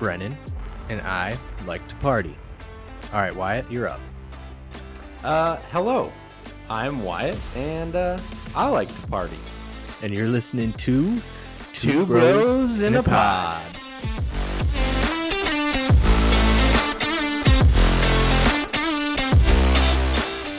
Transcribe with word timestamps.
Brennan, 0.00 0.36
and 0.88 1.02
I 1.02 1.38
like 1.66 1.86
to 1.88 1.94
party. 1.96 2.34
All 3.12 3.20
right, 3.20 3.36
Wyatt, 3.36 3.70
you're 3.70 3.86
up. 3.86 4.00
Uh, 5.22 5.56
hello. 5.70 6.10
I'm 6.70 7.04
Wyatt, 7.04 7.38
and 7.54 7.94
uh, 7.94 8.18
I 8.56 8.68
like 8.68 8.88
to 8.88 9.06
party. 9.08 9.36
And 10.02 10.14
you're 10.14 10.26
listening 10.26 10.72
to 10.72 11.20
Two 11.74 12.06
Bros 12.06 12.80
in 12.80 12.94
a 12.94 13.02
Pod. 13.02 13.62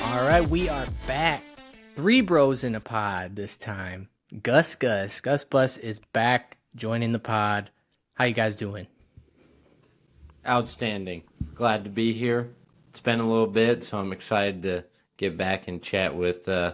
All 0.03 0.27
right, 0.27 0.47
we 0.49 0.69
are 0.69 0.85
back. 1.07 1.43
Three 1.95 2.21
bros 2.21 2.63
in 2.63 2.75
a 2.75 2.79
pod 2.79 3.35
this 3.35 3.57
time. 3.57 4.07
Gus 4.43 4.75
Gus. 4.75 5.19
Gus 5.19 5.43
Bus 5.43 5.77
is 5.77 5.99
back 6.13 6.57
joining 6.75 7.11
the 7.11 7.19
pod. 7.19 7.71
How 8.13 8.25
you 8.25 8.33
guys 8.33 8.55
doing? 8.55 8.85
Outstanding. 10.47 11.23
Glad 11.55 11.83
to 11.83 11.89
be 11.89 12.13
here. 12.13 12.49
It's 12.89 12.99
been 12.99 13.19
a 13.19 13.27
little 13.29 13.47
bit, 13.47 13.83
so 13.83 13.97
I'm 13.99 14.11
excited 14.11 14.63
to 14.63 14.83
get 15.17 15.37
back 15.37 15.67
and 15.67 15.81
chat 15.81 16.15
with 16.15 16.47
uh, 16.49 16.73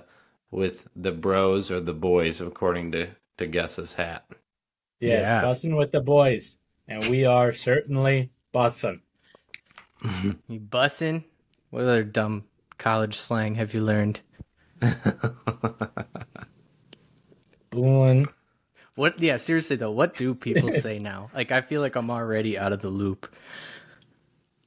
with 0.52 0.88
the 0.96 1.12
bros 1.12 1.70
or 1.70 1.80
the 1.82 1.94
boys, 1.94 2.40
according 2.42 2.92
to 2.94 3.10
to 3.38 3.48
Gus's 3.48 3.94
hat. 3.94 4.26
Yes, 5.00 5.28
Yeah. 5.28 5.44
bussin' 5.44 5.76
with 5.78 5.92
the 5.92 6.02
boys, 6.02 6.58
and 6.88 7.02
we 7.10 7.26
are 7.26 7.52
certainly 7.54 8.32
bussin'. 8.54 9.02
You 10.48 10.60
bussin'? 10.60 11.24
What 11.70 11.84
other 11.84 12.04
dumb 12.04 12.46
college 12.78 13.16
slang 13.16 13.56
have 13.56 13.74
you 13.74 13.82
learned? 13.82 14.22
Booing. 17.70 18.28
What? 18.98 19.20
Yeah, 19.22 19.38
seriously 19.38 19.76
though, 19.78 19.92
what 19.92 20.18
do 20.18 20.34
people 20.36 20.72
say 20.86 21.00
now? 21.00 21.30
Like, 21.34 21.52
I 21.52 21.62
feel 21.62 21.82
like 21.82 21.96
I'm 21.96 22.10
already 22.12 22.58
out 22.58 22.74
of 22.74 22.82
the 22.82 22.90
loop. 22.90 23.34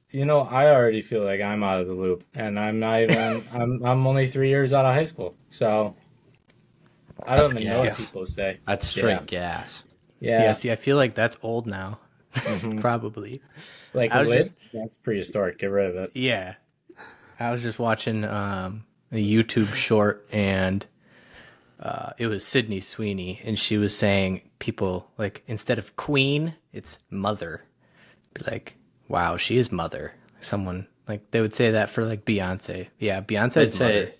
You 0.09 0.25
know, 0.25 0.41
I 0.41 0.73
already 0.73 1.01
feel 1.01 1.23
like 1.23 1.39
I'm 1.41 1.63
out 1.63 1.79
of 1.81 1.87
the 1.87 1.93
loop, 1.93 2.23
and 2.33 2.59
I'm 2.59 2.79
not 2.79 3.01
even. 3.01 3.43
I'm 3.53 3.83
I'm 3.85 4.07
only 4.07 4.27
three 4.27 4.49
years 4.49 4.73
out 4.73 4.85
of 4.85 4.93
high 4.95 5.05
school, 5.05 5.35
so 5.49 5.95
I 7.23 7.35
don't 7.35 7.49
That's 7.51 7.61
even 7.61 7.73
know 7.73 7.79
what 7.81 7.95
people 7.97 8.25
say. 8.25 8.59
That's 8.65 8.87
straight 8.87 9.11
Yeah. 9.11 9.23
gas. 9.25 9.83
Yeah. 10.19 10.43
Yeah, 10.43 10.53
see, 10.53 10.71
I 10.71 10.75
feel 10.75 10.97
like 10.97 11.13
that's 11.15 11.37
old 11.41 11.67
now. 11.67 11.99
Probably. 12.79 13.41
like 13.93 14.11
I 14.13 14.21
a 14.21 14.27
was 14.27 14.35
just- 14.37 14.53
That's 14.73 14.97
prehistoric. 14.97 15.57
Get 15.59 15.71
rid 15.71 15.89
of 15.89 15.95
it. 15.97 16.11
Yeah. 16.13 16.55
I 17.39 17.51
was 17.51 17.61
just 17.63 17.79
watching 17.79 18.23
um, 18.23 18.83
a 19.11 19.15
YouTube 19.17 19.73
short 19.73 20.25
and 20.31 20.85
uh, 21.81 22.11
it 22.17 22.27
was 22.27 22.45
Sydney 22.45 22.79
Sweeney 22.79 23.41
and 23.43 23.57
she 23.57 23.77
was 23.77 23.97
saying 23.97 24.41
people 24.59 25.09
like 25.17 25.43
instead 25.47 25.77
of 25.79 25.95
queen, 25.95 26.55
it's 26.73 26.99
mother. 27.09 27.63
Be 28.33 28.43
like, 28.49 28.77
wow, 29.07 29.37
she 29.37 29.57
is 29.57 29.71
mother. 29.71 30.13
Someone 30.39 30.87
like 31.07 31.31
they 31.31 31.41
would 31.41 31.53
say 31.53 31.71
that 31.71 31.89
for 31.89 32.05
like 32.05 32.25
Beyonce. 32.25 32.87
Yeah, 32.99 33.19
They'd 33.19 33.27
Beyonce's 33.27 33.79
mother. 33.79 34.05
say 34.05 34.15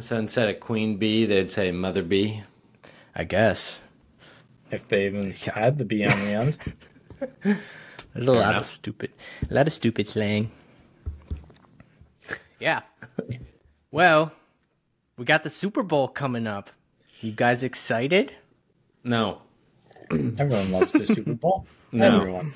so 0.00 0.16
instead 0.16 0.48
of 0.48 0.60
queen 0.60 0.96
bee, 0.96 1.26
they'd 1.26 1.50
say 1.50 1.70
mother 1.72 2.02
bee. 2.02 2.42
I 3.14 3.24
guess. 3.24 3.80
If 4.70 4.88
they 4.88 5.04
even 5.06 5.32
had 5.32 5.76
the 5.76 5.84
B 5.84 6.04
on 6.06 6.18
the 6.20 6.32
end. 6.32 6.58
There's 8.14 8.26
a 8.28 8.32
lot 8.32 8.54
of 8.56 8.66
stupid, 8.66 9.12
a 9.50 9.54
lot 9.54 9.66
of 9.66 9.72
stupid 9.72 10.08
slang. 10.08 10.50
Yeah. 12.58 12.82
Well, 13.90 14.32
we 15.16 15.24
got 15.24 15.42
the 15.42 15.50
Super 15.50 15.82
Bowl 15.82 16.08
coming 16.08 16.46
up. 16.46 16.70
You 17.22 17.32
guys 17.32 17.62
excited? 17.62 18.32
No, 19.04 19.42
Everyone 20.10 20.72
loves 20.72 20.92
the 20.92 21.06
Super 21.06 21.34
Bowl. 21.34 21.66
No. 21.94 22.16
Everyone. 22.16 22.54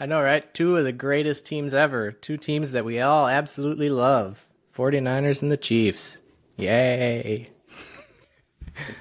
I 0.00 0.06
know, 0.06 0.20
right? 0.20 0.52
Two 0.52 0.76
of 0.76 0.82
the 0.82 0.90
greatest 0.90 1.46
teams 1.46 1.74
ever. 1.74 2.10
Two 2.10 2.36
teams 2.36 2.72
that 2.72 2.84
we 2.84 2.98
all 2.98 3.28
absolutely 3.28 3.88
love 3.88 4.48
49ers 4.76 5.42
and 5.42 5.52
the 5.52 5.56
Chiefs. 5.56 6.18
Yay. 6.56 7.46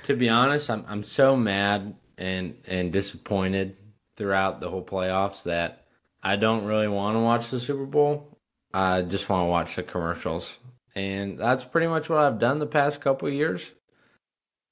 to 0.03 0.16
be 0.16 0.29
honest, 0.29 0.69
I'm 0.69 0.85
I'm 0.88 1.01
so 1.01 1.35
mad 1.35 1.95
and 2.19 2.56
and 2.67 2.91
disappointed 2.91 3.78
throughout 4.16 4.59
the 4.62 4.69
whole 4.69 4.85
playoffs 4.85 5.41
that 5.45 5.88
I 6.22 6.35
don't 6.35 6.66
really 6.66 6.88
want 6.88 7.16
to 7.16 7.19
watch 7.19 7.50
the 7.50 7.59
Super 7.59 7.88
Bowl. 7.88 8.38
I 8.75 9.01
just 9.01 9.28
want 9.28 9.41
to 9.41 9.50
watch 9.50 9.75
the 9.75 9.81
commercials, 9.81 10.59
and 10.94 11.39
that's 11.39 11.63
pretty 11.66 11.88
much 11.88 12.09
what 12.09 12.19
I've 12.19 12.38
done 12.38 12.59
the 12.59 12.67
past 12.67 13.01
couple 13.01 13.28
of 13.28 13.33
years. 13.33 13.72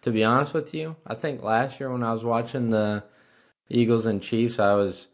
To 0.01 0.11
be 0.11 0.23
honest 0.23 0.53
with 0.53 0.73
you, 0.73 0.95
I 1.05 1.15
think 1.15 1.43
last 1.43 1.79
year 1.79 1.91
when 1.91 2.03
I 2.03 2.11
was 2.11 2.23
watching 2.23 2.71
the 2.71 3.03
Eagles 3.69 4.05
and 4.05 4.21
Chiefs, 4.21 4.59
I 4.59 4.73
was 4.73 5.07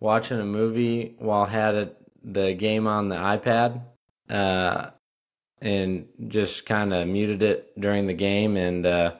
watching 0.00 0.40
a 0.40 0.46
movie 0.46 1.14
while 1.18 1.42
I 1.42 1.50
had 1.50 1.96
the 2.22 2.54
game 2.54 2.86
on 2.86 3.08
the 3.08 3.16
iPad. 3.16 3.82
Uh, 4.28 4.90
and 5.60 6.08
just 6.28 6.66
kind 6.66 6.92
of 6.92 7.06
muted 7.06 7.42
it 7.42 7.78
during 7.78 8.06
the 8.06 8.14
game 8.14 8.56
and 8.56 8.86
uh, 8.86 9.14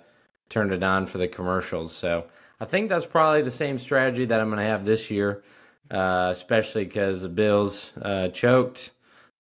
turned 0.49 0.73
it 0.73 0.83
on 0.83 1.07
for 1.07 1.19
the 1.19 1.29
commercials. 1.29 1.95
So 1.95 2.27
I 2.61 2.65
think 2.65 2.89
that's 2.89 3.07
probably 3.07 3.43
the 3.43 3.51
same 3.51 3.79
strategy 3.79 4.25
that 4.27 4.41
I'm 4.41 4.49
going 4.49 4.59
to 4.59 4.65
have 4.65 4.85
this 4.85 5.11
year, 5.11 5.43
uh, 5.91 6.31
especially 6.33 6.85
because 6.85 7.23
the 7.23 7.29
Bills 7.29 7.93
uh, 8.01 8.29
choked, 8.29 8.91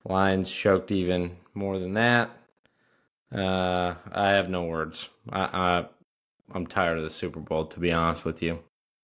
Lions 0.05 0.51
choked 0.51 0.91
even 0.91 1.37
more 1.55 1.79
than 1.79 1.95
that. 1.95 2.31
Uh, 3.35 3.95
I 4.13 4.29
have 4.31 4.49
no 4.49 4.65
words. 4.65 5.09
I, 5.31 5.41
I 5.43 5.87
I'm 6.53 6.67
tired 6.67 6.99
of 6.99 7.05
the 7.05 7.11
Super 7.11 7.41
Bowl, 7.41 7.67
to 7.67 7.81
be 7.81 7.93
honest 7.93 8.25
with 8.25 8.43
you. 8.43 8.61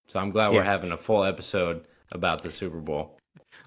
So 0.09 0.19
I'm 0.19 0.31
glad 0.31 0.53
we're 0.53 0.63
having 0.63 0.93
a 0.93 0.97
full 0.97 1.25
episode 1.25 1.85
about 2.13 2.43
the 2.43 2.53
Super 2.53 2.79
Bowl. 2.79 3.19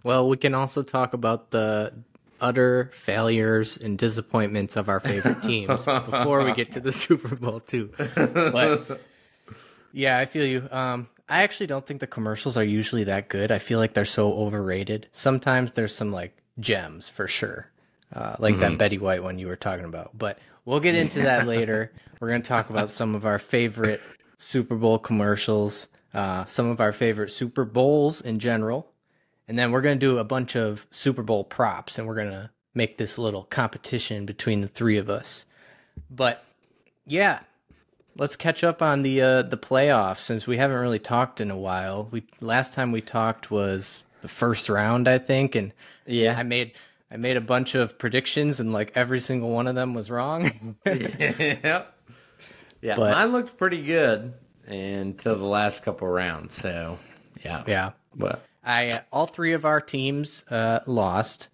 Well, 0.03 0.29
we 0.29 0.37
can 0.37 0.53
also 0.53 0.83
talk 0.83 1.13
about 1.13 1.51
the 1.51 1.93
utter 2.41 2.89
failures 2.93 3.77
and 3.77 3.97
disappointments 3.97 4.77
of 4.77 4.87
our 4.87 4.99
favorite 4.99 5.41
teams 5.41 5.85
before 5.85 6.43
we 6.43 6.53
get 6.53 6.71
to 6.73 6.79
the 6.79 6.91
Super 6.91 7.35
Bowl, 7.35 7.59
too. 7.59 7.91
But 8.15 9.01
yeah, 9.91 10.17
I 10.17 10.25
feel 10.25 10.45
you. 10.45 10.67
Um, 10.71 11.09
I 11.27 11.43
actually 11.43 11.67
don't 11.67 11.85
think 11.85 11.99
the 11.99 12.07
commercials 12.07 12.57
are 12.57 12.63
usually 12.63 13.03
that 13.05 13.27
good. 13.29 13.51
I 13.51 13.59
feel 13.59 13.79
like 13.79 13.93
they're 13.93 14.05
so 14.05 14.33
overrated. 14.33 15.07
Sometimes 15.11 15.73
there's 15.73 15.93
some 15.93 16.11
like 16.11 16.35
gems 16.59 17.07
for 17.09 17.27
sure, 17.27 17.69
uh, 18.13 18.35
like 18.39 18.59
that 18.59 18.77
Betty 18.77 18.97
White 18.97 19.23
one 19.23 19.37
you 19.39 19.47
were 19.47 19.55
talking 19.55 19.85
about. 19.85 20.17
But 20.17 20.39
we'll 20.65 20.79
get 20.79 20.95
into 20.95 21.21
that 21.21 21.45
later. 21.55 21.91
We're 22.19 22.29
gonna 22.29 22.41
talk 22.41 22.69
about 22.69 22.89
some 22.89 23.15
of 23.15 23.25
our 23.25 23.39
favorite 23.39 24.01
Super 24.37 24.75
Bowl 24.75 24.99
commercials, 24.99 25.87
uh, 26.13 26.45
some 26.45 26.67
of 26.67 26.79
our 26.81 26.91
favorite 26.91 27.29
Super 27.31 27.65
Bowls 27.65 28.21
in 28.21 28.39
general, 28.39 28.91
and 29.47 29.57
then 29.57 29.71
we're 29.71 29.81
gonna 29.81 29.95
do 29.95 30.17
a 30.17 30.23
bunch 30.23 30.55
of 30.55 30.85
Super 30.91 31.23
Bowl 31.23 31.43
props, 31.43 31.97
and 31.97 32.07
we're 32.07 32.15
gonna 32.15 32.51
make 32.73 32.97
this 32.97 33.17
little 33.17 33.43
competition 33.43 34.25
between 34.25 34.61
the 34.61 34.67
three 34.67 34.97
of 34.97 35.09
us. 35.09 35.45
But 36.09 36.43
yeah, 37.05 37.39
let's 38.17 38.35
catch 38.35 38.63
up 38.63 38.81
on 38.81 39.01
the 39.01 39.21
uh, 39.21 39.41
the 39.43 39.57
playoffs 39.57 40.19
since 40.19 40.45
we 40.47 40.57
haven't 40.57 40.79
really 40.79 40.99
talked 40.99 41.41
in 41.41 41.51
a 41.51 41.57
while. 41.57 42.07
We 42.11 42.23
last 42.41 42.73
time 42.73 42.91
we 42.91 43.01
talked 43.01 43.49
was 43.51 44.03
the 44.21 44.27
first 44.27 44.67
round, 44.69 45.07
I 45.07 45.17
think, 45.17 45.55
and 45.55 45.71
Yeah. 46.05 46.35
I 46.37 46.43
made 46.43 46.73
I 47.11 47.17
made 47.17 47.37
a 47.37 47.41
bunch 47.41 47.75
of 47.75 47.97
predictions 47.97 48.59
and 48.59 48.71
like 48.71 48.91
every 48.95 49.19
single 49.19 49.49
one 49.49 49.67
of 49.67 49.75
them 49.75 49.93
was 49.93 50.11
wrong. 50.11 50.51
yep. 50.85 51.93
Yeah, 52.81 52.95
But- 52.95 53.11
mine 53.11 53.31
looked 53.31 53.57
pretty 53.57 53.81
good 53.83 54.33
until 54.67 55.35
the 55.35 55.45
last 55.45 55.83
couple 55.83 56.07
rounds. 56.07 56.55
So, 56.55 56.97
yeah. 57.43 57.63
yeah. 57.67 57.91
But 58.15 58.43
I 58.63 58.89
uh, 58.89 58.99
all 59.11 59.27
three 59.27 59.53
of 59.53 59.65
our 59.65 59.81
teams 59.81 60.43
uh, 60.49 60.79
lost. 60.85 61.47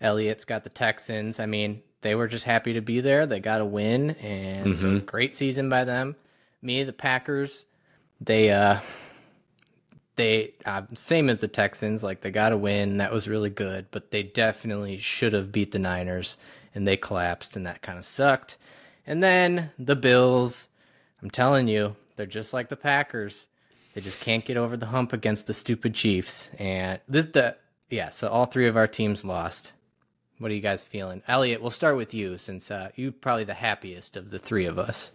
Elliot's 0.00 0.44
got 0.44 0.64
the 0.64 0.70
Texans. 0.70 1.40
I 1.40 1.46
mean, 1.46 1.82
they 2.02 2.14
were 2.14 2.26
just 2.28 2.44
happy 2.44 2.74
to 2.74 2.80
be 2.80 3.00
there. 3.00 3.26
They 3.26 3.40
got 3.40 3.60
a 3.60 3.64
win, 3.64 4.10
and 4.12 4.76
so 4.78 4.98
great 5.00 5.36
season 5.36 5.68
by 5.68 5.84
them. 5.84 6.16
Me, 6.62 6.84
the 6.84 6.92
Packers, 6.92 7.66
they 8.20 8.50
uh, 8.50 8.78
they 10.20 10.54
uh, 10.66 10.82
same 10.94 11.30
as 11.30 11.38
the 11.38 11.48
Texans. 11.48 12.02
Like 12.02 12.20
they 12.20 12.30
got 12.30 12.52
a 12.52 12.56
win, 12.56 12.98
that 12.98 13.12
was 13.12 13.26
really 13.26 13.50
good, 13.50 13.86
but 13.90 14.10
they 14.10 14.22
definitely 14.22 14.98
should 14.98 15.32
have 15.32 15.50
beat 15.50 15.72
the 15.72 15.78
Niners, 15.78 16.36
and 16.74 16.86
they 16.86 16.96
collapsed, 16.96 17.56
and 17.56 17.66
that 17.66 17.82
kind 17.82 17.98
of 17.98 18.04
sucked. 18.04 18.58
And 19.06 19.22
then 19.22 19.70
the 19.78 19.96
Bills. 19.96 20.68
I'm 21.22 21.30
telling 21.30 21.68
you, 21.68 21.96
they're 22.16 22.26
just 22.26 22.52
like 22.52 22.68
the 22.68 22.76
Packers. 22.76 23.48
They 23.94 24.00
just 24.00 24.20
can't 24.20 24.44
get 24.44 24.56
over 24.56 24.76
the 24.76 24.86
hump 24.86 25.12
against 25.12 25.46
the 25.46 25.54
stupid 25.54 25.94
Chiefs. 25.94 26.50
And 26.58 27.00
this 27.08 27.26
the 27.26 27.56
yeah, 27.88 28.10
so 28.10 28.28
all 28.28 28.46
three 28.46 28.68
of 28.68 28.76
our 28.76 28.86
teams 28.86 29.24
lost. 29.24 29.72
What 30.38 30.50
are 30.50 30.54
you 30.54 30.60
guys 30.60 30.84
feeling? 30.84 31.22
Elliot, 31.28 31.60
we'll 31.60 31.70
start 31.70 31.96
with 31.96 32.14
you 32.14 32.38
since 32.38 32.70
uh, 32.70 32.90
you're 32.94 33.12
probably 33.12 33.44
the 33.44 33.54
happiest 33.54 34.16
of 34.16 34.30
the 34.30 34.38
three 34.38 34.66
of 34.66 34.78
us. 34.78 35.10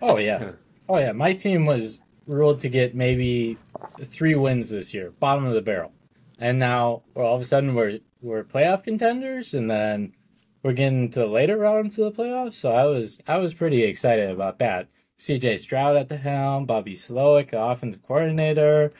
Oh 0.00 0.18
yeah. 0.18 0.52
Oh 0.88 0.98
yeah. 0.98 1.12
My 1.12 1.32
team 1.32 1.66
was 1.66 2.02
ruled 2.26 2.60
to 2.60 2.68
get 2.68 2.94
maybe 2.94 3.58
three 4.04 4.34
wins 4.34 4.70
this 4.70 4.92
year, 4.94 5.10
bottom 5.18 5.44
of 5.44 5.54
the 5.54 5.62
barrel. 5.62 5.92
And 6.38 6.58
now 6.58 7.02
well, 7.14 7.26
all 7.26 7.36
of 7.36 7.42
a 7.42 7.44
sudden 7.44 7.74
we're 7.74 8.00
we're 8.20 8.44
playoff 8.44 8.84
contenders 8.84 9.54
and 9.54 9.70
then 9.70 10.12
we're 10.62 10.72
getting 10.72 11.10
to 11.10 11.20
the 11.20 11.26
later 11.26 11.58
rounds 11.58 11.98
of 11.98 12.14
the 12.14 12.22
playoffs. 12.22 12.54
So 12.54 12.70
I 12.72 12.86
was 12.86 13.20
I 13.26 13.38
was 13.38 13.54
pretty 13.54 13.82
excited 13.84 14.30
about 14.30 14.58
that. 14.58 14.88
CJ 15.18 15.60
Stroud 15.60 15.96
at 15.96 16.08
the 16.08 16.16
helm, 16.16 16.66
Bobby 16.66 16.94
Slowik, 16.94 17.50
the 17.50 17.62
offensive 17.62 18.02
coordinator. 18.02 18.92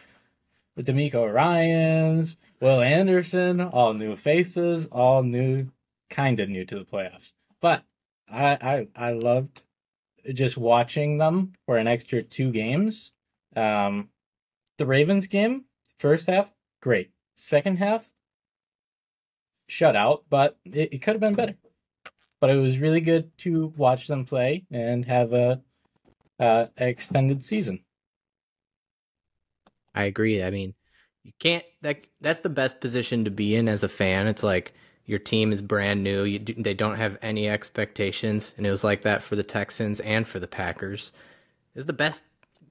DeMeco 0.79 1.33
Ryans, 1.33 2.37
Will 2.61 2.81
Anderson, 2.81 3.61
all 3.61 3.93
new 3.93 4.17
faces, 4.17 4.87
all 4.87 5.23
new, 5.23 5.69
kind 6.09 6.41
of 6.41 6.49
new 6.49 6.65
to 6.65 6.79
the 6.79 6.85
playoffs. 6.85 7.35
But 7.61 7.85
I, 8.31 8.47
I, 8.47 8.89
I 8.97 9.13
loved 9.13 9.63
just 10.33 10.57
watching 10.57 11.19
them 11.19 11.53
for 11.67 11.77
an 11.77 11.87
extra 11.87 12.23
two 12.23 12.51
games. 12.51 13.13
Um, 13.57 14.09
the 14.79 14.87
Ravens 14.87 15.27
game, 15.27 15.65
first 15.99 16.27
half, 16.27 16.53
great. 16.81 17.11
Second 17.37 17.79
half, 17.79 18.09
shut 19.69 19.97
out, 19.97 20.25
but 20.29 20.59
it, 20.65 20.95
it 20.95 21.03
could 21.03 21.15
have 21.15 21.21
been 21.21 21.35
better. 21.35 21.57
But 22.41 22.51
it 22.51 22.57
was 22.57 22.79
really 22.79 23.01
good 23.01 23.37
to 23.39 23.73
watch 23.77 24.07
them 24.07 24.25
play 24.25 24.65
and 24.71 25.05
have 25.05 25.33
a 25.33 25.61
uh, 26.41 26.67
extended 26.77 27.45
season. 27.45 27.85
I 29.95 30.05
agree. 30.05 30.43
I 30.43 30.51
mean, 30.51 30.75
you 31.23 31.33
can't 31.39 31.65
that 31.83 32.05
that's 32.21 32.41
the 32.41 32.49
best 32.49 32.81
position 32.81 33.25
to 33.25 33.31
be 33.31 33.55
in 33.55 33.69
as 33.69 33.83
a 33.83 33.89
fan. 33.89 34.27
It's 34.27 34.43
like 34.43 34.75
your 35.07 35.19
team 35.19 35.53
is 35.53 35.63
brand 35.63 36.03
new. 36.03 36.25
You 36.25 36.39
they 36.39 36.75
don't 36.75 36.97
have 36.97 37.19
any 37.23 37.49
expectations, 37.49 38.53
and 38.57 38.67
it 38.67 38.71
was 38.71 38.85
like 38.85 39.03
that 39.03 39.23
for 39.23 39.37
the 39.37 39.43
Texans 39.43 40.01
and 40.01 40.27
for 40.27 40.39
the 40.39 40.47
Packers. 40.47 41.13
It's 41.75 41.87
the 41.87 41.93
best 41.93 42.23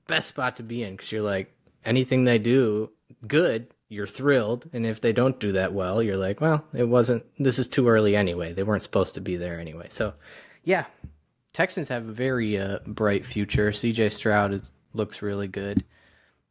best 0.08 0.28
spot 0.28 0.58
to 0.58 0.64
be 0.64 0.84
in 0.84 0.96
because 0.96 1.12
you're 1.12 1.22
like 1.22 1.54
anything 1.86 2.24
they 2.24 2.38
do 2.38 2.90
good, 3.28 3.68
you're 3.90 4.08
thrilled, 4.08 4.70
and 4.74 4.86
if 4.86 5.02
they 5.02 5.14
don't 5.14 5.40
do 5.40 5.54
that 5.54 5.74
well, 5.74 6.02
you're 6.02 6.18
like, 6.18 6.42
well, 6.42 6.64
it 6.74 6.88
wasn't. 6.88 7.26
This 7.38 7.60
is 7.60 7.68
too 7.68 7.88
early 7.88 8.16
anyway. 8.16 8.54
They 8.54 8.64
weren't 8.64 8.84
supposed 8.84 9.16
to 9.16 9.22
be 9.22 9.36
there 9.36 9.60
anyway. 9.60 9.88
So, 9.90 10.14
yeah, 10.64 10.86
Texans 11.54 11.90
have 11.90 12.08
a 12.08 12.14
very 12.14 12.58
uh, 12.58 12.80
bright 12.86 13.26
future. 13.26 13.72
C.J. 13.72 14.10
Stroud 14.10 14.54
is, 14.54 14.72
looks 14.94 15.22
really 15.22 15.48
good. 15.48 15.84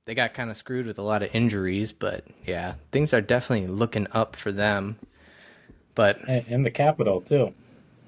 They 0.04 0.14
got 0.14 0.34
kind 0.34 0.50
of 0.50 0.56
screwed 0.56 0.86
with 0.86 0.98
a 0.98 1.02
lot 1.02 1.22
of 1.22 1.34
injuries, 1.34 1.92
but 1.92 2.26
yeah, 2.44 2.74
things 2.92 3.14
are 3.14 3.20
definitely 3.20 3.68
looking 3.68 4.06
up 4.12 4.34
for 4.36 4.50
them. 4.50 4.98
But 5.94 6.20
in 6.28 6.62
the 6.62 6.70
capital 6.70 7.20
too, 7.20 7.54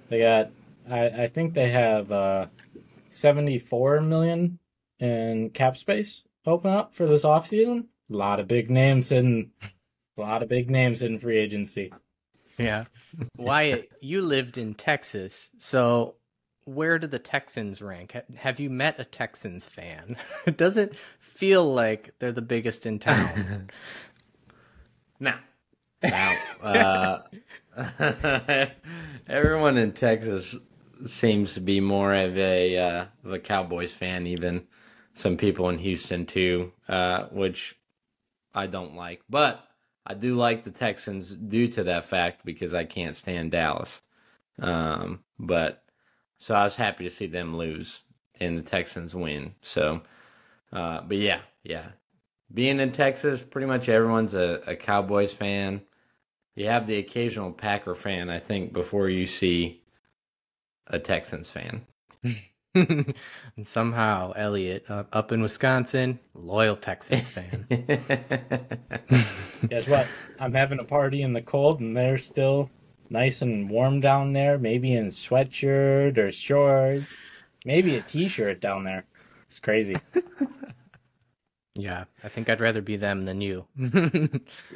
they 0.09 0.21
got. 0.21 0.51
I, 0.91 1.07
I 1.07 1.29
think 1.29 1.55
they 1.55 1.71
have 1.71 2.11
uh, 2.11 2.47
seventy-four 3.11 4.01
million 4.01 4.59
in 4.99 5.51
cap 5.51 5.77
space 5.77 6.23
open 6.47 6.71
up 6.71 6.95
for 6.95 7.07
this 7.07 7.25
offseason. 7.25 7.87
A 8.11 8.17
lot 8.17 8.41
of 8.41 8.49
big 8.49 8.71
names 8.71 9.13
in 9.13 9.51
a 10.17 10.21
lot 10.21 10.43
of 10.43 10.49
big 10.49 10.71
names 10.71 11.03
in 11.03 11.19
free 11.19 11.39
agency. 11.39 11.93
Yeah. 12.59 12.85
Wyatt, 13.37 13.91
you 14.01 14.23
lived 14.23 14.59
in 14.59 14.75
Texas, 14.75 15.51
so 15.59 16.17
where 16.65 16.99
do 16.99 17.07
the 17.07 17.19
Texans 17.19 17.83
rank? 17.83 18.17
Have 18.37 18.61
you 18.61 18.71
met 18.71 19.01
a 19.01 19.05
Texans 19.05 19.67
fan? 19.67 20.17
it 20.47 20.57
doesn't 20.57 20.93
feel 21.19 21.73
like 21.73 22.15
they're 22.19 22.33
the 22.33 22.43
biggest 22.43 22.87
in 22.87 22.99
town. 22.99 23.71
now, 25.21 25.39
now, 26.03 26.37
uh, 26.63 27.19
everyone 29.27 29.79
in 29.79 29.93
Texas 29.93 30.55
seems 31.07 31.55
to 31.55 31.61
be 31.61 31.81
more 31.81 32.15
of 32.15 32.37
a 32.37 32.77
uh, 32.77 33.07
of 33.25 33.33
a 33.33 33.39
Cowboys 33.39 33.93
fan. 33.93 34.27
Even 34.27 34.67
some 35.15 35.37
people 35.37 35.69
in 35.69 35.79
Houston 35.79 36.27
too, 36.27 36.73
uh, 36.89 37.25
which 37.33 37.77
I 38.55 38.67
don't 38.67 38.95
like. 38.95 39.23
But 39.29 39.67
I 40.07 40.15
do 40.15 40.37
like 40.37 40.65
the 40.65 40.71
Texans 40.71 41.31
due 41.31 41.69
to 41.69 41.85
that 41.85 42.07
fact 42.07 42.45
because 42.45 42.75
I 42.75 42.85
can't 42.85 43.17
stand 43.17 43.53
Dallas. 43.53 44.03
Um, 44.61 45.25
but 45.39 45.85
so 46.39 46.55
I 46.55 46.65
was 46.65 46.77
happy 46.77 47.05
to 47.05 47.11
see 47.11 47.27
them 47.27 47.57
lose 47.57 48.01
and 48.41 48.59
the 48.59 48.63
Texans 48.63 49.15
win. 49.15 49.55
So, 49.63 50.03
uh, 50.73 51.03
but 51.03 51.17
yeah, 51.17 51.41
yeah. 51.63 51.87
Being 52.53 52.81
in 52.81 52.93
Texas, 52.93 53.43
pretty 53.43 53.67
much 53.67 53.89
everyone's 53.89 54.35
a, 54.35 54.61
a 54.67 54.77
Cowboys 54.77 55.33
fan. 55.33 55.83
You 56.55 56.67
have 56.67 56.87
the 56.87 56.99
occasional 56.99 57.53
Packer 57.53 57.95
fan, 57.95 58.29
I 58.29 58.39
think, 58.39 58.73
before 58.73 59.09
you 59.09 59.27
see 59.27 59.83
a 60.87 60.99
Texans 60.99 61.51
fan. 61.51 61.87
and 62.75 63.15
somehow 63.65 64.33
Elliot 64.33 64.85
uh, 64.89 65.05
up 65.13 65.33
in 65.33 65.43
Wisconsin, 65.43 66.19
loyal 66.35 66.77
Texans 66.77 67.29
fan. 67.29 67.67
Guess 69.69 69.87
what? 69.87 70.07
I'm 70.39 70.53
having 70.53 70.79
a 70.79 70.85
party 70.85 71.23
in 71.23 71.33
the 71.33 71.43
cold, 71.43 71.81
and 71.81 71.97
they're 71.97 72.19
still 72.19 72.71
nice 73.11 73.43
and 73.43 73.69
warm 73.69 74.01
down 74.01 74.33
there. 74.33 74.59
Maybe 74.59 74.95
in 74.95 75.09
sweatshirt 75.09 76.19
or 76.19 76.31
shorts, 76.31 77.21
maybe 77.65 77.97
a 77.97 78.03
t-shirt 78.03 78.61
down 78.61 78.85
there. 78.85 79.05
It's 79.47 79.61
crazy. 79.61 79.97
Yeah, 81.75 82.05
I 82.23 82.29
think 82.29 82.51
I'd 82.51 82.61
rather 82.61 82.83
be 82.83 82.97
them 82.97 83.25
than 83.25 83.41
you. 83.41 83.67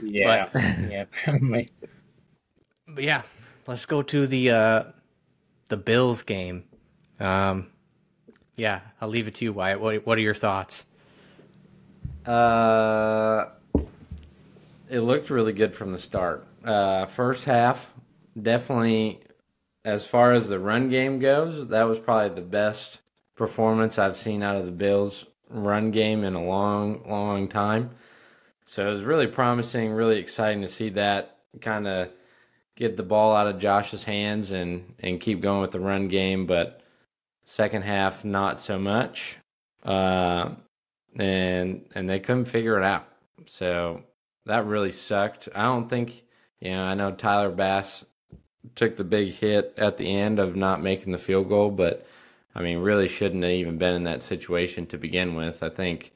yeah, 0.02 0.48
but, 0.52 0.62
yeah, 0.90 1.04
probably. 1.24 1.70
But 2.88 3.04
yeah, 3.04 3.22
let's 3.66 3.86
go 3.86 4.02
to 4.02 4.26
the 4.26 4.50
uh, 4.50 4.84
the 5.68 5.76
Bills 5.76 6.22
game. 6.22 6.64
Um, 7.20 7.68
yeah, 8.56 8.80
I'll 9.00 9.08
leave 9.08 9.28
it 9.28 9.34
to 9.36 9.44
you, 9.44 9.52
Wyatt. 9.52 9.80
What 9.80 10.06
What 10.06 10.18
are 10.18 10.22
your 10.22 10.34
thoughts? 10.34 10.86
Uh, 12.24 13.50
it 14.88 15.00
looked 15.00 15.30
really 15.30 15.52
good 15.52 15.74
from 15.74 15.92
the 15.92 15.98
start. 15.98 16.46
Uh, 16.64 17.06
first 17.06 17.44
half, 17.44 17.92
definitely, 18.40 19.20
as 19.84 20.06
far 20.06 20.32
as 20.32 20.48
the 20.48 20.58
run 20.58 20.88
game 20.88 21.18
goes, 21.18 21.68
that 21.68 21.84
was 21.84 22.00
probably 22.00 22.34
the 22.34 22.46
best 22.46 23.00
performance 23.36 23.98
I've 23.98 24.16
seen 24.16 24.42
out 24.42 24.56
of 24.56 24.66
the 24.66 24.72
Bills' 24.72 25.26
run 25.48 25.90
game 25.90 26.24
in 26.24 26.34
a 26.34 26.44
long, 26.44 27.08
long 27.08 27.48
time. 27.48 27.90
So 28.64 28.86
it 28.86 28.90
was 28.90 29.02
really 29.02 29.26
promising, 29.26 29.92
really 29.92 30.18
exciting 30.18 30.62
to 30.62 30.68
see 30.68 30.90
that 30.90 31.38
kind 31.60 31.86
of 31.86 32.10
get 32.76 32.96
the 32.96 33.02
ball 33.02 33.34
out 33.34 33.46
of 33.46 33.58
Josh's 33.58 34.04
hands 34.04 34.50
and 34.50 34.94
and 34.98 35.20
keep 35.20 35.40
going 35.40 35.60
with 35.60 35.70
the 35.70 35.80
run 35.80 36.08
game, 36.08 36.46
but 36.46 36.82
Second 37.48 37.82
half, 37.82 38.24
not 38.24 38.58
so 38.58 38.76
much, 38.76 39.38
uh, 39.84 40.50
and 41.16 41.88
and 41.94 42.10
they 42.10 42.18
couldn't 42.18 42.46
figure 42.46 42.76
it 42.76 42.82
out. 42.82 43.06
So 43.46 44.02
that 44.46 44.66
really 44.66 44.90
sucked. 44.90 45.48
I 45.54 45.62
don't 45.62 45.88
think 45.88 46.24
you 46.60 46.72
know. 46.72 46.82
I 46.82 46.94
know 46.94 47.12
Tyler 47.12 47.50
Bass 47.50 48.04
took 48.74 48.96
the 48.96 49.04
big 49.04 49.32
hit 49.32 49.74
at 49.76 49.96
the 49.96 50.10
end 50.10 50.40
of 50.40 50.56
not 50.56 50.82
making 50.82 51.12
the 51.12 51.18
field 51.18 51.48
goal, 51.48 51.70
but 51.70 52.04
I 52.56 52.62
mean, 52.62 52.78
really 52.78 53.06
shouldn't 53.06 53.44
have 53.44 53.52
even 53.52 53.76
been 53.76 53.94
in 53.94 54.04
that 54.04 54.22
situation 54.22 54.86
to 54.86 54.96
begin 54.96 55.34
with. 55.34 55.62
I 55.62 55.68
think 55.68 56.14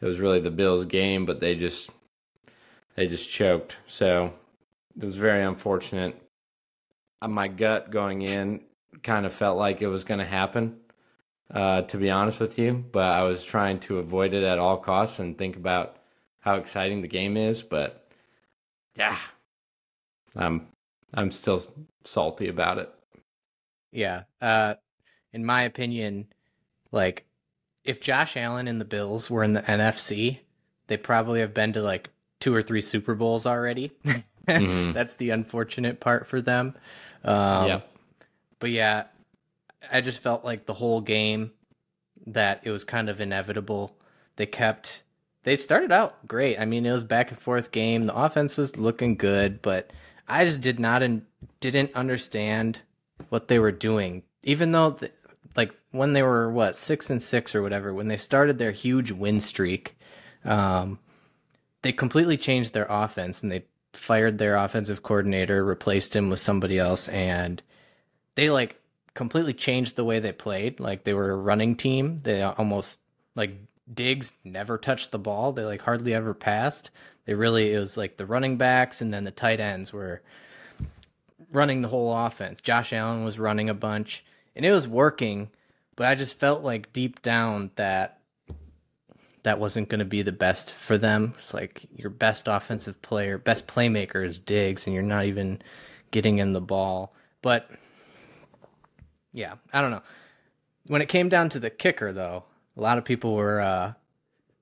it 0.00 0.06
was 0.06 0.18
really 0.18 0.40
the 0.40 0.50
Bills' 0.50 0.86
game, 0.86 1.26
but 1.26 1.38
they 1.40 1.54
just 1.54 1.90
they 2.96 3.06
just 3.06 3.30
choked. 3.30 3.76
So 3.86 4.32
it 4.96 5.04
was 5.04 5.16
very 5.16 5.42
unfortunate. 5.42 6.16
Uh, 7.20 7.28
my 7.28 7.46
gut 7.46 7.90
going 7.90 8.22
in 8.22 8.62
kind 9.02 9.26
of 9.26 9.34
felt 9.34 9.58
like 9.58 9.82
it 9.82 9.88
was 9.88 10.02
going 10.02 10.20
to 10.20 10.26
happen, 10.26 10.78
uh, 11.50 11.82
to 11.82 11.98
be 11.98 12.10
honest 12.10 12.40
with 12.40 12.58
you. 12.58 12.82
But 12.90 13.10
I 13.10 13.24
was 13.24 13.44
trying 13.44 13.78
to 13.80 13.98
avoid 13.98 14.32
it 14.32 14.44
at 14.44 14.58
all 14.58 14.78
costs 14.78 15.18
and 15.18 15.36
think 15.36 15.56
about 15.56 15.98
how 16.40 16.54
exciting 16.54 17.02
the 17.02 17.08
game 17.08 17.36
is. 17.36 17.62
But 17.62 18.08
yeah, 18.96 19.18
I'm 20.34 20.68
I'm 21.12 21.30
still 21.30 21.62
salty 22.04 22.48
about 22.48 22.78
it. 22.78 22.90
Yeah, 23.92 24.22
uh, 24.40 24.76
in 25.32 25.44
my 25.44 25.62
opinion, 25.62 26.26
like 26.90 27.24
if 27.84 28.00
Josh 28.00 28.36
Allen 28.36 28.68
and 28.68 28.80
the 28.80 28.84
Bills 28.84 29.30
were 29.30 29.42
in 29.42 29.52
the 29.52 29.62
NFC, 29.62 30.38
they 30.86 30.96
probably 30.96 31.40
have 31.40 31.54
been 31.54 31.72
to 31.72 31.82
like 31.82 32.10
two 32.40 32.54
or 32.54 32.62
three 32.62 32.80
Super 32.80 33.14
Bowls 33.14 33.46
already. 33.46 33.92
mm-hmm. 34.48 34.92
That's 34.92 35.14
the 35.14 35.30
unfortunate 35.30 36.00
part 36.00 36.26
for 36.26 36.40
them. 36.40 36.74
Um, 37.24 37.66
yeah. 37.68 37.80
But 38.58 38.70
yeah, 38.70 39.04
I 39.90 40.00
just 40.00 40.22
felt 40.22 40.44
like 40.44 40.66
the 40.66 40.74
whole 40.74 41.00
game 41.00 41.52
that 42.26 42.60
it 42.64 42.70
was 42.70 42.84
kind 42.84 43.08
of 43.08 43.20
inevitable. 43.20 43.96
They 44.36 44.46
kept 44.46 45.02
they 45.44 45.56
started 45.56 45.90
out 45.90 46.26
great. 46.28 46.58
I 46.58 46.66
mean, 46.66 46.86
it 46.86 46.92
was 46.92 47.04
back 47.04 47.30
and 47.30 47.38
forth 47.38 47.72
game. 47.72 48.04
The 48.04 48.14
offense 48.14 48.56
was 48.56 48.76
looking 48.76 49.16
good, 49.16 49.60
but 49.60 49.90
I 50.28 50.44
just 50.44 50.60
did 50.60 50.78
not 50.78 51.02
and 51.02 51.22
didn't 51.60 51.94
understand 51.94 52.82
what 53.28 53.48
they 53.48 53.58
were 53.58 53.72
doing. 53.72 54.22
Even 54.44 54.72
though 54.72 54.98
like 55.56 55.74
when 55.90 56.12
they 56.12 56.22
were 56.22 56.50
what, 56.50 56.76
6 56.76 57.10
and 57.10 57.22
6 57.22 57.54
or 57.54 57.62
whatever, 57.62 57.92
when 57.92 58.08
they 58.08 58.16
started 58.16 58.58
their 58.58 58.70
huge 58.70 59.12
win 59.12 59.40
streak, 59.40 59.96
um, 60.44 60.98
they 61.82 61.92
completely 61.92 62.36
changed 62.36 62.72
their 62.72 62.86
offense 62.88 63.42
and 63.42 63.50
they 63.50 63.64
fired 63.92 64.38
their 64.38 64.56
offensive 64.56 65.02
coordinator, 65.02 65.64
replaced 65.64 66.16
him 66.16 66.30
with 66.30 66.40
somebody 66.40 66.78
else 66.78 67.08
and 67.08 67.62
they 68.34 68.50
like 68.50 68.80
completely 69.14 69.52
changed 69.52 69.96
the 69.96 70.04
way 70.04 70.18
they 70.18 70.32
played. 70.32 70.80
Like 70.80 71.04
they 71.04 71.14
were 71.14 71.30
a 71.30 71.36
running 71.36 71.76
team. 71.76 72.20
They 72.22 72.42
almost 72.42 73.00
like 73.34 73.54
Diggs 73.92 74.32
never 74.44 74.78
touched 74.78 75.10
the 75.10 75.18
ball. 75.18 75.52
They 75.52 75.64
like 75.64 75.82
hardly 75.82 76.14
ever 76.14 76.34
passed. 76.34 76.90
They 77.26 77.34
really 77.34 77.72
it 77.74 77.78
was 77.78 77.96
like 77.96 78.16
the 78.16 78.26
running 78.26 78.56
backs 78.56 79.00
and 79.00 79.12
then 79.12 79.24
the 79.24 79.30
tight 79.30 79.60
ends 79.60 79.92
were 79.92 80.22
running 81.52 81.82
the 81.82 81.88
whole 81.88 82.16
offense. 82.16 82.60
Josh 82.62 82.92
Allen 82.92 83.24
was 83.24 83.38
running 83.38 83.68
a 83.68 83.74
bunch 83.74 84.24
and 84.54 84.64
it 84.64 84.72
was 84.72 84.86
working, 84.86 85.50
but 85.96 86.06
I 86.06 86.14
just 86.14 86.38
felt 86.38 86.62
like 86.62 86.92
deep 86.92 87.22
down 87.22 87.70
that 87.76 88.18
that 89.42 89.58
wasn't 89.58 89.88
going 89.88 89.98
to 89.98 90.04
be 90.04 90.22
the 90.22 90.32
best 90.32 90.70
for 90.70 90.96
them. 90.96 91.34
It's 91.36 91.52
like 91.52 91.86
your 91.96 92.10
best 92.10 92.46
offensive 92.46 93.02
player, 93.02 93.38
best 93.38 93.66
playmaker 93.66 94.24
is 94.24 94.38
Diggs, 94.38 94.86
and 94.86 94.94
you're 94.94 95.02
not 95.02 95.24
even 95.24 95.60
getting 96.10 96.38
him 96.38 96.52
the 96.52 96.60
ball. 96.60 97.14
But 97.40 97.68
yeah, 99.32 99.54
I 99.72 99.80
don't 99.80 99.90
know. 99.90 100.02
When 100.86 101.02
it 101.02 101.08
came 101.08 101.28
down 101.28 101.48
to 101.50 101.60
the 101.60 101.70
kicker, 101.70 102.12
though, 102.12 102.44
a 102.76 102.80
lot 102.80 102.98
of 102.98 103.04
people 103.04 103.34
were 103.34 103.60
uh, 103.60 103.92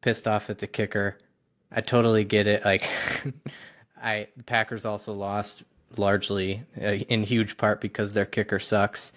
pissed 0.01 0.27
off 0.27 0.49
at 0.51 0.59
the 0.59 0.67
kicker. 0.67 1.19
I 1.71 1.81
totally 1.83 2.25
get 2.25 2.47
it. 2.47 2.65
Like, 2.65 2.89
I 4.03 4.29
the 4.37 4.45
Packers 4.45 4.85
also 4.85 5.13
lost 5.13 5.63
largely 5.97 6.65
uh, 6.81 6.87
in 6.87 7.23
huge 7.23 7.57
part 7.57 7.81
because 7.81 8.13
their 8.13 8.25
kicker 8.25 8.59
sucks. 8.59 9.13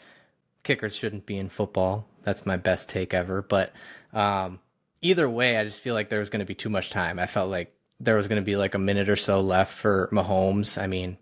Kickers 0.63 0.95
shouldn't 0.95 1.25
be 1.25 1.37
in 1.37 1.49
football. 1.49 2.07
That's 2.23 2.45
my 2.45 2.57
best 2.57 2.89
take 2.89 3.13
ever. 3.13 3.41
But 3.41 3.73
um, 4.13 4.59
either 5.01 5.29
way, 5.29 5.57
I 5.57 5.65
just 5.65 5.81
feel 5.81 5.93
like 5.93 6.09
there 6.09 6.19
was 6.19 6.29
going 6.29 6.39
to 6.39 6.45
be 6.45 6.55
too 6.55 6.69
much 6.69 6.89
time. 6.89 7.19
I 7.19 7.25
felt 7.25 7.49
like 7.49 7.75
there 7.99 8.15
was 8.15 8.27
going 8.27 8.41
to 8.41 8.45
be 8.45 8.55
like 8.55 8.73
a 8.73 8.79
minute 8.79 9.09
or 9.09 9.15
so 9.15 9.41
left 9.41 9.73
for 9.73 10.09
Mahomes. 10.11 10.81
I 10.81 10.87
mean, 10.87 11.17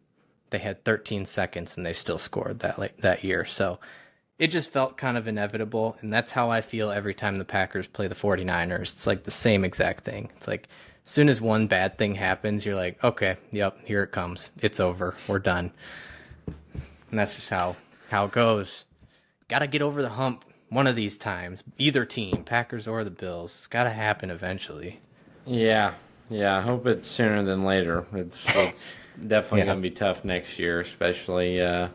they 0.51 0.59
had 0.59 0.83
13 0.83 1.25
seconds 1.25 1.77
and 1.77 1.85
they 1.85 1.93
still 1.93 2.17
scored 2.17 2.59
that 2.59 2.79
late, 2.79 2.97
that 3.01 3.23
year. 3.23 3.45
So 3.45 3.79
it 4.37 4.47
just 4.47 4.71
felt 4.71 4.97
kind 4.97 5.17
of 5.17 5.27
inevitable. 5.27 5.97
And 6.01 6.11
that's 6.11 6.31
how 6.31 6.49
I 6.49 6.61
feel 6.61 6.91
every 6.91 7.13
time 7.13 7.37
the 7.37 7.45
Packers 7.45 7.87
play 7.87 8.07
the 8.07 8.15
49ers. 8.15 8.93
It's 8.93 9.07
like 9.07 9.23
the 9.23 9.31
same 9.31 9.63
exact 9.63 10.03
thing. 10.03 10.29
It's 10.35 10.47
like 10.47 10.67
as 11.05 11.11
soon 11.11 11.29
as 11.29 11.41
one 11.41 11.67
bad 11.67 11.97
thing 11.97 12.15
happens, 12.15 12.65
you're 12.65 12.75
like, 12.75 13.03
okay, 13.03 13.37
yep, 13.51 13.77
here 13.83 14.03
it 14.03 14.11
comes. 14.11 14.51
It's 14.61 14.79
over. 14.79 15.15
We're 15.27 15.39
done. 15.39 15.71
And 17.09 17.19
that's 17.19 17.35
just 17.35 17.49
how 17.49 17.75
how 18.09 18.25
it 18.25 18.31
goes. 18.31 18.85
Got 19.51 19.59
to 19.59 19.67
get 19.67 19.81
over 19.81 20.01
the 20.01 20.07
hump 20.09 20.45
one 20.69 20.87
of 20.87 20.95
these 20.95 21.17
times. 21.17 21.61
Either 21.77 22.05
team, 22.05 22.45
Packers 22.45 22.87
or 22.87 23.03
the 23.03 23.11
Bills. 23.11 23.51
It's 23.51 23.67
got 23.67 23.83
to 23.83 23.89
happen 23.89 24.29
eventually. 24.29 25.01
Yeah, 25.45 25.93
yeah. 26.29 26.57
I 26.57 26.61
hope 26.61 26.87
it's 26.87 27.09
sooner 27.09 27.43
than 27.43 27.65
later. 27.65 28.05
It's 28.13 28.47
it's 28.55 28.95
definitely 29.27 29.59
Yeah. 29.59 29.65
going 29.65 29.77
to 29.79 29.81
be 29.81 29.91
tough 29.91 30.23
next 30.23 30.57
year, 30.57 30.79
especially 30.79 31.61
uh, 31.61 31.89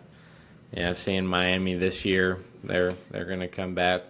yeah, 0.71 0.93
seeing 0.93 1.27
Miami 1.27 1.73
this 1.77 2.05
year. 2.05 2.41
They're 2.63 2.93
they're 3.11 3.25
going 3.25 3.41
to 3.41 3.49
come 3.49 3.75
back 3.75 4.03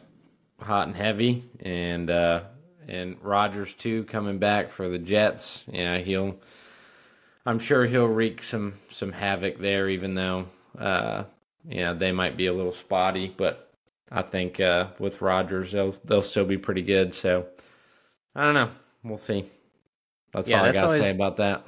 hot 0.61 0.89
and 0.89 0.97
heavy, 0.97 1.45
and 1.61 2.11
uh, 2.11 2.41
and 2.89 3.17
Rodgers 3.23 3.75
too 3.75 4.03
coming 4.07 4.39
back 4.39 4.71
for 4.71 4.89
the 4.89 4.99
Jets. 4.99 5.65
Yeah, 5.71 5.99
he'll. 5.99 6.37
I'm 7.47 7.61
sure 7.61 7.87
he'll 7.87 8.09
wreak 8.09 8.43
some 8.43 8.75
some 8.91 9.13
havoc 9.13 9.59
there, 9.61 9.89
even 9.89 10.17
though 10.17 10.49
uh, 10.77 11.23
you 11.69 11.81
know 11.81 11.95
they 11.95 12.13
might 12.13 12.37
be 12.37 12.47
a 12.47 12.53
little 12.53 12.73
spotty, 12.73 13.33
but 13.37 13.73
I 14.11 14.23
think 14.23 14.61
uh, 14.61 14.89
with 14.99 15.21
Rodgers 15.21 15.73
they'll 15.73 15.93
they'll 16.05 16.23
still 16.23 16.45
be 16.45 16.59
pretty 16.59 16.83
good. 16.83 17.15
So 17.15 17.47
I 18.35 18.45
don't 18.45 18.55
know. 18.55 18.71
We'll 19.05 19.19
see. 19.19 19.51
That's 20.33 20.49
Yeah, 20.51 20.59
all 20.59 20.65
I 20.65 20.73
gotta 20.73 20.91
say 20.91 21.11
about 21.11 21.39
that. 21.39 21.67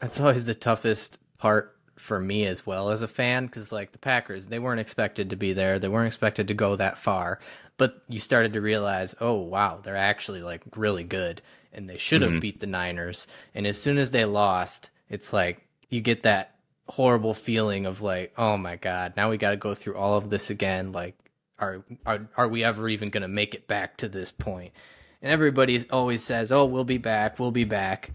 That's 0.00 0.20
always 0.20 0.44
the 0.44 0.54
toughest 0.54 1.18
part 1.38 1.76
for 1.96 2.20
me 2.20 2.46
as 2.46 2.64
well 2.64 2.90
as 2.90 3.02
a 3.02 3.08
fan 3.08 3.46
because 3.46 3.72
like 3.72 3.92
the 3.92 3.98
Packers, 3.98 4.46
they 4.46 4.58
weren't 4.58 4.80
expected 4.80 5.30
to 5.30 5.36
be 5.36 5.52
there. 5.52 5.78
They 5.78 5.88
weren't 5.88 6.06
expected 6.06 6.48
to 6.48 6.54
go 6.54 6.76
that 6.76 6.98
far. 6.98 7.40
But 7.76 8.02
you 8.08 8.20
started 8.20 8.52
to 8.54 8.60
realize, 8.60 9.14
oh 9.20 9.34
wow, 9.34 9.80
they're 9.82 9.96
actually 9.96 10.42
like 10.42 10.62
really 10.76 11.04
good, 11.04 11.42
and 11.72 11.88
they 11.88 11.96
should 11.96 12.22
have 12.22 12.38
beat 12.40 12.60
the 12.60 12.66
Niners. 12.66 13.26
And 13.54 13.66
as 13.66 13.80
soon 13.80 13.98
as 13.98 14.10
they 14.10 14.24
lost, 14.24 14.90
it's 15.08 15.32
like 15.32 15.66
you 15.90 16.00
get 16.00 16.22
that 16.24 16.54
horrible 16.88 17.34
feeling 17.34 17.86
of 17.86 18.00
like, 18.00 18.32
oh 18.36 18.56
my 18.56 18.76
god, 18.76 19.14
now 19.16 19.30
we 19.30 19.36
got 19.36 19.50
to 19.50 19.56
go 19.56 19.74
through 19.74 19.96
all 19.96 20.16
of 20.16 20.30
this 20.30 20.50
again. 20.50 20.92
Like, 20.92 21.16
are 21.58 21.84
are 22.06 22.28
are 22.36 22.48
we 22.48 22.64
ever 22.64 22.88
even 22.88 23.10
going 23.10 23.22
to 23.22 23.28
make 23.28 23.54
it 23.54 23.66
back 23.66 23.96
to 23.98 24.08
this 24.08 24.30
point? 24.32 24.72
And 25.20 25.32
everybody 25.32 25.84
always 25.90 26.22
says, 26.22 26.52
"Oh, 26.52 26.64
we'll 26.64 26.84
be 26.84 26.98
back. 26.98 27.38
We'll 27.38 27.50
be 27.50 27.64
back." 27.64 28.12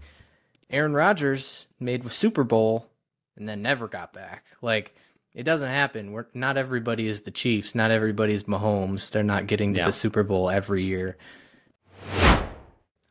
Aaron 0.70 0.94
Rodgers 0.94 1.66
made 1.78 2.04
a 2.04 2.10
Super 2.10 2.42
Bowl 2.44 2.88
and 3.36 3.48
then 3.48 3.62
never 3.62 3.86
got 3.88 4.12
back. 4.12 4.44
Like 4.62 4.94
it 5.34 5.42
doesn't 5.42 5.68
happen. 5.68 6.12
We're 6.12 6.26
not 6.32 6.56
everybody 6.56 7.06
is 7.08 7.22
the 7.22 7.30
Chiefs. 7.30 7.74
Not 7.74 7.90
everybody 7.90 8.32
is 8.34 8.44
Mahomes. 8.44 9.10
They're 9.10 9.22
not 9.22 9.46
getting 9.46 9.74
to 9.74 9.80
Yeah. 9.80 9.86
the 9.86 9.92
Super 9.92 10.22
Bowl 10.22 10.48
every 10.48 10.84
year. 10.84 11.16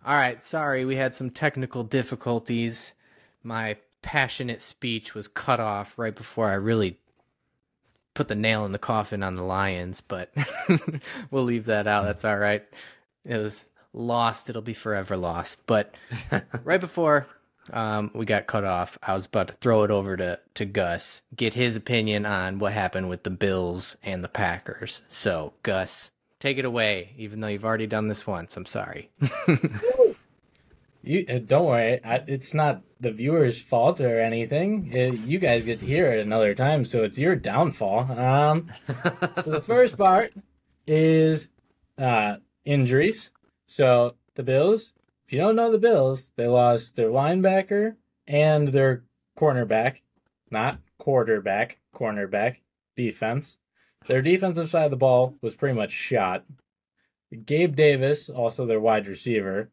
All 0.05 0.15
right, 0.17 0.41
sorry, 0.43 0.83
we 0.83 0.97
had 0.97 1.15
some 1.15 1.29
technical 1.29 1.83
difficulties. 1.83 2.93
My 3.41 3.77
passionate 4.03 4.61
speech 4.61 5.15
was 5.15 5.27
cut 5.27 5.59
off 5.59 5.97
right 5.97 6.13
before 6.13 6.49
I 6.49 6.53
really 6.53 6.99
put 8.13 8.27
the 8.27 8.35
nail 8.35 8.65
in 8.65 8.71
the 8.71 8.77
coffin 8.77 9.23
on 9.23 9.35
the 9.35 9.43
Lions, 9.43 10.01
but 10.01 10.31
we'll 11.31 11.45
leave 11.45 11.65
that 11.65 11.87
out. 11.87 12.03
That's 12.03 12.23
all 12.23 12.37
right. 12.37 12.63
It 13.25 13.37
was 13.37 13.65
lost. 13.93 14.49
It'll 14.49 14.61
be 14.61 14.73
forever 14.73 15.17
lost. 15.17 15.65
But 15.65 15.95
right 16.63 16.81
before 16.81 17.27
um, 17.71 18.11
we 18.13 18.25
got 18.25 18.45
cut 18.45 18.65
off, 18.65 18.99
I 19.01 19.13
was 19.13 19.25
about 19.25 19.47
to 19.47 19.53
throw 19.55 19.83
it 19.83 19.91
over 19.91 20.15
to, 20.17 20.39
to 20.55 20.65
Gus, 20.65 21.23
get 21.35 21.53
his 21.53 21.75
opinion 21.75 22.25
on 22.25 22.59
what 22.59 22.73
happened 22.73 23.09
with 23.09 23.23
the 23.23 23.31
Bills 23.31 23.97
and 24.03 24.23
the 24.23 24.29
Packers. 24.29 25.01
So, 25.09 25.53
Gus, 25.63 26.11
take 26.39 26.57
it 26.57 26.65
away, 26.65 27.13
even 27.17 27.39
though 27.39 27.47
you've 27.47 27.65
already 27.65 27.87
done 27.87 28.07
this 28.07 28.27
once. 28.27 28.57
I'm 28.57 28.65
sorry. 28.65 29.09
You 31.03 31.25
uh, 31.29 31.39
don't 31.39 31.65
worry. 31.65 32.03
I, 32.03 32.23
it's 32.27 32.53
not 32.53 32.81
the 32.99 33.11
viewer's 33.11 33.61
fault 33.61 33.99
or 33.99 34.21
anything. 34.21 34.91
Uh 34.95 35.13
you 35.25 35.37
guys 35.37 35.65
get 35.65 35.79
to 35.81 35.85
hear 35.85 36.11
it 36.13 36.25
another 36.25 36.55
time, 36.55 36.85
so 36.85 37.03
it's 37.03 37.19
your 37.19 37.35
downfall. 37.35 38.11
Um, 38.11 38.71
so 39.43 39.51
the 39.51 39.63
first 39.65 39.97
part 39.97 40.33
is 40.87 41.49
uh, 41.97 42.37
injuries. 42.65 43.29
So 43.67 44.15
the 44.35 44.43
Bills. 44.43 44.93
If 45.25 45.33
you 45.33 45.39
don't 45.39 45.55
know 45.55 45.71
the 45.71 45.79
Bills, 45.79 46.33
they 46.35 46.47
lost 46.47 46.95
their 46.95 47.09
linebacker 47.09 47.95
and 48.27 48.69
their 48.69 49.03
cornerback, 49.37 50.01
not 50.51 50.79
quarterback, 50.97 51.79
cornerback 51.95 52.57
defense. 52.95 53.57
Their 54.07 54.21
defensive 54.21 54.69
side 54.69 54.85
of 54.85 54.91
the 54.91 54.97
ball 54.97 55.35
was 55.41 55.55
pretty 55.55 55.75
much 55.75 55.91
shot. 55.91 56.45
Gabe 57.45 57.75
Davis, 57.75 58.29
also 58.29 58.65
their 58.65 58.79
wide 58.79 59.07
receiver, 59.07 59.71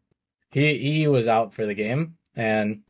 he 0.50 0.78
he 0.78 1.06
was 1.06 1.28
out 1.28 1.54
for 1.54 1.66
the 1.66 1.74
game, 1.74 2.16
and 2.34 2.82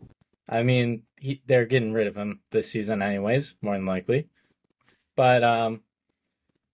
I 0.48 0.62
mean 0.62 1.02
he, 1.18 1.42
they're 1.46 1.66
getting 1.66 1.92
rid 1.92 2.06
of 2.06 2.16
him 2.16 2.40
this 2.50 2.70
season 2.70 3.02
anyways, 3.02 3.54
more 3.60 3.74
than 3.74 3.86
likely. 3.86 4.28
But 5.16 5.44
um, 5.44 5.82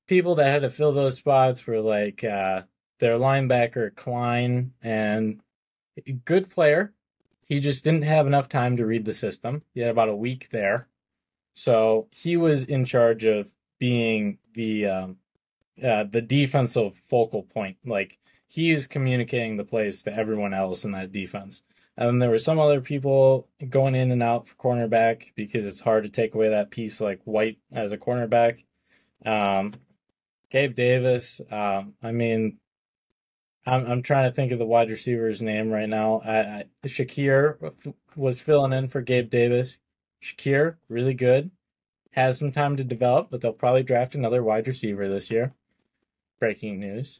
people 0.06 0.36
that 0.36 0.50
had 0.50 0.62
to 0.62 0.70
fill 0.70 0.92
those 0.92 1.16
spots 1.16 1.66
were 1.66 1.80
like 1.80 2.22
uh, 2.22 2.62
their 2.98 3.18
linebacker 3.18 3.94
Klein, 3.94 4.72
and 4.82 5.40
good 6.24 6.48
player. 6.50 6.92
He 7.44 7.60
just 7.60 7.84
didn't 7.84 8.02
have 8.02 8.26
enough 8.26 8.48
time 8.48 8.76
to 8.76 8.86
read 8.86 9.04
the 9.04 9.14
system. 9.14 9.62
He 9.72 9.80
had 9.80 9.90
about 9.90 10.08
a 10.08 10.16
week 10.16 10.48
there, 10.50 10.88
so 11.54 12.08
he 12.10 12.36
was 12.36 12.64
in 12.64 12.84
charge 12.84 13.24
of 13.24 13.50
being 13.78 14.38
the 14.54 14.86
um, 14.86 15.16
uh, 15.82 16.04
the 16.04 16.22
defensive 16.22 16.94
focal 16.94 17.42
point. 17.42 17.76
Like 17.84 18.18
he 18.46 18.70
is 18.70 18.86
communicating 18.86 19.56
the 19.56 19.64
plays 19.64 20.02
to 20.02 20.14
everyone 20.14 20.54
else 20.54 20.84
in 20.84 20.92
that 20.92 21.12
defense. 21.12 21.62
And 21.96 22.08
then 22.08 22.18
there 22.18 22.30
were 22.30 22.38
some 22.38 22.58
other 22.58 22.80
people 22.80 23.48
going 23.68 23.94
in 23.94 24.12
and 24.12 24.22
out 24.22 24.48
for 24.48 24.54
cornerback 24.56 25.32
because 25.34 25.64
it's 25.64 25.80
hard 25.80 26.04
to 26.04 26.10
take 26.10 26.34
away 26.34 26.50
that 26.50 26.70
piece 26.70 27.00
like 27.00 27.20
White 27.24 27.58
as 27.72 27.92
a 27.92 27.98
cornerback. 27.98 28.64
Um, 29.24 29.72
Gabe 30.50 30.74
Davis. 30.74 31.40
Um, 31.50 31.94
I 32.02 32.12
mean, 32.12 32.58
I'm 33.66 33.86
I'm 33.86 34.02
trying 34.02 34.30
to 34.30 34.34
think 34.34 34.52
of 34.52 34.58
the 34.58 34.66
wide 34.66 34.90
receiver's 34.90 35.42
name 35.42 35.70
right 35.70 35.88
now. 35.88 36.20
I, 36.24 36.38
I 36.38 36.64
Shakir 36.86 37.72
was 38.14 38.40
filling 38.40 38.72
in 38.72 38.88
for 38.88 39.00
Gabe 39.00 39.30
Davis. 39.30 39.78
Shakir, 40.22 40.76
really 40.88 41.14
good. 41.14 41.50
Has 42.12 42.38
some 42.38 42.52
time 42.52 42.76
to 42.76 42.84
develop, 42.84 43.28
but 43.30 43.40
they'll 43.40 43.52
probably 43.52 43.82
draft 43.82 44.14
another 44.14 44.42
wide 44.42 44.66
receiver 44.66 45.08
this 45.08 45.30
year. 45.30 45.52
Breaking 46.38 46.78
news. 46.78 47.18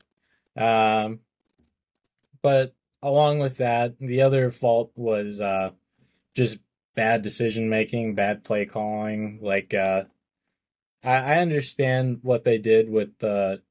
Um, 0.56 1.20
but 2.42 2.74
along 3.02 3.40
with 3.40 3.58
that, 3.58 3.98
the 3.98 4.22
other 4.22 4.50
fault 4.50 4.92
was 4.94 5.40
uh, 5.40 5.70
just 6.34 6.58
bad 6.94 7.22
decision 7.22 7.68
making, 7.68 8.14
bad 8.14 8.44
play 8.44 8.64
calling. 8.66 9.38
Like, 9.42 9.74
uh, 9.74 10.04
I, 11.04 11.14
I 11.14 11.38
understand 11.38 12.20
what 12.22 12.44
they 12.44 12.58
did 12.58 12.88
with 12.88 13.18
the 13.18 13.62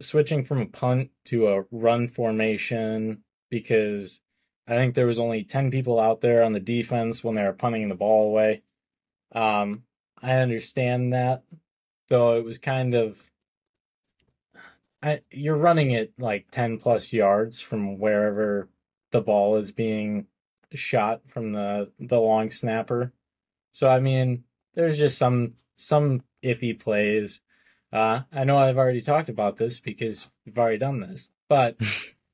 switching 0.00 0.44
from 0.44 0.60
a 0.60 0.66
punt 0.66 1.10
to 1.26 1.48
a 1.48 1.64
run 1.70 2.08
formation 2.08 3.22
because 3.50 4.20
I 4.66 4.76
think 4.76 4.94
there 4.94 5.06
was 5.06 5.18
only 5.18 5.44
10 5.44 5.70
people 5.70 5.98
out 5.98 6.20
there 6.20 6.42
on 6.42 6.52
the 6.52 6.60
defense 6.60 7.24
when 7.24 7.34
they 7.34 7.42
were 7.42 7.52
punting 7.52 7.88
the 7.88 7.94
ball 7.94 8.28
away. 8.28 8.62
Um, 9.32 9.84
I 10.22 10.32
understand 10.32 11.12
that, 11.12 11.42
though 12.08 12.36
it 12.36 12.44
was 12.44 12.58
kind 12.58 12.94
of 12.94 13.30
I, 15.02 15.20
you're 15.30 15.56
running 15.56 15.92
it 15.92 16.12
like 16.18 16.50
10 16.50 16.78
plus 16.78 17.12
yards 17.12 17.60
from 17.60 17.98
wherever 17.98 18.68
the 19.10 19.20
ball 19.20 19.56
is 19.56 19.72
being 19.72 20.26
shot 20.74 21.22
from 21.26 21.52
the 21.52 21.90
the 21.98 22.18
long 22.20 22.50
snapper. 22.50 23.12
So 23.72 23.88
I 23.88 24.00
mean, 24.00 24.44
there's 24.74 24.98
just 24.98 25.18
some 25.18 25.54
some 25.76 26.22
iffy 26.42 26.78
plays. 26.78 27.40
Uh, 27.92 28.22
I 28.32 28.44
know 28.44 28.58
I've 28.58 28.76
already 28.76 29.00
talked 29.00 29.28
about 29.28 29.56
this 29.56 29.80
because 29.80 30.28
we've 30.44 30.58
already 30.58 30.78
done 30.78 31.00
this, 31.00 31.30
but 31.48 31.78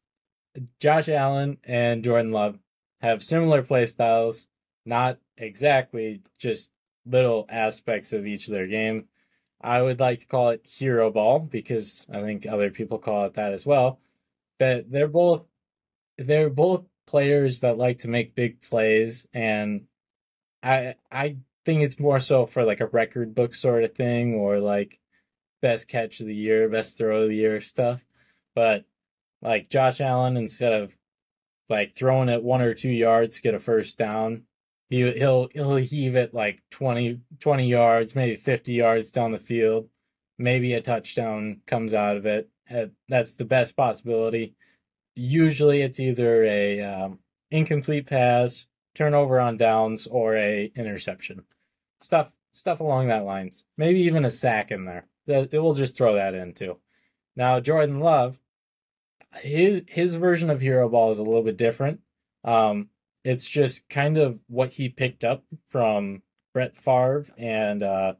Josh 0.80 1.08
Allen 1.08 1.58
and 1.64 2.02
Jordan 2.02 2.32
Love 2.32 2.58
have 3.00 3.22
similar 3.22 3.62
play 3.62 3.86
styles, 3.86 4.48
not 4.84 5.18
exactly 5.36 6.22
just 6.38 6.72
little 7.06 7.46
aspects 7.48 8.12
of 8.12 8.26
each 8.26 8.46
of 8.46 8.52
their 8.52 8.66
game. 8.66 9.06
I 9.64 9.80
would 9.80 9.98
like 9.98 10.18
to 10.20 10.26
call 10.26 10.50
it 10.50 10.66
hero 10.66 11.10
ball 11.10 11.40
because 11.40 12.06
I 12.12 12.20
think 12.20 12.46
other 12.46 12.70
people 12.70 12.98
call 12.98 13.24
it 13.24 13.34
that 13.34 13.54
as 13.54 13.64
well. 13.64 13.98
But 14.58 14.90
they're 14.90 15.08
both 15.08 15.46
they're 16.18 16.50
both 16.50 16.84
players 17.06 17.60
that 17.60 17.78
like 17.78 17.98
to 18.00 18.08
make 18.08 18.34
big 18.34 18.60
plays 18.60 19.26
and 19.32 19.86
I 20.62 20.96
I 21.10 21.38
think 21.64 21.82
it's 21.82 21.98
more 21.98 22.20
so 22.20 22.44
for 22.46 22.62
like 22.64 22.80
a 22.80 22.86
record 22.86 23.34
book 23.34 23.54
sort 23.54 23.84
of 23.84 23.94
thing 23.94 24.34
or 24.34 24.58
like 24.60 25.00
best 25.62 25.88
catch 25.88 26.20
of 26.20 26.26
the 26.26 26.34
year, 26.34 26.68
best 26.68 26.98
throw 26.98 27.22
of 27.22 27.30
the 27.30 27.36
year 27.36 27.60
stuff. 27.60 28.04
But 28.54 28.84
like 29.40 29.70
Josh 29.70 30.00
Allen 30.00 30.36
instead 30.36 30.74
of 30.74 30.94
like 31.70 31.96
throwing 31.96 32.28
it 32.28 32.42
one 32.42 32.60
or 32.60 32.74
two 32.74 32.90
yards 32.90 33.36
to 33.36 33.42
get 33.42 33.54
a 33.54 33.58
first 33.58 33.96
down, 33.96 34.42
he 34.94 35.10
he'll 35.12 35.48
he'll 35.52 35.76
heave 35.76 36.14
it 36.14 36.32
like 36.32 36.62
20, 36.70 37.20
20 37.40 37.66
yards, 37.66 38.14
maybe 38.14 38.36
50 38.36 38.72
yards 38.72 39.10
down 39.10 39.32
the 39.32 39.38
field. 39.38 39.88
Maybe 40.38 40.72
a 40.72 40.80
touchdown 40.80 41.60
comes 41.66 41.94
out 41.94 42.16
of 42.16 42.26
it. 42.26 42.48
Uh, 42.72 42.86
that's 43.08 43.36
the 43.36 43.44
best 43.44 43.76
possibility. 43.76 44.54
Usually 45.16 45.82
it's 45.82 46.00
either 46.00 46.44
a 46.44 46.80
um, 46.80 47.18
incomplete 47.50 48.06
pass, 48.06 48.66
turnover 48.94 49.40
on 49.40 49.56
downs, 49.56 50.06
or 50.06 50.36
a 50.36 50.72
interception. 50.76 51.44
Stuff 52.00 52.32
stuff 52.52 52.80
along 52.80 53.08
that 53.08 53.24
lines. 53.24 53.64
Maybe 53.76 54.00
even 54.00 54.24
a 54.24 54.30
sack 54.30 54.70
in 54.70 54.84
there. 54.84 55.06
It 55.26 55.60
will 55.60 55.74
just 55.74 55.96
throw 55.96 56.14
that 56.14 56.34
in 56.34 56.52
too. 56.52 56.78
Now 57.34 57.58
Jordan 57.58 57.98
Love, 57.98 58.38
his 59.40 59.82
his 59.88 60.14
version 60.14 60.50
of 60.50 60.60
hero 60.60 60.88
ball 60.88 61.10
is 61.10 61.18
a 61.18 61.24
little 61.24 61.42
bit 61.42 61.56
different. 61.56 62.00
Um, 62.44 62.90
it's 63.24 63.46
just 63.46 63.88
kind 63.88 64.18
of 64.18 64.40
what 64.48 64.72
he 64.72 64.88
picked 64.88 65.24
up 65.24 65.44
from 65.66 66.22
Brett 66.52 66.76
Favre 66.76 67.24
and 67.38 67.82
uh, 67.82 68.14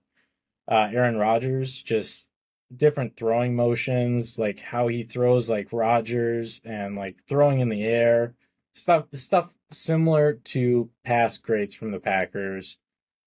uh, 0.71 0.89
Aaron 0.93 1.19
Rodgers, 1.19 1.83
just 1.83 2.31
different 2.75 3.17
throwing 3.17 3.55
motions, 3.55 4.39
like 4.39 4.61
how 4.61 4.89
he 4.89 5.03
throws 5.03 5.51
like 5.51 5.69
Rodgers 5.73 6.61
and 6.65 6.97
like 6.97 7.19
throwing 7.29 7.61
in 7.61 7.69
the 7.69 7.85
air, 7.85 8.35
stuff 8.75 9.05
stuff 9.13 9.55
similar 9.71 10.35
to 10.35 10.91
past 11.05 11.43
greats 11.43 11.75
from 11.75 11.93
the 11.93 12.01
Packers. 12.01 12.79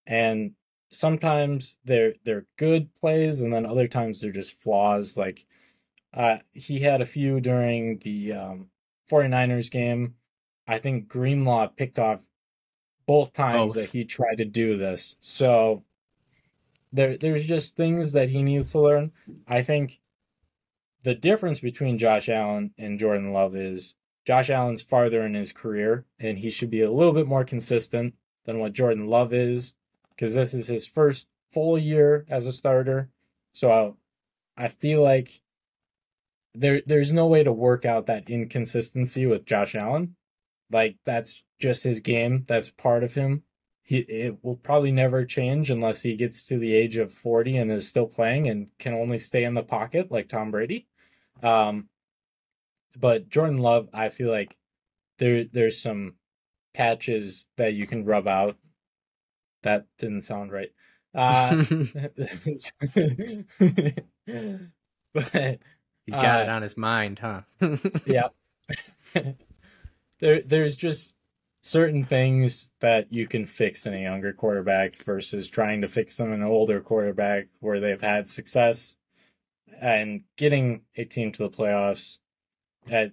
And 0.06 0.54
sometimes 0.90 1.78
they're 1.86 2.14
they're 2.24 2.46
good 2.58 2.94
plays 2.96 3.42
and 3.42 3.54
then 3.54 3.66
other 3.66 3.88
times 3.88 4.22
they're 4.22 4.32
just 4.32 4.60
flaws 4.60 5.18
like 5.18 5.46
uh, 6.14 6.38
he 6.54 6.80
had 6.80 7.02
a 7.02 7.06
few 7.06 7.40
during 7.40 8.00
the 8.00 8.34
um, 8.34 8.70
49ers 9.12 9.70
game 9.70 10.16
I 10.68 10.80
think 10.80 11.08
Greenlaw 11.08 11.68
picked 11.68 12.00
off 12.00 12.28
both 13.06 13.34
times 13.34 13.74
that 13.76 13.90
he 13.90 14.04
tried 14.04 14.38
to 14.40 14.46
do 14.46 14.78
this. 14.78 15.16
So 15.22 15.84
there 16.92 17.18
there's 17.18 17.46
just 17.46 17.76
things 17.76 18.12
that 18.14 18.30
he 18.30 18.44
needs 18.44 18.72
to 18.72 18.82
learn. 18.82 19.12
I 19.48 19.62
think 19.62 20.00
the 21.04 21.16
difference 21.16 21.62
between 21.62 21.98
Josh 21.98 22.28
Allen 22.28 22.74
and 22.78 23.00
Jordan 23.00 23.32
Love 23.32 23.56
is 23.56 23.96
Josh 24.26 24.50
Allen's 24.50 24.82
farther 24.82 25.26
in 25.26 25.34
his 25.34 25.54
career 25.54 26.06
and 26.20 26.38
he 26.38 26.50
should 26.50 26.70
be 26.70 26.82
a 26.82 26.92
little 26.92 27.14
bit 27.14 27.28
more 27.28 27.46
consistent 27.46 28.14
than 28.46 28.60
what 28.60 28.74
Jordan 28.74 29.08
Love 29.08 29.32
is 29.34 29.76
because 30.10 30.36
this 30.36 30.54
is 30.54 30.68
his 30.68 30.86
first 30.86 31.30
full 31.54 31.78
year 31.78 32.26
as 32.30 32.46
a 32.46 32.52
starter. 32.52 33.10
So 33.54 33.98
I, 34.58 34.66
I 34.66 34.68
feel 34.68 35.02
like 35.02 35.42
there 36.54 36.82
there's 36.86 37.14
no 37.14 37.28
way 37.28 37.44
to 37.44 37.54
work 37.54 37.86
out 37.86 38.08
that 38.08 38.30
inconsistency 38.30 39.26
with 39.26 39.46
Josh 39.46 39.76
Allen. 39.76 40.17
Like 40.72 40.98
that's 41.06 41.44
just 41.60 41.84
his 41.84 42.00
game. 42.00 42.46
That's 42.48 42.70
part 42.70 43.04
of 43.04 43.14
him. 43.14 43.44
He 43.84 44.00
it 44.00 44.44
will 44.44 44.58
probably 44.58 44.92
never 44.92 45.26
change 45.26 45.70
unless 45.70 46.02
he 46.02 46.16
gets 46.16 46.44
to 46.46 46.58
the 46.58 46.74
age 46.74 46.98
of 46.98 47.14
40 47.14 47.58
and 47.58 47.72
is 47.72 47.88
still 47.88 48.08
playing 48.08 48.48
and 48.48 48.70
can 48.80 48.94
only 48.94 49.20
stay 49.20 49.44
in 49.44 49.54
the 49.54 49.64
pocket 49.64 50.12
like 50.12 50.28
Tom 50.28 50.52
Brady. 50.52 50.88
Um 51.42 51.88
but 53.00 53.30
Jordan 53.30 53.58
Love, 53.58 53.90
I 53.94 54.10
feel 54.10 54.30
like 54.30 54.58
there 55.20 55.46
there's 55.46 55.82
some 55.82 56.16
patches 56.74 57.46
that 57.58 57.74
you 57.74 57.88
can 57.88 58.06
rub 58.06 58.28
out. 58.28 58.58
That 59.64 59.86
didn't 59.98 60.22
sound 60.22 60.52
right. 60.52 60.72
Uh, 61.16 61.64
but 65.14 65.60
he's 66.06 66.16
got 66.16 66.40
uh, 66.40 66.44
it 66.44 66.50
on 66.50 66.62
his 66.62 66.78
mind, 66.78 67.20
huh? 67.20 67.42
yeah 68.06 68.28
there 70.20 70.42
there's 70.42 70.76
just 70.76 71.16
certain 71.62 72.04
things 72.04 72.72
that 72.80 73.12
you 73.12 73.28
can 73.28 73.46
fix 73.46 73.86
in 73.86 73.94
a 73.94 74.02
younger 74.02 74.32
quarterback 74.32 74.96
versus 74.96 75.48
trying 75.48 75.82
to 75.82 75.88
fix 75.88 76.16
them 76.18 76.32
in 76.32 76.42
an 76.42 76.48
older 76.48 76.80
quarterback 76.80 77.48
where 77.60 77.80
they've 77.80 78.02
had 78.02 78.28
success 78.28 78.96
and 79.82 80.22
getting 80.38 80.82
a 80.96 81.04
team 81.04 81.32
to 81.32 81.44
the 81.44 81.50
playoffs. 81.50 82.20
At, 82.90 83.12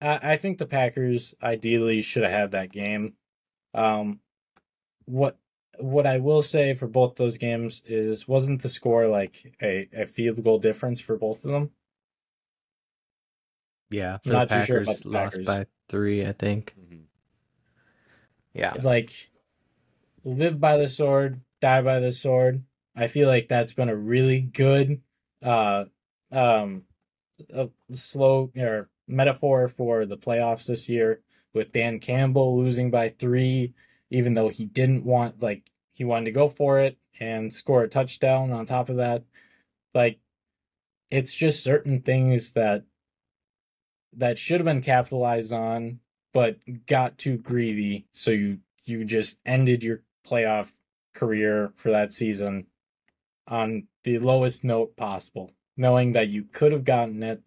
I, 0.00 0.32
I 0.32 0.36
think 0.36 0.58
the 0.58 0.66
Packers 0.66 1.34
ideally 1.42 2.02
should 2.02 2.22
have 2.22 2.32
had 2.32 2.50
that 2.52 2.72
game. 2.72 3.14
Um, 3.74 4.20
what 5.04 5.38
what 5.78 6.06
I 6.06 6.18
will 6.18 6.42
say 6.42 6.74
for 6.74 6.86
both 6.86 7.16
those 7.16 7.38
games 7.38 7.82
is 7.86 8.28
wasn't 8.28 8.62
the 8.62 8.68
score 8.68 9.06
like 9.06 9.54
a, 9.62 9.88
a 9.92 10.06
field 10.06 10.42
goal 10.42 10.58
difference 10.58 11.00
for 11.00 11.16
both 11.16 11.44
of 11.44 11.50
them? 11.50 11.70
Yeah, 13.90 14.18
for 14.24 14.32
Not 14.32 14.48
the 14.48 14.54
Packers, 14.56 14.66
sure 14.66 14.84
the 14.84 15.08
lost 15.08 15.12
Packers. 15.12 15.46
by 15.46 15.66
three, 15.90 16.24
I 16.24 16.32
think. 16.32 16.74
Mm-hmm. 16.80 17.02
Yeah, 18.54 18.74
like 18.82 19.30
live 20.24 20.58
by 20.58 20.76
the 20.76 20.88
sword, 20.88 21.40
die 21.60 21.82
by 21.82 22.00
the 22.00 22.12
sword. 22.12 22.64
I 22.96 23.08
feel 23.08 23.28
like 23.28 23.48
that's 23.48 23.72
been 23.72 23.88
a 23.88 23.96
really 23.96 24.40
good, 24.40 25.02
uh, 25.42 25.84
um, 26.32 26.84
a 27.52 27.68
slow 27.92 28.50
or 28.56 28.88
metaphor 29.06 29.68
for 29.68 30.06
the 30.06 30.16
playoffs 30.16 30.66
this 30.66 30.88
year. 30.88 31.20
With 31.52 31.72
Dan 31.72 31.98
Campbell 31.98 32.56
losing 32.56 32.92
by 32.92 33.08
three, 33.08 33.74
even 34.08 34.34
though 34.34 34.50
he 34.50 34.66
didn't 34.66 35.04
want 35.04 35.42
like 35.42 35.70
he 35.92 36.04
wanted 36.04 36.26
to 36.26 36.30
go 36.32 36.48
for 36.48 36.78
it 36.80 36.96
and 37.18 37.52
score 37.52 37.82
a 37.82 37.88
touchdown 37.88 38.52
on 38.52 38.66
top 38.66 38.88
of 38.88 38.96
that. 38.96 39.24
Like 39.94 40.20
it's 41.10 41.34
just 41.34 41.64
certain 41.64 42.02
things 42.02 42.52
that 42.52 42.84
that 44.16 44.38
should 44.38 44.60
have 44.60 44.64
been 44.64 44.82
capitalized 44.82 45.52
on, 45.52 46.00
but 46.32 46.58
got 46.86 47.18
too 47.18 47.38
greedy. 47.38 48.06
So 48.12 48.30
you 48.30 48.58
you 48.84 49.04
just 49.04 49.38
ended 49.44 49.82
your 49.82 50.02
playoff 50.26 50.80
career 51.14 51.72
for 51.74 51.90
that 51.90 52.12
season 52.12 52.66
on 53.46 53.86
the 54.04 54.18
lowest 54.18 54.64
note 54.64 54.96
possible, 54.96 55.52
knowing 55.76 56.12
that 56.12 56.28
you 56.28 56.44
could 56.44 56.72
have 56.72 56.84
gotten 56.84 57.22
it, 57.22 57.42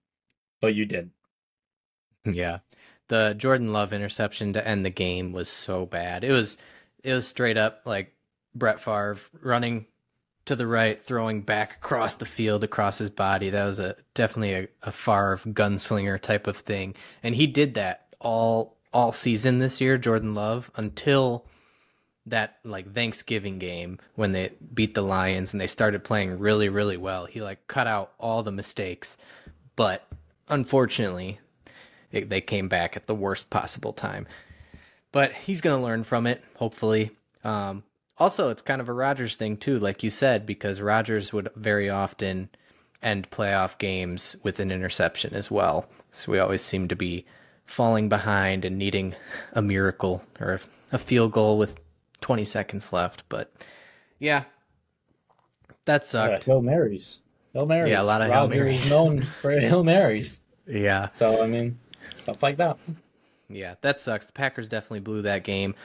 but 0.61 0.75
you 0.75 0.85
didn't. 0.85 1.13
Yeah. 2.25 2.59
The 3.07 3.33
Jordan 3.37 3.73
Love 3.73 3.93
interception 3.93 4.53
to 4.53 4.67
end 4.67 4.85
the 4.85 4.89
game 4.89 5.33
was 5.33 5.49
so 5.49 5.85
bad. 5.85 6.23
It 6.23 6.31
was 6.31 6.57
it 7.03 7.13
was 7.13 7.27
straight 7.27 7.57
up 7.57 7.81
like 7.85 8.15
Brett 8.55 8.79
Favre 8.79 9.17
running 9.41 9.85
to 10.45 10.55
the 10.55 10.67
right, 10.67 10.99
throwing 10.99 11.41
back 11.41 11.77
across 11.77 12.15
the 12.15 12.25
field, 12.25 12.63
across 12.63 12.97
his 12.97 13.09
body. 13.09 13.49
That 13.49 13.65
was 13.65 13.79
a 13.79 13.95
definitely 14.13 14.53
a, 14.53 14.67
a 14.81 14.91
Favre 14.91 15.39
gunslinger 15.45 16.19
type 16.19 16.47
of 16.47 16.57
thing, 16.57 16.95
and 17.21 17.35
he 17.35 17.47
did 17.47 17.75
that 17.75 18.07
all 18.19 18.77
all 18.93 19.11
season 19.11 19.59
this 19.59 19.81
year, 19.81 19.97
Jordan 19.97 20.35
Love, 20.35 20.69
until 20.75 21.45
that 22.25 22.57
like 22.63 22.93
Thanksgiving 22.93 23.59
game 23.59 23.99
when 24.15 24.31
they 24.31 24.53
beat 24.73 24.93
the 24.93 25.01
Lions 25.01 25.53
and 25.53 25.59
they 25.59 25.67
started 25.67 26.03
playing 26.03 26.39
really 26.39 26.69
really 26.69 26.97
well. 26.97 27.25
He 27.25 27.41
like 27.41 27.67
cut 27.67 27.87
out 27.87 28.13
all 28.19 28.43
the 28.43 28.51
mistakes, 28.51 29.17
but 29.75 30.07
unfortunately, 30.47 31.39
it, 32.11 32.29
they 32.29 32.41
came 32.41 32.67
back 32.67 32.95
at 32.95 33.07
the 33.07 33.15
worst 33.15 33.49
possible 33.49 33.93
time. 33.93 34.27
But 35.11 35.31
he's 35.33 35.61
gonna 35.61 35.81
learn 35.81 36.03
from 36.03 36.27
it, 36.27 36.43
hopefully. 36.55 37.11
Um, 37.43 37.83
also, 38.17 38.49
it's 38.49 38.61
kind 38.61 38.81
of 38.81 38.89
a 38.89 38.93
Rodgers 38.93 39.35
thing 39.35 39.57
too, 39.57 39.79
like 39.79 40.03
you 40.03 40.09
said, 40.09 40.45
because 40.45 40.81
Rodgers 40.81 41.33
would 41.33 41.49
very 41.55 41.89
often 41.89 42.49
end 43.01 43.29
playoff 43.31 43.77
games 43.77 44.35
with 44.43 44.59
an 44.59 44.71
interception 44.71 45.33
as 45.33 45.51
well. 45.51 45.87
So 46.11 46.31
we 46.31 46.39
always 46.39 46.61
seem 46.61 46.87
to 46.89 46.95
be 46.95 47.25
falling 47.67 48.09
behind 48.09 48.65
and 48.65 48.77
needing 48.77 49.15
a 49.53 49.61
miracle 49.61 50.23
or 50.39 50.59
a 50.91 50.97
field 50.97 51.31
goal 51.31 51.57
with 51.57 51.79
20 52.21 52.45
seconds 52.45 52.93
left. 52.93 53.23
But 53.29 53.51
yeah, 54.19 54.43
that 55.85 56.05
sucked. 56.05 56.47
Yeah, 56.47 56.53
Hail 56.53 56.61
Marys. 56.61 57.21
Hail 57.53 57.65
Marys. 57.65 57.89
Yeah, 57.89 58.01
a 58.01 58.03
lot 58.03 58.21
of 58.21 58.29
Rodgers 58.29 58.53
Hail 58.53 58.63
Marys. 58.63 58.89
known 58.89 59.27
for 59.41 59.51
Hail 59.59 59.83
Marys. 59.83 60.41
Yeah. 60.67 61.09
So, 61.09 61.43
I 61.43 61.47
mean, 61.47 61.79
stuff 62.15 62.41
like 62.41 62.57
that. 62.57 62.77
Yeah, 63.49 63.75
that 63.81 63.99
sucks. 63.99 64.25
The 64.25 64.33
Packers 64.33 64.67
definitely 64.67 65.01
blew 65.01 65.23
that 65.23 65.43
game. 65.43 65.75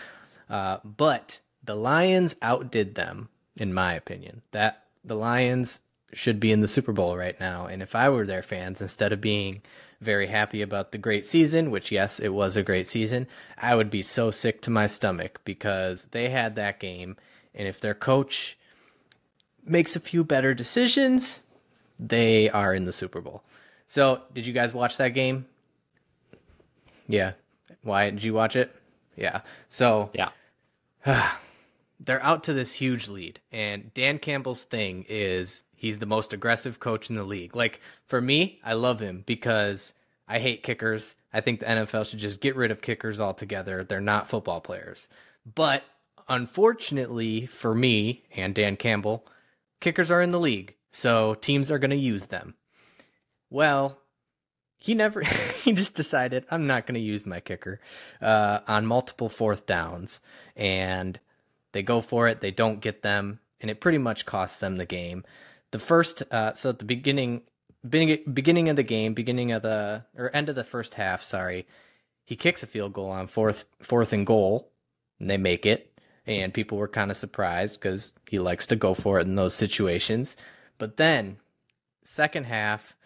Uh, 0.49 0.79
but 0.85 1.41
the 1.69 1.77
Lions 1.77 2.35
outdid 2.41 2.95
them, 2.95 3.29
in 3.55 3.75
my 3.75 3.93
opinion. 3.93 4.41
That 4.53 4.85
the 5.05 5.15
Lions 5.15 5.81
should 6.15 6.41
be 6.41 6.51
in 6.51 6.61
the 6.63 6.67
Super 6.67 6.93
Bowl 6.93 7.15
right 7.15 7.39
now. 7.39 7.67
And 7.67 7.83
if 7.83 7.95
I 7.95 8.09
were 8.09 8.25
their 8.25 8.41
fans, 8.41 8.81
instead 8.81 9.13
of 9.13 9.21
being 9.21 9.61
very 10.01 10.29
happy 10.29 10.63
about 10.63 10.93
the 10.93 10.97
great 10.97 11.27
season, 11.27 11.71
which, 11.71 11.93
yes, 11.93 12.21
it 12.21 12.31
was 12.31 12.57
a 12.57 12.63
great 12.63 12.87
season. 12.87 13.27
I 13.59 13.75
would 13.75 13.91
be 13.91 14.01
so 14.01 14.31
sick 14.31 14.63
to 14.63 14.71
my 14.71 14.87
stomach 14.87 15.43
because 15.45 16.05
they 16.05 16.31
had 16.31 16.57
that 16.57 16.81
game. 16.81 17.19
And 17.55 17.69
if 17.69 17.83
their 17.83 17.93
coach 17.93 18.57
makes 19.63 19.95
a 19.95 20.01
few 20.01 20.25
better 20.25 20.55
decisions, 20.55 21.43
they 22.01 22.49
are 22.49 22.73
in 22.73 22.87
the 22.87 22.93
Super 22.93 23.21
Bowl. 23.21 23.43
So, 23.87 24.23
did 24.33 24.47
you 24.47 24.55
guys 24.55 24.73
watch 24.73 24.97
that 24.97 25.11
game? 25.11 25.45
Yeah. 27.07 27.33
Why 27.83 28.09
did 28.09 28.25
you 28.25 28.33
watch 28.33 28.57
it? 28.57 28.75
Yeah. 29.17 29.43
So, 29.69 30.09
Yeah. 30.15 30.31
they're 32.01 32.23
out 32.23 32.45
to 32.45 32.53
this 32.53 32.73
huge 32.73 33.09
lead 33.09 33.41
and 33.51 33.93
Dan 33.95 34.19
Campbell's 34.19 34.63
thing 34.63 35.05
is 35.09 35.65
he's 35.75 35.99
the 35.99 36.07
most 36.07 36.33
aggressive 36.33 36.81
coach 36.81 37.09
in 37.09 37.17
the 37.17 37.25
league. 37.25 37.57
Like 37.57 37.81
for 38.07 38.21
me, 38.21 38.61
I 38.65 38.75
love 38.75 39.01
him 39.01 39.23
because 39.27 39.95
I 40.27 40.39
hate 40.39 40.63
kickers. 40.63 41.15
I 41.33 41.41
think 41.41 41.61
the 41.61 41.67
NFL 41.67 42.09
should 42.09 42.19
just 42.19 42.41
get 42.41 42.57
rid 42.57 42.71
of 42.71 42.83
kickers 42.83 43.21
altogether. 43.21 43.85
They're 43.85 44.01
not 44.01 44.29
football 44.29 44.61
players. 44.61 45.09
But 45.55 45.83
unfortunately 46.29 47.47
for 47.47 47.75
me 47.75 48.25
and 48.37 48.55
Dan 48.55 48.77
Campbell, 48.77 49.27
kickers 49.81 50.11
are 50.11 50.23
in 50.23 50.31
the 50.31 50.41
league. 50.41 50.75
So 50.91 51.35
teams 51.35 51.71
are 51.71 51.79
going 51.79 51.91
to 51.91 51.97
use 51.97 52.27
them. 52.27 52.55
Well, 53.51 53.99
he 54.77 54.95
never 54.95 55.23
he 55.63 55.73
just 55.73 55.95
decided 55.95 56.45
I'm 56.51 56.67
not 56.67 56.87
going 56.87 56.95
to 56.95 57.01
use 57.01 57.27
my 57.27 57.41
kicker 57.41 57.81
uh, 58.21 58.61
on 58.67 58.87
multiple 58.87 59.29
fourth 59.29 59.67
downs 59.67 60.21
and 60.57 61.19
they 61.73 61.83
go 61.83 62.01
for 62.01 62.29
it, 62.29 62.41
they 62.41 62.51
don't 62.51 62.81
get 62.81 63.03
them, 63.03 63.41
and 63.61 63.71
it 63.71 63.81
pretty 63.81 63.99
much 63.99 64.27
costs 64.27 64.59
them 64.59 64.77
the 64.77 64.87
game. 64.87 65.25
The 65.71 65.79
first, 65.79 66.23
uh, 66.31 66.55
so 66.55 66.71
at 66.71 66.79
the 66.79 66.85
beginning, 66.85 67.43
beginning, 67.89 68.69
of 68.69 68.77
the 68.77 68.83
game, 68.83 69.15
beginning 69.15 69.53
of 69.53 69.63
the 69.63 70.05
or 70.17 70.35
end 70.35 70.49
of 70.49 70.55
the 70.55 70.65
first 70.65 70.95
half, 70.95 71.23
sorry, 71.23 71.67
he 72.25 72.37
kicks 72.37 72.63
a 72.63 72.67
field 72.67 72.93
goal 72.93 73.11
on 73.11 73.27
fourth, 73.27 73.67
fourth 73.81 74.13
and 74.13 74.27
goal, 74.27 74.71
and 75.21 75.29
they 75.29 75.37
make 75.37 75.67
it, 75.67 75.99
and 76.27 76.55
people 76.55 76.79
were 76.79 76.89
kind 76.89 77.11
of 77.11 77.17
surprised 77.17 77.81
because 77.81 78.15
he 78.29 78.39
likes 78.39 78.67
to 78.67 78.77
go 78.77 78.95
for 78.95 79.19
it 79.19 79.27
in 79.27 79.35
those 79.35 79.55
situations. 79.55 80.37
But 80.79 80.97
then, 80.97 81.39
second 82.03 82.45
half, 82.45 82.97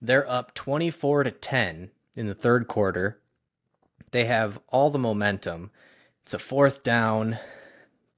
they're 0.00 0.28
up 0.28 0.54
twenty 0.54 0.90
four 0.90 1.24
to 1.24 1.30
ten 1.30 1.90
in 2.16 2.26
the 2.26 2.34
third 2.34 2.68
quarter. 2.68 3.20
They 4.12 4.24
have 4.24 4.60
all 4.68 4.90
the 4.90 4.98
momentum. 4.98 5.70
It's 6.22 6.34
a 6.34 6.38
fourth 6.38 6.82
down 6.82 7.38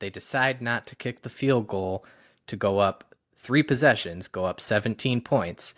they 0.00 0.10
decide 0.10 0.60
not 0.60 0.86
to 0.88 0.96
kick 0.96 1.22
the 1.22 1.28
field 1.28 1.68
goal 1.68 2.04
to 2.46 2.56
go 2.56 2.78
up 2.78 3.14
three 3.36 3.62
possessions, 3.62 4.28
go 4.28 4.44
up 4.44 4.60
17 4.60 5.20
points. 5.20 5.74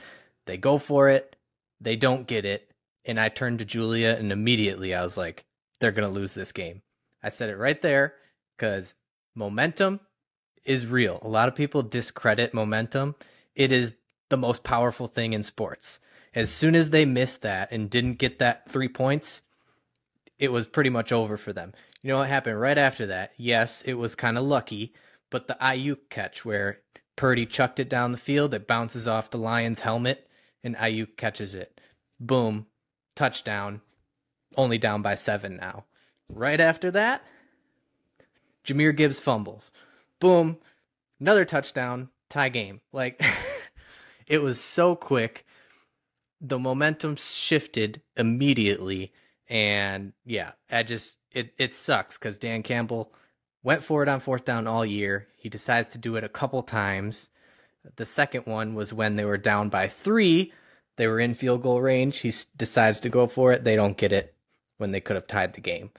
They 0.47 0.57
go 0.57 0.79
for 0.79 1.09
it, 1.09 1.37
they 1.81 1.97
don't 1.97 2.27
get 2.27 2.45
it, 2.45 2.71
and 3.05 3.21
I 3.21 3.29
turned 3.29 3.59
to 3.59 3.65
Julia 3.65 4.17
and 4.19 4.33
immediately 4.33 4.95
I 4.95 5.03
was 5.03 5.17
like, 5.17 5.45
they're 5.81 5.93
going 5.93 6.09
to 6.09 6.15
lose 6.15 6.35
this 6.35 6.53
game. 6.53 6.83
I 7.23 7.29
said 7.29 7.51
it 7.51 7.57
right 7.57 7.81
there 7.83 8.15
because 8.57 8.95
momentum 9.35 10.01
is 10.65 10.87
real. 10.87 11.19
A 11.23 11.29
lot 11.29 11.49
of 11.49 11.55
people 11.55 11.83
discredit 11.83 12.55
momentum. 12.55 13.15
It 13.55 13.73
is 13.73 13.93
the 14.29 14.37
most 14.37 14.63
powerful 14.63 15.09
thing 15.09 15.33
in 15.33 15.43
sports. 15.43 15.99
As 16.35 16.51
soon 16.51 16.75
as 16.75 16.91
they 16.91 17.05
missed 17.05 17.43
that 17.43 17.71
and 17.73 17.91
didn't 17.91 18.15
get 18.15 18.39
that 18.39 18.71
three 18.71 18.89
points, 18.89 19.43
it 20.39 20.51
was 20.51 20.67
pretty 20.67 20.91
much 20.91 21.13
over 21.13 21.37
for 21.37 21.53
them. 21.53 21.73
You 22.03 22.09
know 22.09 22.19
what 22.19 22.29
happened 22.29 22.61
right 22.61 22.79
after 22.79 23.07
that? 23.07 23.33
Yes, 23.37 23.83
it 23.83 23.95
was 23.95 24.15
kind 24.15 24.37
of 24.37 24.45
lucky, 24.45 24.93
but 25.31 25.47
the 25.47 25.57
Aiyuk 25.61 26.09
catch 26.11 26.45
where 26.45 26.81
Purdy 27.15 27.47
chucked 27.47 27.79
it 27.79 27.89
down 27.89 28.13
the 28.13 28.19
field, 28.19 28.55
it 28.55 28.67
bounces 28.67 29.07
off 29.07 29.31
the 29.31 29.39
Lions' 29.39 29.81
helmet, 29.81 30.29
and 30.65 30.75
Aiyuk 30.77 31.17
catches 31.17 31.55
it. 31.55 31.81
Boom, 32.19 32.67
touchdown. 33.15 33.83
Only 34.57 34.79
down 34.79 35.03
by 35.03 35.15
seven 35.15 35.57
now. 35.57 35.85
Right 36.29 36.61
after 36.61 36.91
that, 36.91 37.23
Jahmyr 38.65 38.97
Gibbs 38.97 39.21
fumbles. 39.21 39.71
Boom, 40.19 40.59
another 41.21 41.45
touchdown, 41.45 42.09
tie 42.29 42.49
game. 42.49 42.81
Like, 42.93 43.23
it 44.27 44.43
was 44.43 44.61
so 44.61 44.97
quick. 44.97 45.47
The 46.41 46.59
momentum 46.59 47.17
shifted 47.17 48.03
immediately. 48.17 49.13
And 49.49 50.13
yeah, 50.25 50.53
I 50.71 50.83
just, 50.83 51.19
it, 51.35 51.55
it 51.59 51.75
sucks 51.75 52.19
because 52.19 52.39
Dan 52.39 52.63
Campbell 52.63 53.13
went 53.63 53.83
for 53.83 54.03
it 54.03 54.09
on 54.09 54.21
fourth 54.21 54.45
down 54.45 54.67
all 54.67 54.85
year. 54.85 55.29
He 55.37 55.49
decides 55.49 55.89
to 55.89 55.99
do 55.99 56.17
it 56.17 56.25
a 56.25 56.29
couple 56.29 56.63
times. 56.63 57.31
The 57.97 58.05
second 58.05 58.47
one 58.47 58.75
was 58.75 58.93
when 58.93 59.17
they 59.17 59.25
were 59.25 59.39
down 59.39 59.69
by 59.69 59.89
three. 59.89 60.53
They 60.97 61.07
were 61.07 61.21
in 61.21 61.35
field 61.35 61.63
goal 61.63 61.81
range. 61.81 62.19
He 62.19 62.33
decides 62.57 63.01
to 63.01 63.09
go 63.09 63.27
for 63.27 63.53
it. 63.53 63.65
They 63.65 63.77
don't 63.77 63.97
get 63.97 64.13
it 64.13 64.35
when 64.77 64.93
they 64.93 65.01
could 65.01 65.17
have 65.17 65.27
tied 65.27 65.55
the 65.55 65.61
game. 65.61 65.91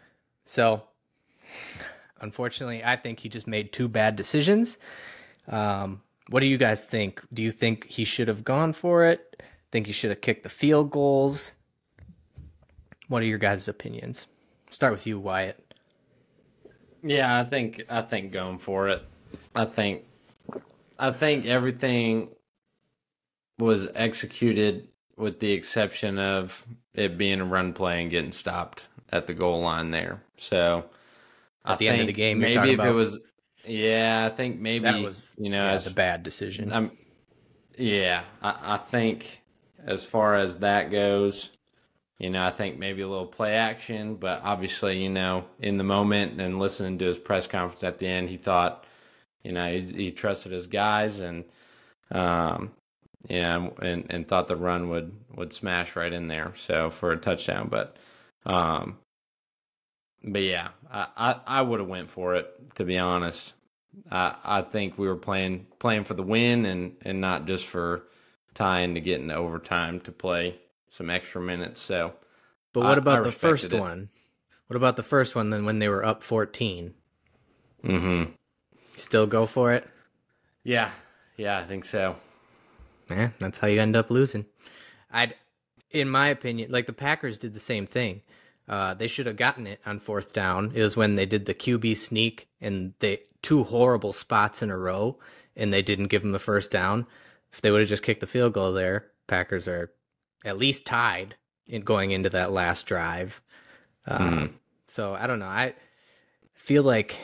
So, 0.45 0.83
unfortunately, 2.21 2.83
I 2.83 2.95
think 2.95 3.19
he 3.19 3.29
just 3.29 3.47
made 3.47 3.73
two 3.73 3.87
bad 3.87 4.15
decisions. 4.15 4.77
Um, 5.47 6.01
what 6.29 6.39
do 6.39 6.45
you 6.45 6.57
guys 6.57 6.83
think? 6.83 7.21
Do 7.33 7.43
you 7.43 7.51
think 7.51 7.87
he 7.87 8.05
should 8.05 8.27
have 8.27 8.43
gone 8.43 8.73
for 8.73 9.05
it? 9.05 9.41
Think 9.71 9.87
he 9.87 9.93
should 9.93 10.11
have 10.11 10.21
kicked 10.21 10.43
the 10.43 10.49
field 10.49 10.91
goals? 10.91 11.53
What 13.07 13.21
are 13.23 13.25
your 13.25 13.39
guys' 13.39 13.67
opinions? 13.67 14.27
Start 14.73 14.93
with 14.93 15.05
you, 15.05 15.19
Wyatt. 15.19 15.63
Yeah, 17.03 17.39
I 17.39 17.43
think 17.43 17.83
I 17.89 18.01
think 18.01 18.31
going 18.31 18.57
for 18.57 18.89
it. 18.89 19.03
I 19.55 19.65
think 19.65 20.05
I 20.97 21.11
think 21.11 21.45
everything 21.45 22.29
was 23.59 23.87
executed 23.93 24.87
with 25.15 25.39
the 25.39 25.51
exception 25.51 26.17
of 26.17 26.65
it 26.95 27.19
being 27.19 27.39
a 27.39 27.45
run 27.45 27.73
play 27.73 28.01
and 28.01 28.09
getting 28.09 28.31
stopped 28.31 28.87
at 29.11 29.27
the 29.27 29.35
goal 29.35 29.61
line 29.61 29.91
there. 29.91 30.23
So 30.37 30.85
At 31.63 31.77
the 31.77 31.87
end 31.87 32.01
of 32.01 32.07
the 32.07 32.13
game, 32.13 32.39
maybe 32.39 32.71
if 32.71 32.79
it 32.79 32.91
was, 32.91 33.19
yeah, 33.65 34.27
I 34.31 34.35
think 34.35 34.59
maybe 34.59 34.85
That 34.85 35.03
was 35.03 35.21
you 35.37 35.51
know 35.51 35.63
yeah, 35.63 35.71
as 35.71 35.85
the 35.85 35.91
bad 35.91 36.23
decision. 36.23 36.73
I'm, 36.73 36.91
yeah, 37.77 38.23
I, 38.41 38.73
I 38.73 38.77
think 38.77 39.43
as 39.85 40.03
far 40.03 40.33
as 40.33 40.57
that 40.57 40.89
goes, 40.89 41.51
you 42.23 42.29
know, 42.29 42.45
I 42.45 42.51
think 42.51 42.79
maybe 42.79 43.01
a 43.01 43.07
little 43.07 43.27
play 43.27 43.53
action, 43.53 44.15
but 44.15 44.39
obviously, 44.45 45.03
you 45.03 45.09
know, 45.09 45.43
in 45.59 45.77
the 45.77 45.83
moment 45.83 46.39
and 46.39 46.57
listening 46.57 46.97
to 46.99 47.05
his 47.05 47.17
press 47.17 47.47
conference 47.47 47.83
at 47.83 47.97
the 47.97 48.07
end, 48.07 48.29
he 48.29 48.37
thought, 48.37 48.85
you 49.43 49.51
know, 49.51 49.69
he, 49.69 49.81
he 49.81 50.11
trusted 50.11 50.53
his 50.53 50.65
guys 50.65 51.19
and, 51.19 51.43
um, 52.11 52.71
know, 53.29 53.73
and, 53.81 54.05
and 54.09 54.25
thought 54.25 54.47
the 54.47 54.55
run 54.55 54.87
would, 54.87 55.11
would 55.35 55.51
smash 55.51 55.97
right 55.97 56.13
in 56.13 56.29
there. 56.29 56.53
So 56.55 56.89
for 56.89 57.11
a 57.11 57.17
touchdown, 57.17 57.67
but, 57.69 57.97
um, 58.45 58.99
but 60.23 60.43
yeah, 60.43 60.69
I, 60.89 61.07
I, 61.17 61.35
I 61.45 61.61
would 61.61 61.81
have 61.81 61.89
went 61.89 62.09
for 62.09 62.35
it 62.35 62.75
to 62.75 62.85
be 62.85 62.97
honest. 62.97 63.53
I 64.09 64.35
I 64.45 64.61
think 64.61 64.97
we 64.97 65.07
were 65.07 65.17
playing 65.17 65.67
playing 65.77 66.05
for 66.05 66.13
the 66.13 66.23
win 66.23 66.65
and 66.65 66.95
and 67.01 67.19
not 67.19 67.45
just 67.45 67.65
for 67.67 68.07
tying 68.53 68.95
to 68.95 69.01
get 69.01 69.19
into 69.19 69.35
overtime 69.35 69.99
to 69.99 70.11
play 70.11 70.59
some 70.93 71.09
extra 71.09 71.41
minutes. 71.41 71.81
So 71.81 72.13
but 72.71 72.81
what 72.83 72.97
I- 72.97 73.01
about 73.01 73.19
I 73.21 73.23
the 73.23 73.31
first 73.31 73.73
it. 73.73 73.79
one? 73.79 74.09
What 74.67 74.77
about 74.77 74.95
the 74.95 75.03
first 75.03 75.35
one 75.35 75.49
then 75.49 75.65
when 75.65 75.79
they 75.79 75.89
were 75.89 76.05
up 76.05 76.23
14? 76.23 76.93
mm-hmm. 77.83 78.31
Still 78.95 79.25
go 79.27 79.45
for 79.45 79.73
it? 79.73 79.87
yeah, 80.63 80.91
yeah, 81.35 81.57
I 81.59 81.63
think 81.63 81.83
so. 81.85 82.15
Yeah, 83.09 83.29
that's 83.39 83.57
how 83.57 83.67
you 83.67 83.79
end 83.81 83.95
up 83.95 84.09
losing. 84.11 84.45
I'd, 85.11 85.35
in 85.91 86.09
my 86.09 86.27
opinion, 86.27 86.71
like 86.71 86.85
the 86.85 86.93
Packers 86.93 87.37
did 87.37 87.53
the 87.53 87.59
same 87.59 87.85
thing. 87.87 88.21
Uh, 88.69 88.93
they 88.93 89.07
should 89.07 89.25
have 89.25 89.35
gotten 89.35 89.67
it 89.67 89.79
on 89.85 89.99
fourth 89.99 90.31
down. 90.31 90.71
It 90.73 90.81
was 90.83 90.95
when 90.95 91.15
they 91.15 91.25
did 91.25 91.45
the 91.45 91.53
QB 91.53 91.97
sneak 91.97 92.47
and 92.61 92.93
they 92.99 93.21
two 93.41 93.63
horrible 93.65 94.13
spots 94.13 94.61
in 94.61 94.69
a 94.71 94.77
row, 94.77 95.17
and 95.55 95.73
they 95.73 95.81
didn't 95.81 96.07
give 96.07 96.21
them 96.21 96.31
the 96.31 96.39
first 96.39 96.71
down. 96.71 97.05
If 97.51 97.61
they 97.61 97.71
would 97.71 97.81
have 97.81 97.89
just 97.89 98.03
kicked 98.03 98.21
the 98.21 98.27
field 98.27 98.53
goal 98.53 98.71
there, 98.71 99.07
Packers 99.27 99.67
are 99.67 99.91
at 100.43 100.57
least 100.57 100.85
tied 100.85 101.35
in 101.67 101.81
going 101.81 102.11
into 102.11 102.29
that 102.29 102.51
last 102.51 102.85
drive. 102.85 103.41
Um, 104.05 104.19
Mhm. 104.19 104.53
So 104.87 105.13
I 105.15 105.27
don't 105.27 105.39
know. 105.39 105.45
I 105.45 105.73
feel 106.53 106.83
like 106.83 107.17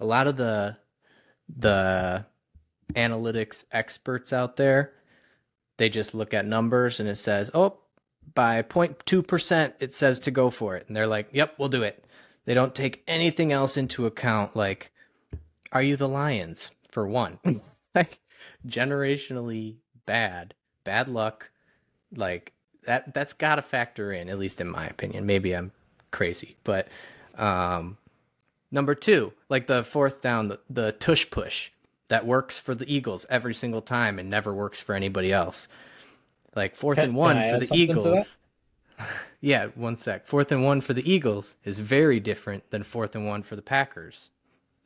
a 0.00 0.04
lot 0.06 0.26
of 0.26 0.36
the 0.36 0.76
the 1.48 2.24
analytics 2.94 3.64
experts 3.72 4.32
out 4.32 4.56
there 4.56 4.92
they 5.76 5.88
just 5.88 6.14
look 6.14 6.34
at 6.34 6.46
numbers 6.46 7.00
and 7.00 7.08
it 7.08 7.16
says 7.16 7.50
oh 7.54 7.78
by 8.34 8.62
0.2% 8.62 9.72
it 9.80 9.92
says 9.94 10.20
to 10.20 10.30
go 10.30 10.50
for 10.50 10.76
it 10.76 10.86
and 10.88 10.96
they're 10.96 11.06
like 11.06 11.28
yep 11.32 11.54
we'll 11.58 11.68
do 11.68 11.82
it 11.82 12.04
they 12.44 12.54
don't 12.54 12.74
take 12.74 13.02
anything 13.06 13.52
else 13.52 13.76
into 13.76 14.06
account 14.06 14.54
like 14.56 14.90
are 15.72 15.82
you 15.82 15.96
the 15.96 16.08
lions 16.08 16.70
for 16.90 17.06
one 17.06 17.38
like 17.94 18.18
generationally 18.66 19.76
bad 20.06 20.54
bad 20.84 21.08
luck 21.08 21.50
like 22.14 22.52
that 22.84 23.12
that's 23.12 23.32
got 23.32 23.56
to 23.56 23.62
factor 23.62 24.12
in 24.12 24.28
at 24.28 24.38
least 24.38 24.60
in 24.60 24.68
my 24.68 24.86
opinion 24.86 25.26
maybe 25.26 25.54
i'm 25.54 25.72
crazy 26.10 26.56
but 26.64 26.88
um 27.36 27.98
Number 28.70 28.94
two, 28.94 29.32
like 29.48 29.66
the 29.66 29.82
fourth 29.82 30.20
down, 30.20 30.48
the, 30.48 30.60
the 30.68 30.92
tush 30.92 31.30
push 31.30 31.70
that 32.08 32.26
works 32.26 32.58
for 32.58 32.74
the 32.74 32.92
Eagles 32.92 33.24
every 33.30 33.54
single 33.54 33.80
time 33.80 34.18
and 34.18 34.28
never 34.28 34.52
works 34.52 34.80
for 34.82 34.94
anybody 34.94 35.32
else. 35.32 35.68
Like 36.54 36.74
fourth 36.74 36.96
Can- 36.96 37.10
and 37.10 37.16
one 37.16 37.36
for 37.36 37.64
the 37.64 37.70
Eagles. 37.74 38.38
yeah, 39.40 39.66
one 39.74 39.96
sec. 39.96 40.26
Fourth 40.26 40.52
and 40.52 40.64
one 40.64 40.80
for 40.80 40.92
the 40.92 41.10
Eagles 41.10 41.54
is 41.64 41.78
very 41.78 42.20
different 42.20 42.70
than 42.70 42.82
fourth 42.82 43.14
and 43.14 43.26
one 43.26 43.42
for 43.42 43.56
the 43.56 43.62
Packers. 43.62 44.28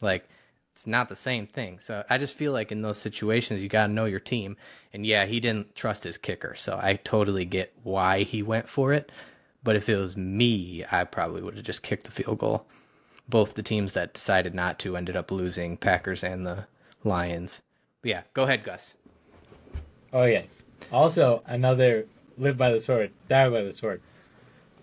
Like 0.01 0.29
it's 0.73 0.87
not 0.87 1.09
the 1.09 1.17
same 1.17 1.47
thing. 1.47 1.79
So 1.81 2.03
I 2.09 2.19
just 2.19 2.37
feel 2.37 2.53
like 2.53 2.73
in 2.73 2.83
those 2.83 2.99
situations 2.99 3.63
you 3.63 3.69
got 3.69 3.87
to 3.87 3.93
know 3.93 4.07
your 4.07 4.21
team. 4.21 4.57
And 4.93 5.05
yeah, 5.05 5.27
he 5.27 5.39
didn't 5.39 5.75
trust 5.75 6.05
his 6.05 6.17
kicker, 6.17 6.55
so 6.55 6.79
I 6.83 6.95
totally 6.95 7.45
get 7.45 7.73
why 7.83 8.23
he 8.23 8.43
went 8.43 8.69
for 8.69 8.93
it. 8.93 9.13
But 9.63 9.77
if 9.77 9.89
it 9.89 9.97
was 9.97 10.17
me, 10.17 10.85
I 10.91 11.05
probably 11.05 11.43
would 11.43 11.57
have 11.57 11.65
just 11.65 11.83
kicked 11.83 12.05
the 12.05 12.11
field 12.11 12.39
goal. 12.39 12.67
Both 13.29 13.55
the 13.55 13.63
teams 13.63 13.93
that 13.93 14.15
decided 14.15 14.55
not 14.55 14.79
to 14.81 14.97
ended 14.97 15.17
up 15.17 15.31
losing, 15.31 15.77
Packers 15.77 16.25
and 16.25 16.45
the 16.45 16.67
Lions. 17.05 17.63
But 18.01 18.09
yeah, 18.09 18.23
go 18.35 18.45
ahead, 18.45 18.65
Gus. 18.65 18.97
Oh 20.13 20.25
yeah. 20.25 20.43
Also, 20.91 21.43
another 21.47 22.07
live 22.39 22.57
by 22.57 22.71
the 22.71 22.81
sword, 22.81 23.13
die 23.29 23.49
by 23.49 23.63
the 23.63 23.73
sword. 23.73 24.03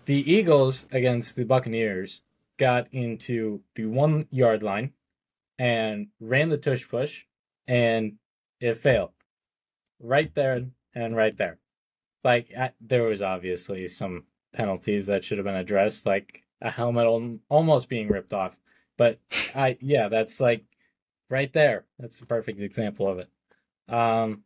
The 0.06 0.32
Eagles 0.32 0.86
against 0.92 1.36
the 1.36 1.44
Buccaneers 1.44 2.22
got 2.56 2.86
into 2.92 3.60
the 3.74 3.86
one 3.86 4.26
yard 4.30 4.62
line 4.62 4.92
and 5.60 6.06
ran 6.20 6.48
the 6.48 6.56
tush 6.56 6.88
push, 6.88 7.24
and 7.68 8.14
it 8.60 8.78
failed. 8.78 9.10
Right 10.00 10.34
there 10.34 10.64
and 10.94 11.14
right 11.14 11.36
there. 11.36 11.58
Like 12.24 12.48
I, 12.58 12.72
there 12.80 13.02
was 13.02 13.20
obviously 13.20 13.86
some 13.86 14.24
penalties 14.54 15.06
that 15.08 15.22
should 15.22 15.36
have 15.36 15.44
been 15.44 15.54
addressed, 15.54 16.06
like 16.06 16.42
a 16.62 16.70
helmet 16.70 17.04
al- 17.04 17.38
almost 17.50 17.90
being 17.90 18.08
ripped 18.08 18.32
off. 18.32 18.58
But 18.96 19.18
I, 19.54 19.76
yeah, 19.80 20.08
that's 20.08 20.40
like 20.40 20.64
right 21.28 21.52
there. 21.52 21.84
That's 21.98 22.20
a 22.20 22.26
perfect 22.26 22.60
example 22.60 23.06
of 23.06 23.18
it. 23.18 23.28
Um, 23.94 24.44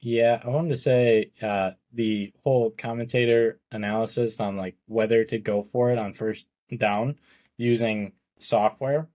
yeah, 0.00 0.40
I 0.42 0.48
wanted 0.48 0.70
to 0.70 0.76
say 0.78 1.32
uh, 1.42 1.72
the 1.92 2.32
whole 2.44 2.70
commentator 2.70 3.60
analysis 3.72 4.40
on 4.40 4.56
like 4.56 4.76
whether 4.86 5.22
to 5.24 5.38
go 5.38 5.62
for 5.62 5.90
it 5.90 5.98
on 5.98 6.14
first 6.14 6.48
down 6.78 7.16
using 7.58 8.12
software. 8.38 9.06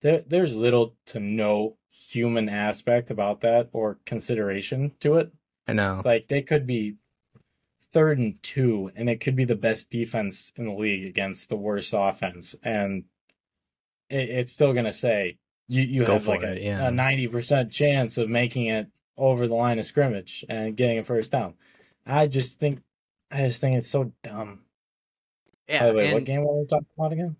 There, 0.00 0.22
there's 0.26 0.54
little 0.56 0.94
to 1.06 1.20
no 1.20 1.76
human 1.90 2.48
aspect 2.48 3.10
about 3.10 3.40
that 3.40 3.68
or 3.72 3.98
consideration 4.04 4.92
to 5.00 5.16
it. 5.16 5.32
I 5.66 5.72
know. 5.72 6.02
Like 6.04 6.28
they 6.28 6.42
could 6.42 6.66
be 6.66 6.96
third 7.92 8.18
and 8.18 8.40
two, 8.42 8.90
and 8.94 9.08
it 9.10 9.20
could 9.20 9.34
be 9.36 9.44
the 9.44 9.56
best 9.56 9.90
defense 9.90 10.52
in 10.56 10.66
the 10.66 10.74
league 10.74 11.04
against 11.04 11.48
the 11.48 11.56
worst 11.56 11.94
offense, 11.96 12.54
and 12.62 13.04
it, 14.08 14.30
it's 14.30 14.52
still 14.52 14.72
gonna 14.72 14.92
say 14.92 15.38
you 15.66 15.82
you 15.82 16.04
Go 16.04 16.14
have 16.14 16.26
like 16.26 16.42
it, 16.42 16.58
a 16.58 16.62
yeah. 16.62 16.90
ninety 16.90 17.26
percent 17.28 17.72
chance 17.72 18.16
of 18.18 18.28
making 18.30 18.66
it 18.66 18.88
over 19.16 19.48
the 19.48 19.54
line 19.54 19.78
of 19.78 19.84
scrimmage 19.86 20.44
and 20.48 20.76
getting 20.76 20.98
a 20.98 21.04
first 21.04 21.32
down. 21.32 21.54
I 22.06 22.26
just 22.28 22.60
think 22.60 22.80
I 23.30 23.38
just 23.46 23.60
think 23.60 23.76
it's 23.76 23.88
so 23.90 24.12
dumb. 24.22 24.60
Yeah, 25.68 25.80
By 25.80 25.86
the 25.88 25.92
way, 25.94 26.04
and- 26.06 26.14
what 26.14 26.24
game 26.24 26.44
were 26.44 26.60
we 26.60 26.66
talking 26.66 26.86
about 26.96 27.12
again? 27.12 27.36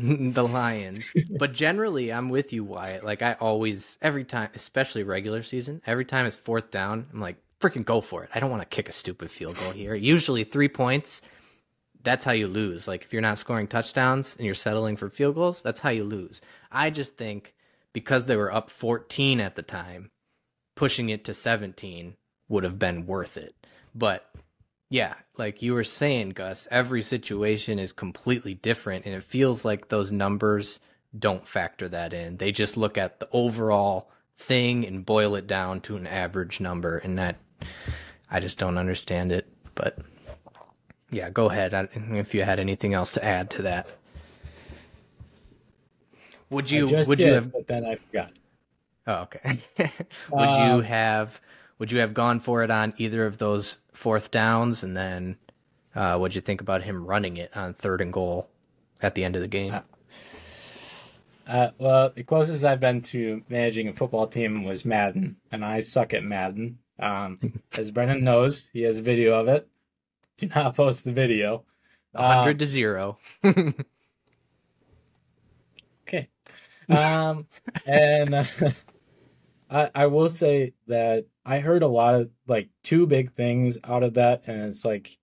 the 0.32 0.46
Lions. 0.46 1.12
but 1.38 1.52
generally, 1.52 2.12
I'm 2.12 2.28
with 2.28 2.52
you, 2.52 2.64
Wyatt. 2.64 3.04
Like 3.04 3.22
I 3.22 3.34
always, 3.34 3.98
every 4.00 4.24
time, 4.24 4.50
especially 4.54 5.02
regular 5.02 5.42
season, 5.42 5.82
every 5.86 6.04
time 6.04 6.26
it's 6.26 6.36
fourth 6.36 6.70
down, 6.70 7.06
I'm 7.12 7.20
like, 7.20 7.36
freaking 7.60 7.84
go 7.84 8.00
for 8.00 8.24
it. 8.24 8.30
I 8.34 8.40
don't 8.40 8.50
want 8.50 8.62
to 8.62 8.74
kick 8.74 8.88
a 8.88 8.92
stupid 8.92 9.30
field 9.30 9.56
goal 9.56 9.72
here. 9.72 9.94
Usually 9.94 10.44
three 10.44 10.68
points. 10.68 11.22
That's 12.02 12.24
how 12.24 12.32
you 12.32 12.48
lose. 12.48 12.88
Like 12.88 13.04
if 13.04 13.12
you're 13.12 13.20
not 13.20 13.38
scoring 13.38 13.66
touchdowns 13.66 14.34
and 14.36 14.46
you're 14.46 14.54
settling 14.54 14.96
for 14.96 15.10
field 15.10 15.34
goals, 15.34 15.62
that's 15.62 15.80
how 15.80 15.90
you 15.90 16.04
lose. 16.04 16.40
I 16.72 16.88
just 16.88 17.16
think 17.18 17.54
because 17.92 18.24
they 18.24 18.36
were 18.36 18.52
up 18.52 18.70
14 18.70 19.40
at 19.40 19.56
the 19.56 19.62
time, 19.62 20.10
pushing 20.76 21.10
it 21.10 21.26
to 21.26 21.34
17 21.34 22.16
would 22.48 22.64
have 22.64 22.78
been 22.78 23.06
worth 23.06 23.36
it. 23.36 23.54
But 23.94 24.29
yeah, 24.90 25.14
like 25.38 25.62
you 25.62 25.72
were 25.72 25.84
saying, 25.84 26.30
Gus, 26.30 26.66
every 26.70 27.02
situation 27.02 27.78
is 27.78 27.92
completely 27.92 28.54
different, 28.54 29.06
and 29.06 29.14
it 29.14 29.22
feels 29.22 29.64
like 29.64 29.88
those 29.88 30.10
numbers 30.12 30.80
don't 31.16 31.46
factor 31.46 31.88
that 31.88 32.12
in. 32.12 32.36
They 32.36 32.52
just 32.52 32.76
look 32.76 32.98
at 32.98 33.20
the 33.20 33.28
overall 33.32 34.10
thing 34.36 34.84
and 34.86 35.06
boil 35.06 35.36
it 35.36 35.46
down 35.46 35.80
to 35.82 35.96
an 35.96 36.06
average 36.06 36.60
number, 36.60 36.98
and 36.98 37.16
that 37.18 37.36
I 38.30 38.40
just 38.40 38.58
don't 38.58 38.78
understand 38.78 39.30
it. 39.32 39.46
But 39.76 39.98
yeah, 41.10 41.30
go 41.30 41.48
ahead 41.50 41.72
I- 41.72 41.88
if 41.94 42.34
you 42.34 42.42
had 42.42 42.58
anything 42.58 42.92
else 42.92 43.12
to 43.12 43.24
add 43.24 43.50
to 43.50 43.62
that. 43.62 43.86
Would 46.50 46.68
you 46.68 46.86
would 46.86 47.18
did, 47.18 47.26
you 47.28 47.32
have 47.34 47.52
but 47.52 47.66
then 47.68 47.84
I 47.84 47.94
forgot. 47.94 48.32
Oh, 49.06 49.14
okay. 49.22 49.40
would 50.30 50.48
you 50.48 50.74
Um, 50.74 50.82
have 50.82 51.40
would 51.80 51.90
you 51.90 51.98
have 51.98 52.14
gone 52.14 52.38
for 52.38 52.62
it 52.62 52.70
on 52.70 52.94
either 52.98 53.26
of 53.26 53.38
those 53.38 53.78
fourth 53.92 54.30
downs, 54.30 54.84
and 54.84 54.96
then 54.96 55.36
uh, 55.96 56.16
what'd 56.16 56.36
you 56.36 56.40
think 56.40 56.60
about 56.60 56.84
him 56.84 57.04
running 57.04 57.38
it 57.38 57.56
on 57.56 57.74
third 57.74 58.00
and 58.00 58.12
goal 58.12 58.48
at 59.02 59.16
the 59.16 59.24
end 59.24 59.34
of 59.34 59.42
the 59.42 59.48
game? 59.48 59.80
Uh, 61.48 61.70
well, 61.78 62.12
the 62.14 62.22
closest 62.22 62.62
I've 62.62 62.78
been 62.78 63.00
to 63.02 63.42
managing 63.48 63.88
a 63.88 63.92
football 63.92 64.28
team 64.28 64.62
was 64.62 64.84
Madden, 64.84 65.36
and 65.50 65.64
I 65.64 65.80
suck 65.80 66.14
at 66.14 66.22
Madden. 66.22 66.78
Um, 67.00 67.36
as 67.76 67.90
Brennan 67.90 68.22
knows, 68.22 68.70
he 68.72 68.82
has 68.82 68.98
a 68.98 69.02
video 69.02 69.40
of 69.40 69.48
it. 69.48 69.66
Do 70.36 70.46
not 70.54 70.76
post 70.76 71.04
the 71.04 71.12
video. 71.12 71.64
A 72.14 72.36
hundred 72.36 72.60
to 72.60 72.66
zero. 72.66 73.18
Okay. 76.10 76.28
Um, 76.88 77.46
and 77.86 78.34
uh, 78.34 78.44
I 79.70 79.90
I 79.94 80.06
will 80.06 80.28
say 80.28 80.72
that 80.88 81.26
I 81.50 81.58
heard 81.58 81.82
a 81.82 81.88
lot 81.88 82.14
of 82.14 82.30
like 82.46 82.68
two 82.84 83.08
big 83.08 83.32
things 83.32 83.76
out 83.82 84.04
of 84.04 84.14
that, 84.14 84.44
and 84.46 84.66
it's 84.66 84.84
like 84.84 85.18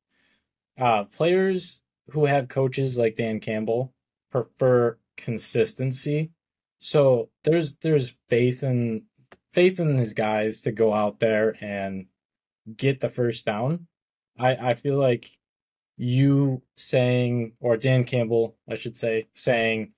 uh, 0.78 1.06
players 1.06 1.80
who 2.10 2.26
have 2.26 2.50
coaches 2.50 2.98
like 2.98 3.16
Dan 3.16 3.40
Campbell 3.40 3.94
prefer 4.30 4.98
consistency. 5.16 6.32
So 6.82 7.30
there's 7.46 7.76
there's 7.76 8.18
faith 8.28 8.62
in 8.62 9.06
faith 9.54 9.80
in 9.80 9.98
his 9.98 10.14
guys 10.14 10.60
to 10.64 10.74
go 10.74 10.94
out 10.94 11.22
there 11.22 11.56
and 11.62 12.08
get 12.76 13.00
the 13.00 13.08
first 13.08 13.46
down. 13.46 13.88
I 14.38 14.56
I 14.56 14.74
feel 14.74 14.98
like 14.98 15.32
you 15.96 16.62
saying 16.76 17.54
or 17.62 17.78
Dan 17.78 18.04
Campbell, 18.04 18.58
I 18.70 18.76
should 18.76 18.98
say, 18.98 19.30
saying 19.34 19.94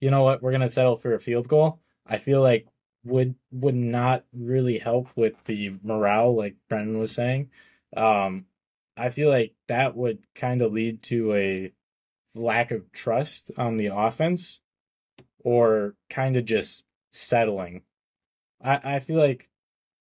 you 0.00 0.12
know 0.12 0.22
what, 0.22 0.44
we're 0.44 0.52
gonna 0.52 0.68
settle 0.68 0.96
for 0.96 1.12
a 1.12 1.18
field 1.18 1.48
goal. 1.48 1.80
I 2.06 2.18
feel 2.18 2.40
like 2.40 2.68
would 3.06 3.34
would 3.52 3.74
not 3.74 4.24
really 4.32 4.78
help 4.78 5.08
with 5.16 5.34
the 5.44 5.74
morale, 5.82 6.34
like 6.34 6.56
Brennan 6.68 6.98
was 6.98 7.12
saying. 7.12 7.50
Um, 7.96 8.46
I 8.96 9.08
feel 9.10 9.30
like 9.30 9.54
that 9.68 9.96
would 9.96 10.18
kind 10.34 10.62
of 10.62 10.72
lead 10.72 11.02
to 11.04 11.34
a 11.34 11.72
lack 12.34 12.70
of 12.70 12.92
trust 12.92 13.50
on 13.56 13.76
the 13.76 13.86
offense, 13.94 14.60
or 15.42 15.94
kind 16.10 16.36
of 16.36 16.44
just 16.44 16.84
settling. 17.12 17.82
I 18.62 18.96
I 18.96 18.98
feel 19.00 19.18
like 19.18 19.48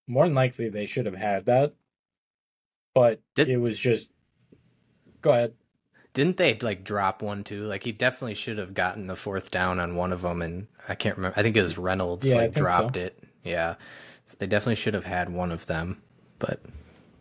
more 0.07 0.25
than 0.25 0.35
likely 0.35 0.69
they 0.69 0.85
should 0.85 1.05
have 1.05 1.15
had 1.15 1.45
that, 1.45 1.73
but 2.93 3.21
Did- 3.35 3.49
it 3.49 3.57
was 3.57 3.79
just. 3.79 4.11
Go 5.21 5.31
ahead. 5.31 5.53
Didn't 6.15 6.37
they 6.37 6.57
like 6.57 6.83
drop 6.83 7.21
one 7.21 7.43
too? 7.43 7.65
Like 7.65 7.83
he 7.83 7.91
definitely 7.91 8.33
should 8.33 8.57
have 8.57 8.73
gotten 8.73 9.05
the 9.07 9.15
fourth 9.15 9.51
down 9.51 9.79
on 9.79 9.95
one 9.95 10.11
of 10.11 10.23
them, 10.23 10.41
and 10.41 10.67
I 10.89 10.95
can't 10.95 11.15
remember. 11.17 11.39
I 11.39 11.43
think 11.43 11.55
it 11.55 11.61
was 11.61 11.77
Reynolds 11.77 12.27
Yeah, 12.29 12.35
like 12.35 12.53
think 12.53 12.69
so. 12.71 12.87
dropped 12.87 12.97
it. 12.97 13.23
Yeah, 13.43 13.75
they 14.39 14.47
definitely 14.47 14.75
should 14.75 14.95
have 14.95 15.03
had 15.05 15.29
one 15.29 15.51
of 15.51 15.67
them, 15.67 16.01
but 16.39 16.59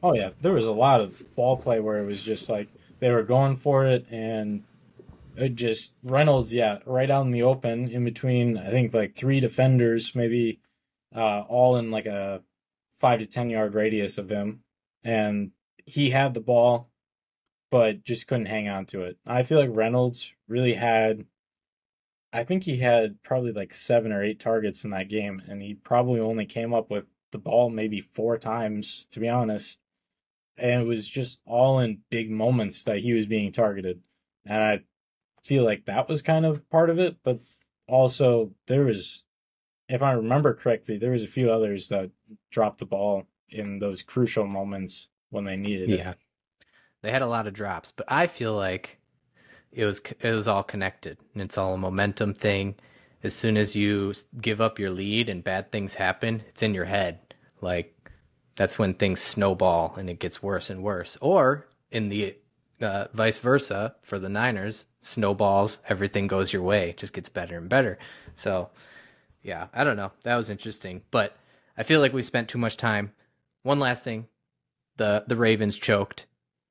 Oh 0.03 0.15
yeah, 0.15 0.31
there 0.41 0.53
was 0.53 0.67
a 0.67 0.73
lot 0.73 1.01
of 1.01 1.23
ball 1.35 1.57
play 1.57 1.81
where 1.81 1.99
it 1.99 2.07
was 2.07 2.23
just 2.23 2.49
like 2.49 2.69
they 3.01 3.11
were 3.11 3.23
going 3.23 3.57
for 3.57 3.87
it, 3.87 4.07
and 4.11 4.65
it 5.37 5.57
just 5.57 5.97
Reynolds, 6.05 6.55
yeah, 6.55 6.81
right 6.87 7.11
out 7.11 7.27
in 7.27 7.33
the 7.33 7.43
open, 7.45 7.89
in 7.89 8.05
between 8.05 8.59
I 8.59 8.71
think 8.71 8.95
like 8.95 9.17
three 9.17 9.41
defenders, 9.41 10.15
maybe 10.15 10.61
uh, 11.15 11.43
all 11.43 11.77
in 11.77 11.91
like 11.91 12.07
a 12.07 12.43
five 12.99 13.21
to 13.21 13.27
ten 13.27 13.51
yard 13.51 13.75
radius 13.75 14.19
of 14.19 14.31
him, 14.31 14.65
and 15.05 15.53
he 15.87 16.11
had 16.11 16.35
the 16.35 16.41
ball, 16.41 16.91
but 17.75 18.05
just 18.05 18.29
couldn't 18.29 18.47
hang 18.47 18.69
on 18.69 18.87
to 18.87 19.03
it. 19.03 19.19
I 19.27 19.43
feel 19.43 19.59
like 19.59 19.71
Reynolds 19.73 20.33
really 20.47 20.75
had. 20.75 21.25
I 22.33 22.45
think 22.45 22.63
he 22.63 22.77
had 22.77 23.21
probably 23.25 23.51
like 23.51 23.75
seven 23.75 24.13
or 24.13 24.23
eight 24.23 24.39
targets 24.39 24.85
in 24.85 24.93
that 24.93 25.09
game, 25.09 25.43
and 25.49 25.61
he 25.61 25.75
probably 25.75 26.21
only 26.21 26.47
came 26.47 26.73
up 26.73 26.89
with 26.89 27.09
the 27.33 27.39
ball 27.39 27.71
maybe 27.71 28.01
four 28.01 28.39
times, 28.39 29.09
to 29.11 29.19
be 29.19 29.29
honest 29.29 29.81
and 30.57 30.83
it 30.83 30.87
was 30.87 31.09
just 31.09 31.41
all 31.47 31.79
in 31.81 31.99
big 32.11 32.31
moments 32.31 32.85
that 32.85 33.03
he 33.03 33.13
was 33.13 33.27
being 33.27 33.53
targeted 33.53 34.01
and 34.47 34.63
i 34.63 34.81
feel 35.43 35.65
like 35.65 35.85
that 35.85 36.09
was 36.09 36.23
kind 36.23 36.47
of 36.47 36.69
part 36.71 36.91
of 36.91 36.99
it 36.99 37.17
but 37.23 37.41
also 37.89 38.51
there 38.67 38.85
was 38.85 39.27
if 39.89 40.03
i 40.03 40.13
remember 40.13 40.55
correctly 40.55 40.97
there 40.97 41.11
was 41.11 41.25
a 41.25 41.29
few 41.29 41.51
others 41.51 41.89
that 41.89 42.11
dropped 42.51 42.79
the 42.79 42.87
ball 42.87 43.27
in 43.51 43.79
those 43.79 44.03
crucial 44.03 44.47
moments 44.47 45.09
when 45.31 45.45
they 45.45 45.57
needed 45.57 45.91
it 45.91 45.99
yeah, 45.99 46.15
they 47.05 47.13
had 47.13 47.23
a 47.23 47.27
lot 47.27 47.47
of 47.47 47.53
drops. 47.53 47.93
But 47.93 48.07
I 48.11 48.27
feel 48.27 48.55
like 48.55 48.99
it 49.71 49.85
was 49.85 50.01
it 50.21 50.33
was 50.33 50.49
all 50.49 50.63
connected, 50.63 51.19
and 51.35 51.43
it's 51.43 51.59
all 51.59 51.75
a 51.75 51.79
momentum 51.79 52.35
thing. 52.35 52.77
As 53.23 53.35
soon 53.35 53.57
as 53.57 53.77
you 53.77 54.13
give 54.41 54.61
up 54.61 54.79
your 54.79 54.91
lead 54.91 55.29
and 55.29 55.45
bad 55.45 55.71
things 55.71 55.95
happen, 55.95 56.43
it's 56.49 56.63
in 56.63 56.75
your 56.75 56.85
head. 56.85 57.21
Like 57.61 57.95
that's 58.57 58.79
when 58.79 58.95
things 58.95 59.21
snowball 59.21 59.95
and 59.97 60.09
it 60.09 60.19
gets 60.19 60.43
worse 60.43 60.71
and 60.71 60.83
worse. 60.83 61.17
Or 61.21 61.67
in 61.91 62.09
the 62.09 62.37
uh, 62.81 63.07
vice 63.13 63.39
versa 63.39 63.95
for 64.03 64.19
the 64.19 64.29
Niners, 64.29 64.87
snowballs, 65.01 65.79
everything 65.89 66.27
goes 66.27 66.53
your 66.53 66.63
way, 66.63 66.95
just 66.97 67.13
gets 67.13 67.29
better 67.29 67.57
and 67.57 67.69
better. 67.69 67.99
So, 68.37 68.71
yeah, 69.43 69.69
I 69.73 69.85
don't 69.85 69.97
know. 69.97 70.13
That 70.23 70.37
was 70.37 70.51
interesting, 70.51 71.03
but 71.11 71.37
I 71.77 71.83
feel 71.83 72.01
like 72.01 72.13
we 72.13 72.23
spent 72.23 72.49
too 72.49 72.59
much 72.59 72.77
time. 72.77 73.13
One 73.63 73.81
last 73.81 74.05
thing, 74.05 74.29
the 74.97 75.25
the 75.27 75.37
Ravens 75.37 75.79
choked. 75.79 76.27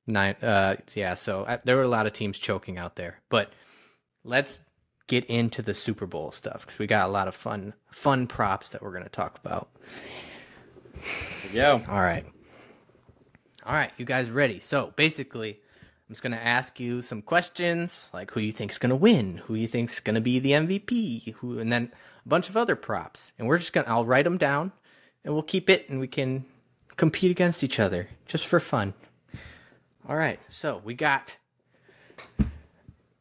Nine, 0.06 0.34
uh, 0.42 0.76
yeah. 0.94 1.14
So 1.14 1.44
I, 1.46 1.58
there 1.64 1.76
were 1.76 1.82
a 1.82 1.88
lot 1.88 2.06
of 2.06 2.12
teams 2.12 2.38
choking 2.38 2.78
out 2.78 2.96
there, 2.96 3.20
but 3.30 3.52
let's 4.22 4.58
get 5.06 5.24
into 5.26 5.62
the 5.62 5.74
Super 5.74 6.06
Bowl 6.06 6.30
stuff 6.32 6.64
because 6.64 6.78
we 6.78 6.86
got 6.86 7.08
a 7.08 7.12
lot 7.12 7.28
of 7.28 7.34
fun 7.34 7.74
fun 7.90 8.26
props 8.26 8.70
that 8.70 8.82
we're 8.82 8.92
going 8.92 9.04
to 9.04 9.08
talk 9.08 9.38
about. 9.42 9.68
Yeah. 11.52 11.80
All 11.88 12.00
right. 12.00 12.26
All 13.66 13.72
right, 13.72 13.92
you 13.96 14.04
guys 14.04 14.30
ready? 14.30 14.60
So 14.60 14.92
basically, 14.94 15.52
I'm 15.52 16.12
just 16.12 16.22
gonna 16.22 16.36
ask 16.36 16.78
you 16.78 17.00
some 17.00 17.22
questions, 17.22 18.10
like 18.12 18.30
who 18.30 18.40
you 18.40 18.52
think's 18.52 18.76
gonna 18.76 18.94
win, 18.94 19.38
who 19.38 19.54
you 19.54 19.66
think's 19.66 20.00
gonna 20.00 20.20
be 20.20 20.38
the 20.38 20.52
MVP, 20.52 21.32
who, 21.36 21.58
and 21.58 21.72
then 21.72 21.90
a 22.26 22.28
bunch 22.28 22.50
of 22.50 22.58
other 22.58 22.76
props, 22.76 23.32
and 23.38 23.48
we're 23.48 23.56
just 23.56 23.72
gonna 23.72 23.88
I'll 23.88 24.04
write 24.04 24.24
them 24.24 24.36
down, 24.36 24.70
and 25.24 25.32
we'll 25.32 25.42
keep 25.42 25.70
it, 25.70 25.88
and 25.88 25.98
we 25.98 26.06
can 26.06 26.44
compete 26.96 27.30
against 27.30 27.64
each 27.64 27.80
other 27.80 28.08
just 28.26 28.46
for 28.46 28.60
fun. 28.60 28.92
All 30.06 30.16
right, 30.16 30.38
so 30.48 30.82
we 30.84 30.92
got 30.92 31.38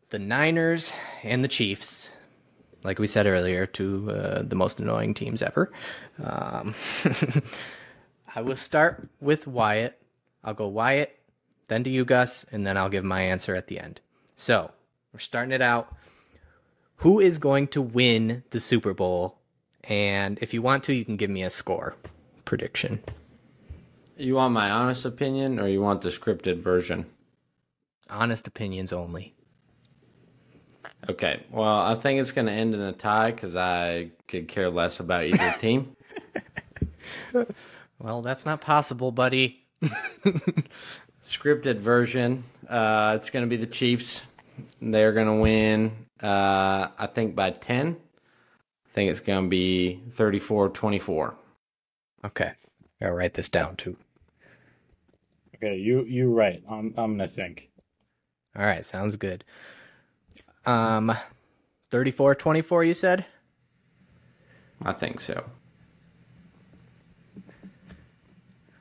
the 0.09 0.19
Niners 0.19 0.91
and 1.23 1.41
the 1.41 1.47
Chiefs. 1.47 2.09
Like 2.83 2.99
we 2.99 3.07
said 3.07 3.25
earlier, 3.25 3.65
two 3.65 4.11
uh, 4.11 4.41
the 4.41 4.57
most 4.57 4.81
annoying 4.81 5.13
teams 5.13 5.41
ever. 5.41 5.71
Um, 6.21 6.75
I 8.35 8.41
will 8.41 8.57
start 8.57 9.07
with 9.21 9.47
Wyatt. 9.47 9.97
I'll 10.43 10.53
go 10.53 10.67
Wyatt, 10.67 11.17
then 11.69 11.85
to 11.85 11.89
you, 11.89 12.03
Gus, 12.03 12.45
and 12.51 12.65
then 12.65 12.75
I'll 12.75 12.89
give 12.89 13.05
my 13.05 13.21
answer 13.21 13.55
at 13.55 13.67
the 13.67 13.79
end. 13.79 14.01
So 14.35 14.69
we're 15.13 15.19
starting 15.19 15.53
it 15.53 15.61
out. 15.61 15.95
Who 16.97 17.21
is 17.21 17.37
going 17.37 17.69
to 17.69 17.81
win 17.81 18.43
the 18.49 18.59
Super 18.59 18.93
Bowl? 18.93 19.39
And 19.85 20.37
if 20.41 20.53
you 20.53 20.61
want 20.61 20.83
to, 20.85 20.93
you 20.93 21.05
can 21.05 21.15
give 21.15 21.29
me 21.29 21.43
a 21.43 21.49
score 21.49 21.95
prediction. 22.43 23.01
You 24.17 24.35
want 24.35 24.53
my 24.53 24.69
honest 24.69 25.05
opinion 25.05 25.59
or 25.59 25.67
you 25.67 25.81
want 25.81 26.01
the 26.01 26.09
scripted 26.09 26.61
version? 26.61 27.05
Honest 28.09 28.47
opinions 28.47 28.93
only. 28.93 29.33
Okay. 31.09 31.43
Well, 31.49 31.79
I 31.79 31.95
think 31.95 32.21
it's 32.21 32.31
going 32.31 32.47
to 32.47 32.53
end 32.53 32.73
in 32.73 32.81
a 32.81 32.93
tie 32.93 33.31
because 33.31 33.55
I 33.55 34.11
could 34.27 34.47
care 34.47 34.69
less 34.69 34.99
about 34.99 35.25
either 35.25 35.51
team. 35.59 35.95
Well, 37.99 38.21
that's 38.21 38.45
not 38.45 38.61
possible, 38.61 39.11
buddy. 39.11 39.65
Scripted 41.23 41.77
version. 41.77 42.43
Uh, 42.67 43.13
it's 43.15 43.29
going 43.29 43.43
to 43.45 43.49
be 43.49 43.57
the 43.57 43.65
Chiefs. 43.71 44.21
They're 44.81 45.13
going 45.13 45.27
to 45.27 45.41
win, 45.41 46.05
uh, 46.21 46.89
I 46.97 47.07
think, 47.07 47.35
by 47.35 47.51
10. 47.51 47.95
I 47.95 48.89
think 48.93 49.09
it's 49.11 49.21
going 49.21 49.45
to 49.45 49.49
be 49.49 50.01
34 50.11 50.69
24. 50.69 51.35
Okay. 52.25 52.51
I'll 53.03 53.11
write 53.11 53.33
this 53.33 53.49
down 53.49 53.75
too. 53.75 53.97
Okay, 55.55 55.75
you 55.77 56.03
you 56.03 56.31
right. 56.31 56.63
I'm 56.69 56.93
I'm 56.97 57.17
gonna 57.17 57.27
think. 57.27 57.69
All 58.55 58.65
right, 58.65 58.83
sounds 58.85 59.15
good. 59.15 59.43
Um 60.65 61.15
34-24 61.91 62.87
you 62.87 62.93
said? 62.93 63.25
I 64.81 64.93
think 64.93 65.19
so. 65.19 65.43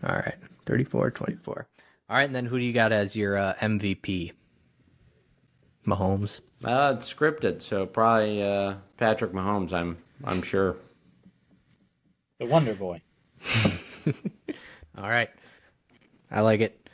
All 0.05 0.17
right. 0.17 0.37
34-24. 0.67 1.49
All 1.49 1.65
right, 2.09 2.25
and 2.25 2.35
then 2.35 2.47
who 2.47 2.59
do 2.59 2.65
you 2.65 2.73
got 2.73 2.93
as 2.93 3.15
your 3.15 3.37
uh, 3.37 3.55
MVP? 3.61 4.33
Mahomes. 5.87 6.41
Uh, 6.65 6.95
it's 6.97 7.13
scripted, 7.13 7.61
so 7.63 7.87
probably 7.87 8.43
uh, 8.43 8.75
Patrick 8.97 9.33
Mahomes. 9.33 9.73
I'm 9.73 9.99
I'm 10.25 10.43
sure. 10.43 10.77
The 12.39 12.47
Wonder 12.47 12.75
Boy. 12.75 13.03
All 14.99 15.09
right. 15.09 15.31
I 16.31 16.41
like 16.41 16.61
it. 16.61 16.89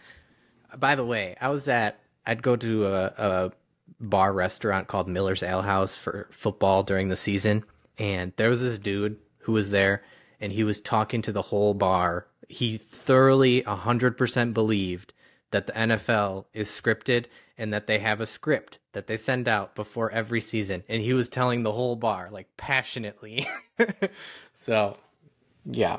By 0.77 0.94
the 0.94 1.05
way, 1.05 1.37
I 1.40 1.49
was 1.49 1.68
at 1.68 2.01
I'd 2.27 2.42
go 2.42 2.57
to 2.57 2.87
a, 2.87 3.05
a 3.16 3.53
bar 4.01 4.33
restaurant 4.33 4.87
called 4.87 5.09
Miller's 5.09 5.42
Ale 5.42 5.62
House 5.62 5.97
for 5.97 6.29
football 6.31 6.83
during 6.83 7.09
the 7.09 7.16
season, 7.16 7.64
and 7.99 8.33
there 8.37 8.51
was 8.51 8.61
this 8.61 8.79
dude 8.79 9.16
who 9.38 9.53
was 9.53 9.71
there, 9.71 10.03
and 10.40 10.53
he 10.53 10.62
was 10.62 10.81
talking 10.81 11.23
to 11.23 11.33
the 11.33 11.42
whole 11.42 11.73
bar. 11.73 12.27
He 12.49 12.77
thoroughly 12.77 13.62
100% 13.62 14.53
believed 14.53 15.14
that 15.51 15.66
the 15.66 15.73
NFL 15.73 16.44
is 16.53 16.68
scripted 16.68 17.27
and 17.57 17.73
that 17.73 17.87
they 17.87 17.99
have 17.99 18.21
a 18.21 18.27
script 18.27 18.79
that 18.92 19.07
they 19.07 19.16
send 19.16 19.49
out 19.49 19.75
before 19.75 20.11
every 20.11 20.42
season, 20.42 20.85
and 20.88 21.01
he 21.01 21.14
was 21.14 21.29
telling 21.29 21.62
the 21.62 21.73
whole 21.73 21.97
bar 21.97 22.29
like 22.31 22.49
passionately. 22.59 23.47
so, 24.53 24.99
yeah. 25.64 25.99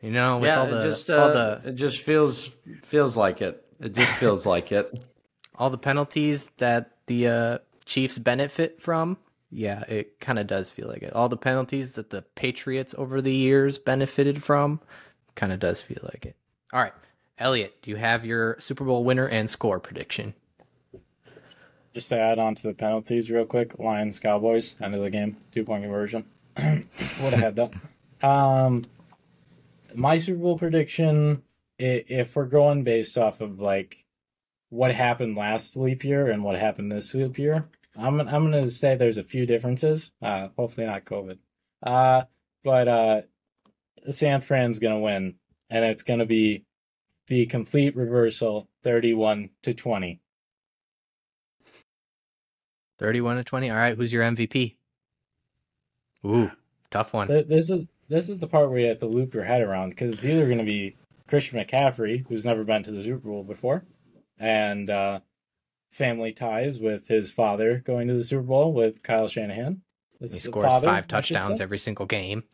You 0.00 0.12
know, 0.12 0.36
with 0.36 0.44
yeah, 0.44 0.60
all 0.60 0.66
the 0.66 0.80
it 0.80 0.84
just 0.84 1.10
all 1.10 1.20
uh, 1.20 1.32
the 1.32 1.68
it 1.70 1.74
just 1.74 2.00
feels 2.00 2.50
feels 2.82 3.16
like 3.16 3.42
it. 3.42 3.64
It 3.80 3.94
just 3.94 4.12
feels 4.12 4.46
like 4.46 4.70
it. 4.70 4.92
all 5.56 5.70
the 5.70 5.78
penalties 5.78 6.50
that 6.58 6.92
the 7.06 7.26
uh, 7.26 7.58
Chiefs 7.84 8.18
benefit 8.18 8.80
from, 8.80 9.18
yeah, 9.50 9.80
it 9.82 10.20
kind 10.20 10.38
of 10.38 10.46
does 10.46 10.70
feel 10.70 10.88
like 10.88 11.02
it. 11.02 11.12
All 11.12 11.28
the 11.28 11.36
penalties 11.36 11.92
that 11.92 12.10
the 12.10 12.22
Patriots 12.22 12.94
over 12.96 13.20
the 13.20 13.34
years 13.34 13.78
benefited 13.78 14.42
from, 14.42 14.80
kind 15.34 15.52
of 15.52 15.58
does 15.58 15.80
feel 15.82 16.00
like 16.02 16.26
it. 16.26 16.36
All 16.72 16.80
right, 16.80 16.94
Elliot, 17.38 17.82
do 17.82 17.90
you 17.90 17.96
have 17.96 18.24
your 18.24 18.56
Super 18.60 18.84
Bowl 18.84 19.02
winner 19.04 19.26
and 19.26 19.50
score 19.50 19.80
prediction? 19.80 20.34
Just 21.92 22.10
to 22.10 22.20
add 22.20 22.38
on 22.38 22.54
to 22.54 22.62
the 22.62 22.74
penalties 22.74 23.30
real 23.30 23.46
quick, 23.46 23.78
Lions 23.80 24.20
Cowboys, 24.20 24.76
end 24.80 24.94
of 24.94 25.00
the 25.00 25.10
game, 25.10 25.36
two 25.50 25.64
point 25.64 25.82
conversion. 25.82 26.24
Would 26.56 27.32
have 27.32 27.32
had 27.32 27.56
that. 27.56 27.72
Um 28.22 28.86
my 29.98 30.16
Super 30.18 30.38
Bowl 30.38 30.58
prediction, 30.58 31.42
if 31.78 32.36
we're 32.36 32.46
going 32.46 32.84
based 32.84 33.18
off 33.18 33.40
of 33.40 33.60
like 33.60 34.04
what 34.70 34.94
happened 34.94 35.36
last 35.36 35.76
leap 35.76 36.04
year 36.04 36.28
and 36.28 36.44
what 36.44 36.58
happened 36.58 36.90
this 36.90 37.14
leap 37.14 37.38
year, 37.38 37.68
I'm 37.96 38.20
I'm 38.20 38.50
gonna 38.50 38.70
say 38.70 38.94
there's 38.94 39.18
a 39.18 39.24
few 39.24 39.44
differences. 39.44 40.12
Uh 40.22 40.48
hopefully 40.56 40.86
not 40.86 41.04
COVID. 41.04 41.38
Uh 41.82 42.22
but 42.62 42.88
uh 42.88 43.22
San 44.10 44.40
Fran's 44.40 44.78
gonna 44.78 45.00
win 45.00 45.34
and 45.68 45.84
it's 45.84 46.02
gonna 46.02 46.26
be 46.26 46.64
the 47.26 47.46
complete 47.46 47.96
reversal, 47.96 48.68
thirty 48.82 49.14
one 49.14 49.50
to 49.62 49.74
twenty. 49.74 50.20
31 52.98 53.36
to 53.36 53.44
20. 53.44 53.70
All 53.70 53.76
right, 53.76 53.96
who's 53.96 54.12
your 54.12 54.24
MVP? 54.24 54.74
Ooh, 56.26 56.50
tough 56.90 57.12
one. 57.12 57.28
This 57.28 57.70
is 57.70 57.88
this 58.08 58.28
is 58.28 58.38
the 58.38 58.46
part 58.46 58.70
where 58.70 58.78
you 58.78 58.88
have 58.88 58.98
to 59.00 59.06
loop 59.06 59.34
your 59.34 59.44
head 59.44 59.60
around 59.60 59.90
because 59.90 60.12
it's 60.12 60.24
either 60.24 60.46
going 60.46 60.58
to 60.58 60.64
be 60.64 60.96
Christian 61.28 61.58
McCaffrey, 61.58 62.26
who's 62.26 62.44
never 62.44 62.64
been 62.64 62.82
to 62.84 62.90
the 62.90 63.02
Super 63.02 63.28
Bowl 63.28 63.44
before, 63.44 63.84
and 64.38 64.88
uh, 64.88 65.20
family 65.92 66.32
ties 66.32 66.80
with 66.80 67.06
his 67.06 67.30
father 67.30 67.82
going 67.84 68.08
to 68.08 68.14
the 68.14 68.24
Super 68.24 68.42
Bowl 68.42 68.72
with 68.72 69.02
Kyle 69.02 69.28
Shanahan. 69.28 69.82
He 70.20 70.26
scores 70.28 70.66
father, 70.66 70.86
five 70.86 71.06
touchdowns 71.06 71.60
every 71.60 71.78
single 71.78 72.06
game. 72.06 72.44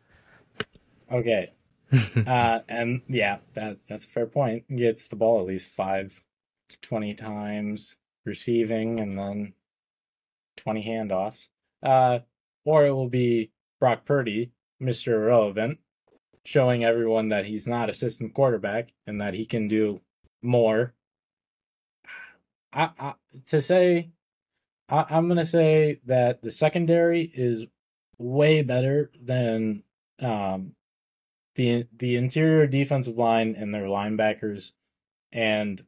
Okay, 1.11 1.51
uh, 2.27 2.59
and 2.69 3.01
yeah, 3.07 3.37
that 3.53 3.77
that's 3.87 4.05
a 4.05 4.09
fair 4.09 4.27
point. 4.27 4.63
Gets 4.75 5.07
the 5.07 5.15
ball 5.15 5.39
at 5.39 5.47
least 5.47 5.67
five 5.67 6.23
to 6.69 6.81
twenty 6.81 7.13
times 7.13 7.97
receiving, 8.25 8.99
and 8.99 9.17
then 9.17 9.53
twenty 10.57 10.83
handoffs. 10.83 11.49
Uh, 11.81 12.19
or 12.65 12.85
it 12.85 12.91
will 12.91 13.09
be 13.09 13.51
Brock 13.79 14.05
Purdy, 14.05 14.51
Mister 14.79 15.15
Irrelevant, 15.15 15.79
showing 16.43 16.83
everyone 16.83 17.29
that 17.29 17.45
he's 17.45 17.67
not 17.67 17.89
assistant 17.89 18.33
quarterback 18.33 18.93
and 19.07 19.21
that 19.21 19.33
he 19.33 19.45
can 19.45 19.67
do 19.67 20.01
more. 20.41 20.93
I, 22.73 22.89
I 22.99 23.13
to 23.47 23.61
say, 23.61 24.09
I, 24.89 25.05
I'm 25.09 25.27
gonna 25.27 25.45
say 25.45 26.01
that 26.05 26.41
the 26.41 26.51
secondary 26.51 27.31
is 27.33 27.65
way 28.17 28.61
better 28.61 29.11
than 29.21 29.83
um 30.21 30.73
the 31.55 31.87
the 31.97 32.15
interior 32.17 32.67
defensive 32.67 33.17
line 33.17 33.55
and 33.57 33.73
their 33.73 33.85
linebackers, 33.85 34.71
and 35.31 35.83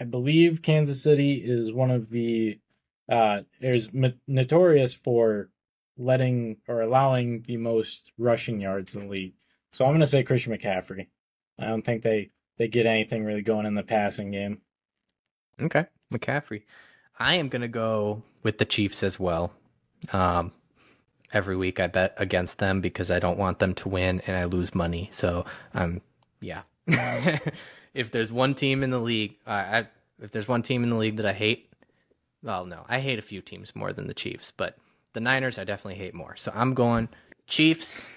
I 0.00 0.04
believe 0.04 0.62
Kansas 0.62 1.02
City 1.02 1.34
is 1.34 1.72
one 1.72 1.90
of 1.90 2.10
the 2.10 2.58
uh 3.08 3.42
is 3.60 3.90
notorious 4.26 4.94
for 4.94 5.50
letting 5.96 6.56
or 6.68 6.82
allowing 6.82 7.42
the 7.42 7.56
most 7.56 8.12
rushing 8.18 8.60
yards 8.60 8.94
in 8.94 9.02
the 9.02 9.08
league. 9.08 9.34
So 9.72 9.84
I'm 9.84 9.90
going 9.90 10.00
to 10.00 10.06
say 10.06 10.22
Christian 10.22 10.56
McCaffrey. 10.56 11.08
I 11.58 11.66
don't 11.66 11.82
think 11.82 12.02
they 12.02 12.30
they 12.58 12.68
get 12.68 12.86
anything 12.86 13.24
really 13.24 13.42
going 13.42 13.66
in 13.66 13.74
the 13.74 13.82
passing 13.82 14.30
game. 14.30 14.60
Okay, 15.60 15.86
McCaffrey. 16.12 16.62
I 17.18 17.34
am 17.34 17.48
gonna 17.48 17.68
go 17.68 18.22
with 18.42 18.58
the 18.58 18.64
Chiefs 18.64 19.02
as 19.02 19.20
well. 19.20 19.52
Um, 20.12 20.52
every 21.32 21.56
week 21.56 21.80
I 21.80 21.86
bet 21.86 22.14
against 22.16 22.58
them 22.58 22.80
because 22.80 23.10
I 23.10 23.18
don't 23.18 23.38
want 23.38 23.58
them 23.58 23.74
to 23.74 23.88
win 23.88 24.20
and 24.26 24.36
I 24.36 24.44
lose 24.44 24.74
money. 24.74 25.10
So 25.12 25.44
I'm 25.72 26.00
yeah. 26.40 26.62
if 27.94 28.10
there's 28.10 28.32
one 28.32 28.54
team 28.54 28.82
in 28.82 28.90
the 28.90 28.98
league, 28.98 29.36
uh, 29.46 29.50
I, 29.50 29.86
if 30.20 30.32
there's 30.32 30.48
one 30.48 30.62
team 30.62 30.82
in 30.82 30.90
the 30.90 30.96
league 30.96 31.16
that 31.16 31.26
I 31.26 31.32
hate, 31.32 31.72
well, 32.42 32.66
no, 32.66 32.84
I 32.88 33.00
hate 33.00 33.18
a 33.18 33.22
few 33.22 33.40
teams 33.40 33.74
more 33.74 33.92
than 33.92 34.06
the 34.06 34.14
Chiefs, 34.14 34.52
but 34.56 34.76
the 35.14 35.20
Niners 35.20 35.58
I 35.58 35.64
definitely 35.64 35.98
hate 35.98 36.14
more. 36.14 36.36
So 36.36 36.52
I'm 36.54 36.74
going 36.74 37.08
Chiefs. 37.46 38.08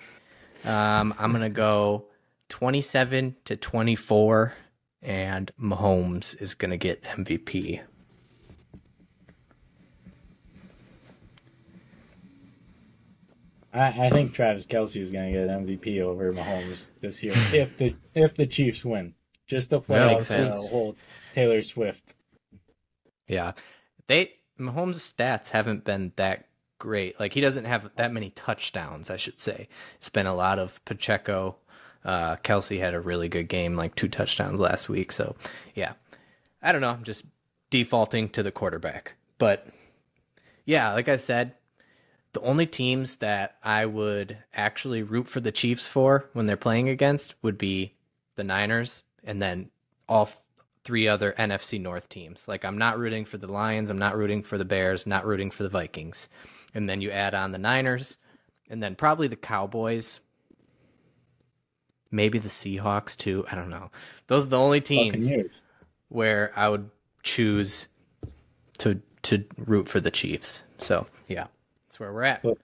Um, 0.66 1.14
I'm 1.18 1.32
gonna 1.32 1.50
go 1.50 2.06
27 2.50 3.36
to 3.46 3.56
24, 3.56 4.54
and 5.02 5.52
Mahomes 5.62 6.40
is 6.42 6.56
gonna 6.56 6.78
get 6.78 7.04
MVP. 7.04 7.82
I, 13.74 14.08
I 14.08 14.10
think 14.10 14.34
Travis 14.34 14.66
Kelce 14.66 15.00
is 15.00 15.12
going 15.12 15.32
to 15.32 15.40
get 15.40 15.50
MVP 15.50 16.02
over 16.02 16.32
Mahomes 16.32 17.00
this 17.00 17.22
year 17.22 17.34
if 17.54 17.78
the 17.78 17.96
if 18.16 18.36
the 18.36 18.48
Chiefs 18.48 18.84
win. 18.84 19.14
Just 19.46 19.72
makes 19.72 19.88
playoffs, 19.88 20.36
and 20.38 20.54
the 20.54 20.68
whole 20.68 20.96
Taylor 21.32 21.62
Swift. 21.62 22.16
Yeah, 23.28 23.54
they 24.08 24.34
Mahomes' 24.60 24.96
stats 24.96 25.50
haven't 25.50 25.86
been 25.86 26.12
that 26.16 26.47
great. 26.80 27.20
Like 27.20 27.34
he 27.34 27.42
doesn't 27.42 27.66
have 27.66 27.90
that 27.96 28.14
many 28.14 28.30
touchdowns, 28.32 29.10
I 29.10 29.18
should 29.18 29.40
say. 29.40 29.68
It's 29.98 30.10
been 30.10 30.28
a 30.28 30.36
lot 30.36 30.60
of 30.60 30.84
Pacheco. 30.86 31.56
Uh, 32.06 32.38
Kelce 32.38 32.80
had 32.80 32.94
a 32.94 33.00
really 33.00 33.28
good 33.28 33.50
game, 33.50 33.76
like 33.76 33.96
two 33.96 34.08
touchdowns 34.08 34.60
last 34.60 34.88
week. 34.88 35.12
So, 35.12 35.36
yeah, 35.76 35.94
I 36.62 36.72
don't 36.72 36.82
know. 36.82 36.90
I'm 36.90 37.04
just 37.04 37.26
defaulting 37.70 38.30
to 38.30 38.44
the 38.44 38.52
quarterback, 38.52 39.16
but 39.38 39.68
yeah, 40.66 40.94
like 40.94 41.10
I 41.10 41.18
said, 41.18 41.56
the 42.34 42.42
only 42.42 42.66
teams 42.66 43.16
that 43.16 43.56
I 43.64 43.86
would 43.86 44.38
actually 44.54 45.02
root 45.02 45.28
for 45.28 45.40
the 45.40 45.52
Chiefs 45.52 45.88
for 45.88 46.30
when 46.34 46.46
they're 46.46 46.58
playing 46.58 46.90
against 46.90 47.36
would 47.42 47.58
be 47.58 47.96
the 48.36 48.44
Niners 48.44 49.04
and 49.24 49.42
then 49.42 49.70
all 50.08 50.26
th- 50.28 50.38
three 50.84 51.08
other 51.08 51.34
NFC 51.38 51.82
North 51.82 52.08
teams. 52.10 52.48
Like 52.48 52.64
I'm 52.64 52.78
not 52.78 53.00
rooting 53.00 53.26
for 53.26 53.38
the 53.38 53.52
Lions, 53.52 53.90
I'm 53.90 53.98
not 53.98 54.18
rooting 54.18 54.44
for 54.44 54.58
the 54.58 54.66
Bears, 54.66 55.08
not 55.08 55.26
rooting 55.26 55.52
for 55.52 55.64
the 55.64 55.70
Vikings. 55.70 56.30
And 56.74 56.88
then 56.88 57.02
you 57.02 57.12
add 57.12 57.34
on 57.34 57.52
the 57.52 57.58
Niners 57.58 58.18
and 58.70 58.82
then 58.82 58.96
probably 58.96 59.28
the 59.28 59.36
Cowboys. 59.36 60.20
Maybe 62.12 62.40
the 62.40 62.50
Seahawks 62.50 63.18
too. 63.18 63.46
I 63.52 63.56
don't 63.56 63.70
know. 63.70 63.92
Those 64.28 64.46
are 64.46 64.50
the 64.50 64.60
only 64.60 64.82
teams 64.82 65.26
Buccaneers. 65.26 65.62
where 66.10 66.52
I 66.56 66.70
would 66.70 66.90
choose 67.24 67.88
to 68.80 69.02
to 69.24 69.44
root 69.58 69.90
for 69.90 70.00
the 70.00 70.12
Chiefs. 70.12 70.64
So 70.80 71.08
yeah, 71.28 71.48
that's 71.88 72.00
where 72.00 72.14
we're 72.14 72.24
at. 72.24 72.42
Cool. 72.42 72.58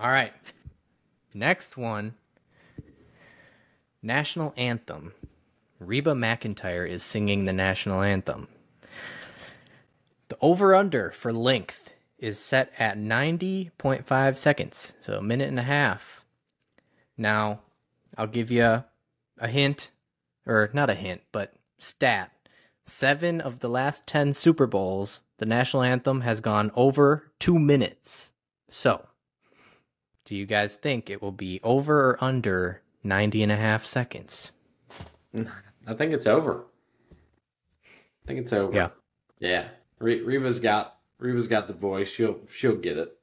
All 0.00 0.08
right, 0.10 0.32
next 1.34 1.76
one. 1.76 2.14
National 4.02 4.52
anthem. 4.56 5.12
Reba 5.78 6.12
McEntire 6.12 6.88
is 6.88 7.02
singing 7.02 7.44
the 7.44 7.52
national 7.52 8.02
anthem. 8.02 8.48
The 10.32 10.38
over 10.40 10.74
under 10.74 11.10
for 11.10 11.30
length 11.30 11.92
is 12.16 12.38
set 12.38 12.72
at 12.78 12.96
90.5 12.96 14.38
seconds, 14.38 14.94
so 14.98 15.18
a 15.18 15.20
minute 15.20 15.48
and 15.48 15.58
a 15.58 15.62
half. 15.62 16.24
Now, 17.18 17.60
I'll 18.16 18.26
give 18.26 18.50
you 18.50 18.82
a 19.38 19.48
hint, 19.48 19.90
or 20.46 20.70
not 20.72 20.88
a 20.88 20.94
hint, 20.94 21.20
but 21.32 21.52
stat. 21.76 22.32
Seven 22.86 23.42
of 23.42 23.58
the 23.58 23.68
last 23.68 24.06
10 24.06 24.32
Super 24.32 24.66
Bowls, 24.66 25.20
the 25.36 25.44
national 25.44 25.82
anthem 25.82 26.22
has 26.22 26.40
gone 26.40 26.70
over 26.74 27.30
two 27.38 27.58
minutes. 27.58 28.32
So, 28.70 29.04
do 30.24 30.34
you 30.34 30.46
guys 30.46 30.76
think 30.76 31.10
it 31.10 31.20
will 31.20 31.30
be 31.30 31.60
over 31.62 32.08
or 32.08 32.24
under 32.24 32.80
90 33.04 33.42
and 33.42 33.52
a 33.52 33.56
half 33.56 33.84
seconds? 33.84 34.50
I 35.36 35.92
think 35.92 36.14
it's 36.14 36.26
over. 36.26 36.64
I 37.12 38.26
think 38.26 38.40
it's 38.40 38.52
over. 38.54 38.72
Yeah. 38.72 38.88
Yeah. 39.38 39.68
Re- 40.02 40.20
Reba's 40.22 40.58
got 40.58 40.96
Reba's 41.18 41.48
got 41.48 41.66
the 41.68 41.72
voice. 41.72 42.10
She'll 42.10 42.40
she'll 42.50 42.76
get 42.76 42.98
it. 42.98 43.16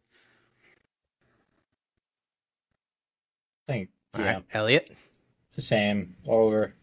I 3.67 3.71
think 3.73 3.89
All 4.15 4.21
yeah, 4.21 4.33
right, 4.33 4.43
Elliot. 4.53 4.95
same 5.57 6.15
over. 6.27 6.73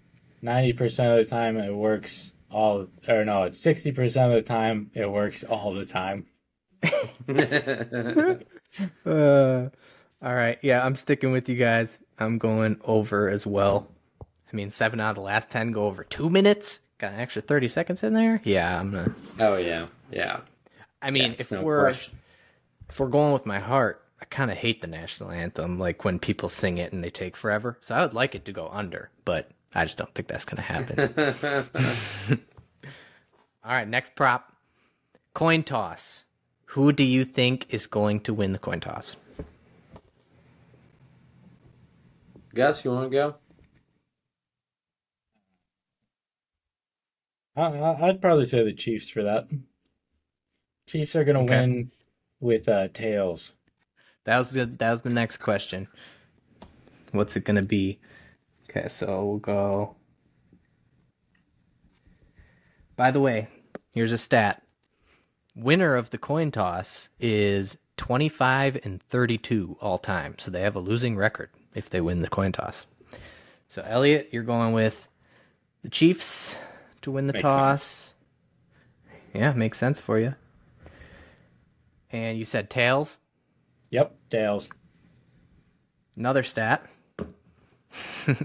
Ninety 0.42 0.72
percent 0.72 1.18
of 1.18 1.24
the 1.24 1.30
time 1.30 1.56
it 1.56 1.74
works 1.74 2.32
all, 2.50 2.86
or 3.08 3.24
no, 3.24 3.44
it's 3.44 3.58
sixty 3.58 3.90
percent 3.90 4.32
of 4.32 4.38
the 4.38 4.46
time 4.46 4.90
it 4.94 5.08
works 5.08 5.42
all 5.44 5.72
the 5.74 5.86
time. 5.86 6.26
Uh, 9.06 9.70
all 10.22 10.34
right. 10.34 10.58
Yeah, 10.60 10.84
I'm 10.84 10.94
sticking 10.94 11.32
with 11.32 11.48
you 11.48 11.56
guys. 11.56 11.98
I'm 12.18 12.36
going 12.36 12.78
over 12.84 13.30
as 13.30 13.46
well. 13.46 13.90
I 14.20 14.54
mean, 14.56 14.70
seven 14.70 15.00
out 15.00 15.10
of 15.10 15.14
the 15.16 15.22
last 15.22 15.48
10 15.48 15.72
go 15.72 15.86
over 15.86 16.04
two 16.04 16.28
minutes. 16.28 16.80
Got 16.98 17.12
an 17.12 17.20
extra 17.20 17.42
30 17.42 17.68
seconds 17.68 18.02
in 18.02 18.14
there. 18.14 18.40
Yeah, 18.44 18.80
I'm 18.80 18.90
gonna. 18.90 19.14
oh 19.40 19.56
yeah. 19.56 19.86
Yeah. 20.10 20.40
I 21.02 21.10
mean, 21.10 21.30
That's 21.30 21.42
if 21.42 21.50
no 21.52 21.62
we're 21.62 21.80
question. 21.82 22.14
if 22.88 22.98
we're 22.98 23.08
going 23.08 23.32
with 23.32 23.44
my 23.44 23.58
heart, 23.58 24.02
I 24.20 24.24
kind 24.24 24.50
of 24.50 24.56
hate 24.56 24.80
the 24.80 24.86
national 24.86 25.30
anthem. 25.30 25.78
Like 25.78 26.04
when 26.04 26.18
people 26.18 26.48
sing 26.48 26.78
it 26.78 26.92
and 26.92 27.04
they 27.04 27.10
take 27.10 27.36
forever. 27.36 27.76
So 27.82 27.94
I 27.94 28.02
would 28.02 28.14
like 28.14 28.34
it 28.34 28.46
to 28.46 28.52
go 28.52 28.68
under, 28.68 29.10
but 29.26 29.50
I 29.74 29.84
just 29.84 29.98
don't 29.98 30.12
think 30.14 30.28
that's 30.28 30.46
gonna 30.46 30.62
happen. 30.62 31.64
All 33.64 33.72
right, 33.72 33.86
next 33.88 34.14
prop. 34.14 34.52
Coin 35.34 35.62
toss. 35.64 36.24
Who 36.70 36.92
do 36.92 37.04
you 37.04 37.24
think 37.24 37.66
is 37.70 37.86
going 37.86 38.20
to 38.20 38.32
win 38.34 38.52
the 38.52 38.58
coin 38.58 38.80
toss? 38.80 39.16
Gus, 42.54 42.84
you 42.84 42.90
want 42.92 43.10
to 43.10 43.14
go? 43.14 43.34
I, 47.56 48.08
I'd 48.08 48.20
probably 48.20 48.44
say 48.44 48.62
the 48.64 48.72
Chiefs 48.72 49.08
for 49.08 49.22
that. 49.22 49.48
Chiefs 50.86 51.16
are 51.16 51.24
going 51.24 51.36
to 51.46 51.52
Okay. 51.54 51.60
win 51.60 51.90
with 52.40 52.68
uh, 52.68 52.88
tails. 52.88 53.54
That 54.24 54.38
was 54.38 54.50
the 54.50 54.66
that 54.66 54.90
was 54.90 55.02
the 55.02 55.10
next 55.10 55.36
question. 55.36 55.86
What's 57.12 57.36
it 57.36 57.44
gonna 57.44 57.62
be? 57.62 58.00
Okay, 58.68 58.88
so 58.88 59.24
we'll 59.24 59.38
go. 59.38 59.94
By 62.96 63.12
the 63.12 63.20
way, 63.20 63.46
here's 63.94 64.10
a 64.12 64.18
stat. 64.18 64.62
Winner 65.54 65.94
of 65.94 66.10
the 66.10 66.18
coin 66.18 66.50
toss 66.50 67.08
is 67.20 67.78
25 67.96 68.80
and 68.84 69.00
32 69.04 69.76
all 69.80 69.96
time. 69.98 70.34
So 70.38 70.50
they 70.50 70.62
have 70.62 70.74
a 70.74 70.80
losing 70.80 71.16
record 71.16 71.50
if 71.74 71.88
they 71.88 72.00
win 72.00 72.20
the 72.20 72.28
coin 72.28 72.50
toss. 72.52 72.86
So 73.68 73.82
Elliot, 73.86 74.30
you're 74.32 74.42
going 74.42 74.72
with 74.72 75.06
the 75.82 75.88
Chiefs 75.88 76.56
to 77.06 77.12
win 77.12 77.28
the 77.28 77.32
Makes 77.32 77.42
toss. 77.42 78.14
Yeah, 79.32 79.52
makes 79.52 79.78
sense 79.78 80.00
for 80.00 80.18
you. 80.18 80.34
And 82.10 82.36
you 82.38 82.44
said 82.44 82.68
tails. 82.68 83.20
Yep, 83.90 84.14
tails. 84.28 84.68
Another 86.16 86.42
stat. 86.42 86.84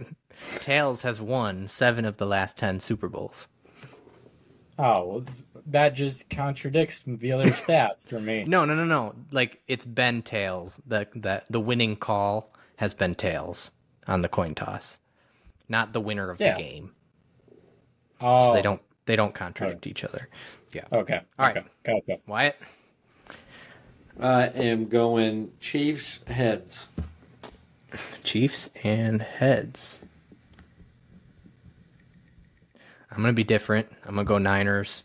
Tails 0.59 1.01
has 1.03 1.19
won 1.21 1.67
seven 1.67 2.05
of 2.05 2.17
the 2.17 2.25
last 2.25 2.57
ten 2.57 2.79
Super 2.79 3.07
Bowls. 3.07 3.47
Oh, 4.79 5.05
well, 5.07 5.23
that 5.67 5.93
just 5.95 6.29
contradicts 6.29 7.03
the 7.05 7.31
other 7.31 7.51
stat 7.51 7.97
for 8.05 8.19
me. 8.19 8.43
No, 8.45 8.65
no, 8.65 8.73
no, 8.75 8.85
no. 8.85 9.13
Like 9.31 9.61
it's 9.67 9.85
been 9.85 10.21
Tails. 10.23 10.81
The 10.85 11.07
the 11.15 11.43
the 11.49 11.59
winning 11.59 11.95
call 11.95 12.53
has 12.77 12.93
been 12.93 13.15
Tails 13.15 13.71
on 14.07 14.21
the 14.21 14.29
coin 14.29 14.55
toss, 14.55 14.99
not 15.69 15.93
the 15.93 16.01
winner 16.01 16.29
of 16.29 16.39
Yeah. 16.39 16.55
the 16.57 16.61
game. 16.63 16.91
Oh, 18.21 18.47
So 18.47 18.53
they 18.53 18.59
oh. 18.59 18.63
don't 18.63 18.81
they 19.05 19.15
don't 19.15 19.33
contradict 19.33 19.87
each 19.87 20.03
other. 20.03 20.29
Yeah. 20.73 20.85
Okay. 20.91 21.19
All 21.39 21.45
right. 21.47 21.57
okay, 21.57 21.67
Gotcha. 21.83 22.19
Wyatt. 22.27 22.57
I 24.19 24.47
am 24.47 24.87
going 24.87 25.51
Chiefs 25.59 26.19
heads. 26.27 26.87
Chiefs 28.23 28.69
and 28.83 29.21
heads. 29.21 30.05
I'm 33.09 33.17
gonna 33.17 33.33
be 33.33 33.43
different. 33.43 33.87
I'm 34.05 34.15
gonna 34.15 34.23
go 34.25 34.37
Niners. 34.37 35.03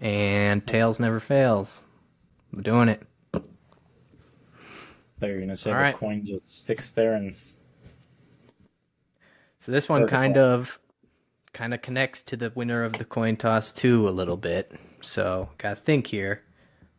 And 0.00 0.66
tails 0.66 0.98
never 1.00 1.20
fails. 1.20 1.82
I'm 2.52 2.62
doing 2.62 2.88
it. 2.88 3.02
They're 5.18 5.40
gonna 5.40 5.56
say 5.56 5.70
All 5.70 5.76
the 5.76 5.82
right. 5.82 5.94
coin 5.94 6.24
just 6.24 6.58
sticks 6.60 6.92
there 6.92 7.14
and 7.14 7.28
s- 7.30 7.60
So 9.68 9.72
this 9.72 9.86
one 9.86 10.00
Vertical. 10.00 10.18
kind 10.18 10.36
of 10.38 10.80
kind 11.52 11.74
of 11.74 11.82
connects 11.82 12.22
to 12.22 12.38
the 12.38 12.50
winner 12.54 12.84
of 12.84 12.94
the 12.94 13.04
coin 13.04 13.36
toss 13.36 13.70
too 13.70 14.08
a 14.08 14.10
little 14.10 14.38
bit. 14.38 14.72
So 15.02 15.50
gotta 15.58 15.76
think 15.76 16.06
here. 16.06 16.42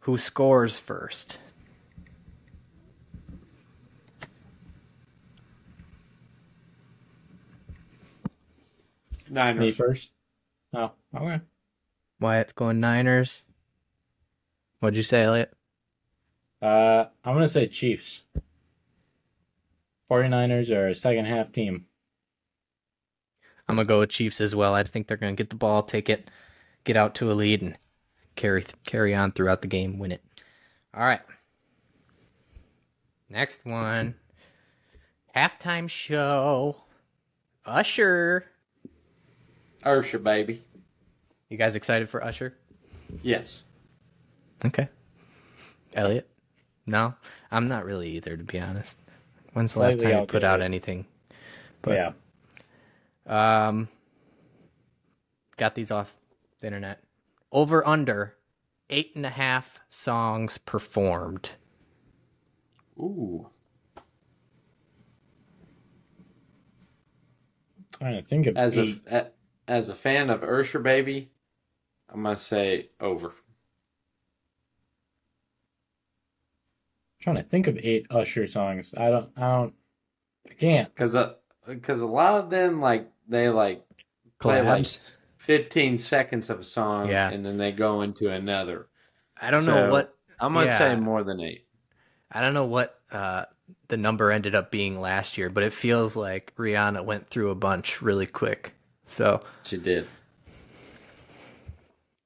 Who 0.01 0.19
scores 0.19 0.77
first? 0.77 1.39
me 9.31 9.33
Niners. 9.33 9.75
first. 9.75 10.13
Oh, 10.71 10.91
okay. 11.15 11.41
Wyatt's 12.19 12.53
going 12.53 12.79
Niners. 12.79 13.45
What'd 14.79 14.95
you 14.95 15.01
say, 15.01 15.23
Elliot? 15.23 15.51
Uh, 16.61 17.05
I'm 17.25 17.33
gonna 17.33 17.49
say 17.49 17.65
Chiefs. 17.65 18.21
49ers 20.11 20.69
are 20.69 20.89
a 20.89 20.93
second 20.93 21.25
half 21.25 21.51
team. 21.51 21.87
I'm 23.69 23.75
gonna 23.75 23.85
go 23.85 23.99
with 23.99 24.09
Chiefs 24.09 24.41
as 24.41 24.55
well. 24.55 24.73
I 24.73 24.81
think 24.83 25.07
they're 25.07 25.15
gonna 25.15 25.33
get 25.33 25.51
the 25.51 25.55
ball, 25.55 25.83
take 25.83 26.09
it, 26.09 26.29
get 26.85 26.97
out 26.97 27.13
to 27.15 27.31
a 27.31 27.33
lead, 27.33 27.61
and 27.61 27.75
carry 28.35 28.65
carry 28.85 29.13
on 29.13 29.31
throughout 29.31 29.61
the 29.61 29.67
game, 29.67 29.99
win 29.99 30.11
it. 30.11 30.23
All 30.93 31.03
right. 31.03 31.21
Next 33.29 33.63
one. 33.63 34.15
Halftime 35.35 35.87
show. 35.87 36.77
Usher. 37.63 38.45
Usher, 39.83 40.17
baby. 40.17 40.63
You 41.49 41.57
guys 41.57 41.75
excited 41.75 42.09
for 42.09 42.23
Usher? 42.23 42.55
Yes. 43.21 43.63
Okay. 44.65 44.89
Elliot? 45.93 46.27
No, 46.87 47.13
I'm 47.51 47.67
not 47.67 47.85
really 47.85 48.09
either, 48.11 48.35
to 48.35 48.43
be 48.43 48.59
honest. 48.59 48.99
When's 49.53 49.75
the 49.75 49.81
last 49.81 49.99
time 49.99 50.19
you 50.19 50.25
put 50.25 50.43
out 50.43 50.55
outdated. 50.55 50.65
anything? 50.65 51.05
But 51.83 51.93
yeah. 51.93 52.11
Um, 53.29 53.87
got 55.55 55.75
these 55.75 55.91
off 55.91 56.17
the 56.59 56.67
internet. 56.67 57.03
Over 57.51 57.87
under 57.87 58.35
eight 58.89 59.11
and 59.15 59.25
a 59.25 59.29
half 59.29 59.79
songs 59.89 60.57
performed. 60.57 61.51
Ooh. 62.97 63.49
I 68.01 68.21
think 68.21 68.47
of 68.47 68.57
As 68.57 68.77
a 68.77 68.81
eight. 68.83 69.01
a- 69.07 69.31
as 69.67 69.89
a 69.89 69.95
fan 69.95 70.29
of 70.31 70.43
Usher, 70.43 70.79
baby, 70.79 71.31
I'm 72.09 72.23
gonna 72.23 72.35
say 72.37 72.89
over. 72.99 73.33
trying 77.21 77.35
to 77.35 77.43
think 77.43 77.67
of 77.67 77.77
eight 77.83 78.07
Usher 78.09 78.47
songs. 78.47 78.93
I 78.97 79.09
don't. 79.11 79.29
I 79.37 79.41
don't. 79.41 79.75
I 80.49 80.53
can't. 80.53 80.89
Because 80.95 81.15
because 81.67 81.99
a 82.01 82.07
lot 82.07 82.35
of 82.35 82.49
them 82.49 82.79
like 82.79 83.11
they 83.29 83.49
like 83.49 83.85
play 84.39 84.61
like 84.61 84.85
15 85.37 85.97
seconds 85.99 86.49
of 86.49 86.59
a 86.59 86.63
song, 86.63 87.07
Yeah. 87.09 87.29
and 87.29 87.45
then 87.45 87.57
they 87.57 87.71
go 87.71 88.01
into 88.01 88.29
another. 88.29 88.87
I 89.41 89.51
don't 89.51 89.65
know 89.65 89.85
So- 89.85 89.91
what 89.91 90.15
I'm 90.39 90.53
gonna 90.53 90.65
Yeah. 90.65 90.77
say 90.77 90.95
more 90.95 91.23
than 91.23 91.39
eight. 91.39 91.65
I 92.31 92.41
don't 92.41 92.53
know 92.53 92.65
what 92.65 92.95
uh, 93.11 93.45
the 93.87 93.97
number 93.97 94.31
ended 94.31 94.53
up 94.53 94.69
being 94.71 94.99
last 94.99 95.37
year, 95.37 95.49
but 95.49 95.63
it 95.63 95.73
feels 95.73 96.15
like 96.15 96.53
Rihanna 96.55 97.03
went 97.03 97.27
through 97.29 97.49
a 97.49 97.55
bunch 97.55 98.01
really 98.01 98.27
quick. 98.27 98.75
So 99.05 99.39
She 99.63 99.77
did. 99.77 100.07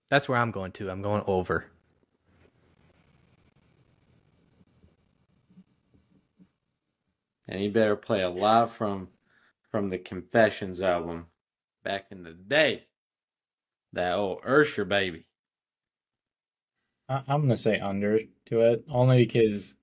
that's 0.10 0.28
where 0.28 0.38
I'm 0.38 0.52
going 0.52 0.74
to. 0.74 0.90
I'm 0.92 1.02
going 1.02 1.24
over. 1.26 1.68
And 7.48 7.60
he 7.60 7.70
better 7.70 7.96
play 7.96 8.22
a 8.22 8.30
lot 8.30 8.72
from 8.72 9.10
from 9.74 9.90
the 9.90 9.98
Confessions 9.98 10.82
album 10.82 11.32
back 11.84 12.12
in 12.12 12.24
the 12.24 12.34
day. 12.34 12.86
That 13.94 14.16
old 14.16 14.46
Usher 14.46 14.84
baby. 14.84 15.26
I, 17.08 17.24
I'm 17.28 17.42
gonna 17.42 17.56
say 17.58 17.80
under 17.80 18.20
to 18.48 18.62
it 18.62 18.84
only 18.90 19.24
because 19.26 19.78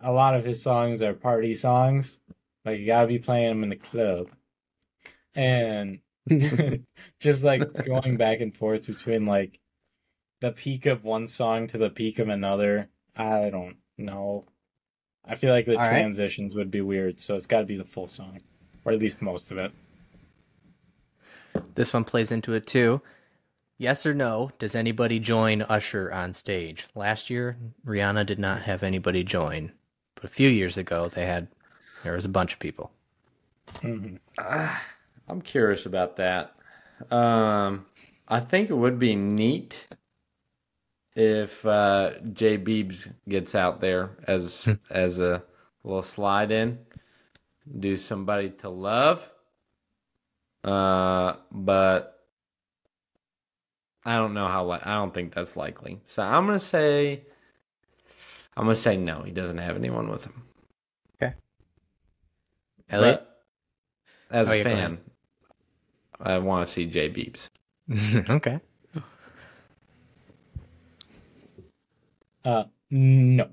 a 0.00 0.12
lot 0.12 0.36
of 0.36 0.44
his 0.44 0.62
songs 0.62 1.02
are 1.02 1.14
party 1.14 1.54
songs. 1.54 2.20
Like 2.64 2.80
you 2.80 2.86
gotta 2.86 3.08
be 3.08 3.18
playing 3.20 3.48
them 3.50 3.62
in 3.64 3.70
the 3.70 3.76
club, 3.76 4.30
and 5.34 6.00
just 7.20 7.44
like 7.44 7.72
going 7.84 8.16
back 8.16 8.40
and 8.40 8.56
forth 8.56 8.86
between 8.86 9.26
like 9.26 9.60
the 10.40 10.52
peak 10.52 10.86
of 10.86 11.04
one 11.04 11.26
song 11.26 11.66
to 11.68 11.78
the 11.78 11.90
peak 11.90 12.18
of 12.18 12.28
another. 12.28 12.90
I 13.16 13.50
don't 13.50 13.78
know. 13.98 14.44
I 15.24 15.36
feel 15.36 15.52
like 15.52 15.66
the 15.66 15.78
All 15.78 15.86
right. 15.88 16.10
transitions 16.10 16.54
would 16.54 16.70
be 16.70 16.80
weird, 16.82 17.20
so 17.20 17.36
it's 17.36 17.46
got 17.46 17.60
to 17.60 17.66
be 17.66 17.76
the 17.76 17.84
full 17.84 18.08
song, 18.08 18.40
or 18.84 18.92
at 18.92 18.98
least 18.98 19.22
most 19.22 19.50
of 19.50 19.58
it. 19.58 19.72
This 21.74 21.92
one 21.92 22.04
plays 22.04 22.30
into 22.32 22.54
it 22.54 22.66
too. 22.66 23.00
Yes 23.78 24.04
or 24.04 24.12
no? 24.14 24.50
Does 24.58 24.74
anybody 24.74 25.18
join 25.18 25.62
Usher 25.62 26.12
on 26.12 26.32
stage? 26.32 26.86
Last 26.94 27.30
year, 27.30 27.56
Rihanna 27.86 28.26
did 28.26 28.38
not 28.38 28.62
have 28.62 28.82
anybody 28.82 29.24
join, 29.24 29.72
but 30.14 30.24
a 30.24 30.28
few 30.28 30.50
years 30.50 30.76
ago, 30.76 31.08
they 31.08 31.26
had. 31.26 31.48
There 32.04 32.14
was 32.14 32.24
a 32.24 32.30
bunch 32.30 32.52
of 32.52 32.58
people. 32.58 32.90
hmm 33.80 34.16
I'm 34.38 35.40
curious 35.42 35.86
about 35.86 36.16
that. 36.16 36.54
Um, 37.10 37.86
I 38.28 38.40
think 38.40 38.68
it 38.68 38.74
would 38.74 38.98
be 38.98 39.14
neat 39.14 39.86
if 41.14 41.64
uh, 41.64 42.12
Jay 42.32 42.58
Beebs 42.58 43.12
gets 43.28 43.54
out 43.54 43.80
there 43.80 44.10
as 44.26 44.68
as 44.90 45.18
a 45.18 45.42
little 45.84 46.02
slide 46.02 46.50
in, 46.50 46.78
do 47.78 47.96
somebody 47.96 48.50
to 48.50 48.68
love. 48.68 49.30
Uh, 50.64 51.34
but 51.50 52.26
I 54.04 54.16
don't 54.16 54.34
know 54.34 54.46
how. 54.46 54.70
Li- 54.70 54.80
I 54.82 54.94
don't 54.94 55.12
think 55.12 55.34
that's 55.34 55.56
likely. 55.56 56.00
So 56.06 56.22
I'm 56.22 56.46
gonna 56.46 56.58
say, 56.58 57.22
I'm 58.56 58.64
gonna 58.64 58.74
say 58.74 58.96
no. 58.96 59.22
He 59.22 59.30
doesn't 59.30 59.58
have 59.58 59.76
anyone 59.76 60.08
with 60.08 60.24
him. 60.24 60.42
Okay. 61.22 61.34
Elliot? 62.90 63.20
But 63.20 63.42
as 64.30 64.48
Oh, 64.48 64.52
a 64.52 64.62
fan, 64.62 64.98
I 66.20 66.38
want 66.38 66.66
to 66.66 66.72
see 66.72 66.86
Jay 66.86 67.10
Beebs. 67.10 67.48
okay. 68.30 68.60
Uh, 72.44 72.64
no. 72.90 73.48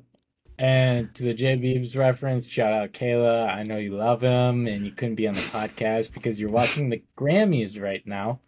And 0.59 1.13
to 1.15 1.23
the 1.23 1.35
J 1.35 1.55
Beebs 1.55 1.95
reference, 1.95 2.47
shout 2.47 2.73
out 2.73 2.91
Kayla. 2.91 3.47
I 3.47 3.63
know 3.63 3.77
you 3.77 3.95
love 3.95 4.21
him 4.21 4.65
and 4.65 4.85
you 4.85 4.91
couldn't 4.91 5.15
be 5.15 5.27
on 5.27 5.35
the 5.35 5.41
podcast 5.41 6.13
because 6.13 6.39
you're 6.39 6.49
watching 6.49 6.89
the 6.89 7.03
Grammys 7.15 7.79
right 7.79 8.05
now. 8.07 8.39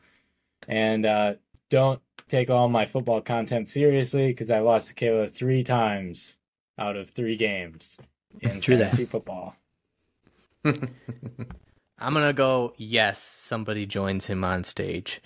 And 0.67 1.05
uh, 1.05 1.33
don't 1.69 2.01
take 2.27 2.49
all 2.49 2.67
my 2.67 2.85
football 2.87 3.21
content 3.21 3.69
seriously 3.69 4.27
because 4.27 4.49
I 4.49 4.59
lost 4.59 4.89
to 4.89 4.93
Kayla 4.95 5.29
three 5.29 5.63
times 5.63 6.37
out 6.79 6.95
of 6.95 7.11
three 7.11 7.35
games 7.35 7.97
in 8.41 8.59
True 8.61 8.77
that. 8.77 8.85
fantasy 8.85 9.05
football. 9.05 9.55
I'm 10.65 12.13
gonna 12.13 12.33
go. 12.33 12.73
Yes, 12.77 13.21
somebody 13.21 13.85
joins 13.85 14.25
him 14.25 14.43
on 14.43 14.63
stage. 14.63 15.21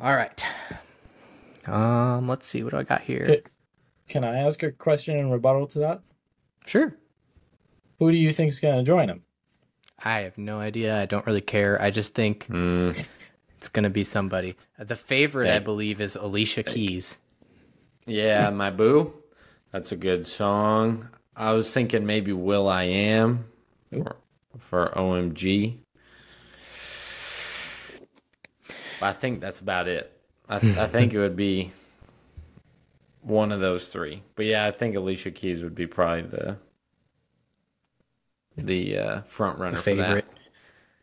All 0.00 0.14
right. 0.14 0.44
Um, 1.66 2.28
let's 2.28 2.46
see 2.46 2.62
what 2.62 2.70
do 2.70 2.78
I 2.78 2.84
got 2.84 3.02
here. 3.02 3.26
Okay. 3.28 3.42
Can 4.08 4.24
I 4.24 4.38
ask 4.40 4.62
a 4.62 4.72
question 4.72 5.16
in 5.18 5.30
rebuttal 5.30 5.66
to 5.68 5.78
that? 5.80 6.00
Sure. 6.66 6.94
Who 7.98 8.10
do 8.10 8.16
you 8.16 8.32
think's 8.32 8.60
going 8.60 8.76
to 8.78 8.82
join 8.84 9.08
him? 9.08 9.22
I 10.02 10.20
have 10.20 10.38
no 10.38 10.60
idea. 10.60 11.00
I 11.00 11.06
don't 11.06 11.26
really 11.26 11.40
care. 11.40 11.80
I 11.82 11.90
just 11.90 12.14
think 12.14 12.46
Mm, 12.48 12.96
it's 13.56 13.68
gonna 13.68 13.90
be 13.90 14.04
somebody. 14.04 14.54
The 14.78 14.94
favorite, 14.94 15.50
I 15.50 15.58
believe, 15.58 16.00
is 16.00 16.14
Alicia 16.14 16.62
Keys. 16.62 17.18
yeah, 18.06 18.48
my 18.50 18.70
boo. 18.70 19.12
That's 19.72 19.90
a 19.90 19.96
good 19.96 20.24
song. 20.26 21.08
I 21.34 21.52
was 21.52 21.72
thinking 21.74 22.06
maybe 22.06 22.32
Will 22.32 22.68
I 22.68 22.84
Am 22.84 23.44
for, 23.90 24.16
for 24.60 24.92
OMG. 24.96 25.78
But 29.00 29.06
I 29.06 29.12
think 29.14 29.40
that's 29.40 29.58
about 29.60 29.88
it. 29.88 30.12
I, 30.48 30.56
I 30.56 30.86
think 30.86 31.12
it 31.12 31.18
would 31.18 31.36
be 31.36 31.72
one 33.28 33.52
of 33.52 33.60
those 33.60 33.88
three. 33.88 34.22
But 34.34 34.46
yeah, 34.46 34.66
I 34.66 34.70
think 34.70 34.96
Alicia 34.96 35.30
Keys 35.30 35.62
would 35.62 35.74
be 35.74 35.86
probably 35.86 36.22
the 36.22 36.56
the 38.56 38.98
uh, 38.98 39.20
front 39.22 39.58
runner 39.58 39.76
The 39.76 39.82
for 39.82 39.94
that. 39.94 40.06
favorite. 40.06 40.26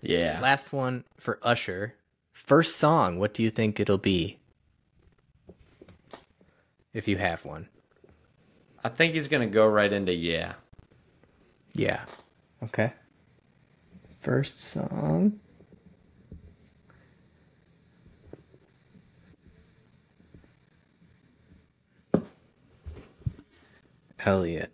Yeah. 0.02 0.40
Last 0.42 0.74
one 0.74 1.04
for 1.18 1.40
Usher. 1.42 1.96
First 2.34 2.76
song. 2.78 3.18
What 3.18 3.34
do 3.34 3.44
you 3.44 3.50
think 3.50 3.80
it'll 3.80 3.98
be? 3.98 4.40
If 6.94 7.08
you 7.08 7.18
have 7.18 7.46
one. 7.46 7.68
I 8.84 8.90
think 8.90 9.14
he's 9.16 9.28
gonna 9.28 9.48
go 9.48 9.68
right 9.68 9.92
into 9.92 10.14
yeah. 10.14 10.54
Yeah. 11.74 12.02
Okay. 12.64 12.94
First 14.22 14.60
song. 14.62 15.40
Elliot. 24.26 24.74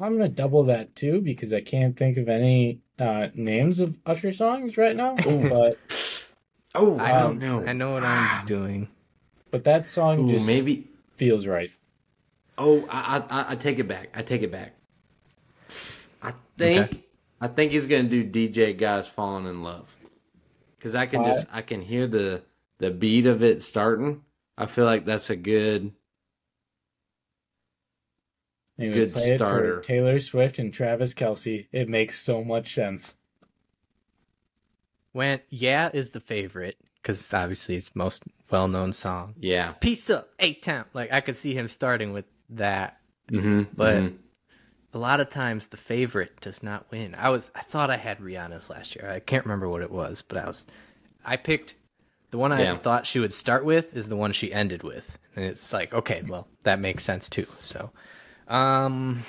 I'm 0.00 0.16
going 0.16 0.28
to 0.30 0.34
double 0.34 0.64
that 0.64 0.94
too 0.94 1.20
because 1.20 1.52
I 1.52 1.60
can't 1.60 1.96
think 1.96 2.18
of 2.18 2.28
any 2.28 2.80
uh, 2.98 3.28
names 3.34 3.80
of 3.80 3.96
Usher 4.06 4.32
songs 4.32 4.76
right 4.76 4.96
now. 4.96 5.16
but 5.48 5.78
Oh, 6.74 6.98
I 6.98 7.12
Um, 7.12 7.38
don't 7.38 7.38
know. 7.40 7.66
I 7.66 7.72
know 7.72 7.92
what 7.92 8.04
I'm 8.04 8.44
doing. 8.46 8.88
but 9.50 9.64
that 9.64 9.86
song 9.86 10.20
Ooh, 10.20 10.28
just 10.28 10.46
maybe. 10.46 10.86
feels 11.16 11.46
right. 11.46 11.70
Oh, 12.56 12.86
I, 12.90 13.18
I 13.30 13.52
I 13.52 13.56
take 13.56 13.78
it 13.78 13.88
back. 13.88 14.10
I 14.14 14.22
take 14.22 14.42
it 14.42 14.50
back. 14.52 14.74
I 16.22 16.32
think 16.56 16.90
Okay. 16.90 17.04
I 17.40 17.48
think 17.48 17.72
he's 17.72 17.86
gonna 17.86 18.08
do 18.08 18.24
DJ 18.24 18.72
Got 18.72 19.00
Us 19.00 19.08
Falling 19.08 19.46
in 19.46 19.62
Love 19.62 19.94
because 20.78 20.94
I 20.94 21.06
can 21.06 21.24
just 21.24 21.46
I 21.52 21.62
can 21.62 21.80
hear 21.80 22.06
the 22.06 22.42
the 22.78 22.90
beat 22.90 23.26
of 23.26 23.42
it 23.42 23.62
starting. 23.62 24.22
I 24.56 24.66
feel 24.66 24.84
like 24.84 25.04
that's 25.04 25.30
a 25.30 25.36
good 25.36 25.92
And 28.78 28.88
we 28.88 28.94
Good 28.94 29.12
play 29.12 29.30
it 29.30 29.38
for 29.38 29.44
starter. 29.44 29.80
Taylor 29.80 30.20
Swift 30.20 30.58
and 30.58 30.72
Travis 30.72 31.12
Kelce. 31.14 31.66
It 31.72 31.88
makes 31.88 32.20
so 32.20 32.44
much 32.44 32.74
sense. 32.74 33.14
When 35.12 35.40
yeah 35.48 35.90
is 35.92 36.10
the 36.10 36.20
favorite 36.20 36.76
because 37.02 37.32
obviously 37.32 37.76
it's 37.76 37.94
most 37.94 38.22
well 38.50 38.68
known 38.68 38.92
song. 38.92 39.34
Yeah. 39.38 39.72
Peace 39.72 40.10
up, 40.10 40.28
A 40.38 40.54
Town. 40.54 40.84
Like 40.94 41.12
I 41.12 41.20
could 41.20 41.36
see 41.36 41.54
him 41.54 41.68
starting 41.68 42.12
with 42.12 42.26
that, 42.50 42.94
Mm-hmm. 43.30 43.64
but 43.76 44.12
a 44.94 44.98
lot 44.98 45.20
of 45.20 45.28
times 45.28 45.66
the 45.66 45.76
favorite 45.76 46.40
does 46.40 46.62
not 46.62 46.86
win. 46.90 47.14
I 47.14 47.28
was 47.30 47.50
I 47.54 47.60
thought 47.60 47.90
I 47.90 47.96
had 47.96 48.20
Rihanna's 48.20 48.70
last 48.70 48.94
year. 48.96 49.10
I 49.10 49.20
can't 49.20 49.44
remember 49.44 49.68
what 49.68 49.82
it 49.82 49.90
was, 49.90 50.22
but 50.22 50.38
I 50.38 50.46
was 50.46 50.66
I 51.24 51.36
picked 51.36 51.74
the 52.30 52.38
one 52.38 52.52
I 52.52 52.62
Yeah. 52.62 52.78
thought 52.78 53.06
she 53.06 53.18
would 53.18 53.32
start 53.34 53.64
with 53.64 53.94
is 53.96 54.08
the 54.08 54.16
one 54.16 54.32
she 54.32 54.52
ended 54.52 54.82
with, 54.82 55.18
and 55.34 55.44
it's 55.44 55.72
like 55.72 55.92
okay, 55.92 56.22
well 56.28 56.48
that 56.62 56.78
makes 56.80 57.02
sense 57.04 57.28
too. 57.28 57.46
So, 57.62 57.90
um. 58.48 59.24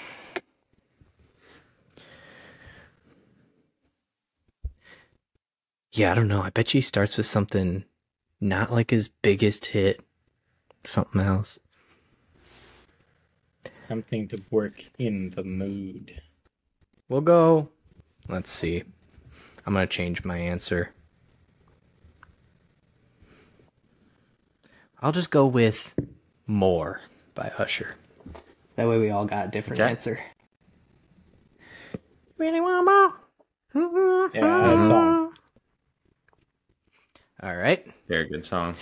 Yeah, 5.92 6.12
I 6.12 6.16
don't 6.16 6.28
know. 6.28 6.42
I 6.42 6.50
bet 6.50 6.70
she 6.70 6.82
starts 6.82 7.18
with 7.18 7.26
something 7.26 7.84
not 8.40 8.72
like 8.72 8.92
his 8.92 9.10
biggest 9.10 9.68
hit, 9.68 10.00
something 10.84 11.20
else. 11.20 11.60
Something 13.74 14.28
to 14.30 14.42
work 14.50 14.86
in 14.98 15.32
the 15.32 15.44
mood. 15.44 16.14
We'll 17.10 17.22
go. 17.22 17.70
Let's 18.28 18.52
see. 18.52 18.84
I'm 19.66 19.74
going 19.74 19.88
to 19.88 19.92
change 19.94 20.24
my 20.24 20.38
answer. 20.38 20.94
I'll 25.02 25.12
just 25.12 25.32
go 25.32 25.46
with 25.46 25.96
More 26.46 27.02
by 27.34 27.52
Usher. 27.58 27.96
That 28.80 28.88
way 28.88 28.98
we 28.98 29.10
all 29.10 29.26
got 29.26 29.48
a 29.48 29.50
different 29.50 29.82
Okay. 29.82 29.90
answer. 29.90 30.20
Really 32.38 32.62
want 32.62 32.86
more? 33.76 34.30
Yeah, 34.34 34.42
that 34.62 34.78
song. 34.88 35.34
All 37.44 37.58
right. 37.58 37.86
Very 38.08 38.30
good 38.30 38.46
song. 38.46 38.76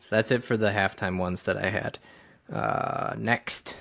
So 0.00 0.16
that's 0.16 0.32
it 0.32 0.42
for 0.42 0.56
the 0.56 0.70
halftime 0.70 1.18
ones 1.18 1.44
that 1.44 1.56
I 1.56 1.70
had. 1.70 2.00
Uh, 2.52 3.14
next, 3.16 3.76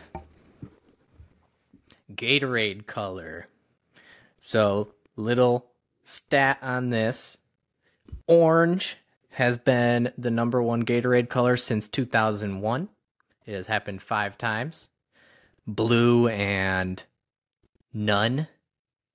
Gatorade 2.13 2.85
color. 2.85 3.47
So 4.39 4.93
little 5.15 5.71
stat 6.03 6.59
on 6.61 6.91
this: 6.91 7.39
orange 8.27 8.97
has 9.31 9.57
been 9.57 10.11
the 10.19 10.29
number 10.29 10.61
one 10.61 10.85
Gatorade 10.85 11.29
color 11.29 11.57
since 11.57 11.89
2001. 11.89 12.89
It 13.47 13.55
has 13.55 13.65
happened 13.65 14.03
five 14.03 14.37
times. 14.37 14.89
Blue 15.67 16.27
and 16.27 17.03
none 17.93 18.47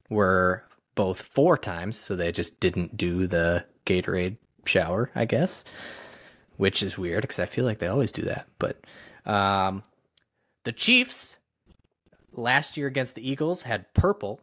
were 0.09 0.65
both 0.95 1.21
four 1.21 1.57
times, 1.57 1.97
so 1.97 2.17
they 2.17 2.33
just 2.33 2.59
didn't 2.61 2.97
do 2.97 3.27
the 3.27 3.65
Gatorade 3.87 4.37
shower, 4.67 5.11
I 5.15 5.25
guess 5.25 5.65
which 6.61 6.83
is 6.83 6.99
weird 6.99 7.23
because 7.23 7.39
I 7.39 7.47
feel 7.47 7.65
like 7.65 7.79
they 7.79 7.87
always 7.87 8.13
do 8.13 8.21
that. 8.23 8.47
But 8.59 8.85
um, 9.25 9.83
the 10.65 10.73
Chiefs 10.73 11.39
last 12.35 12.77
year 12.77 12.87
against 12.87 13.15
the 13.15 13.29
Eagles 13.29 13.63
had 13.63 13.93
purple, 13.95 14.43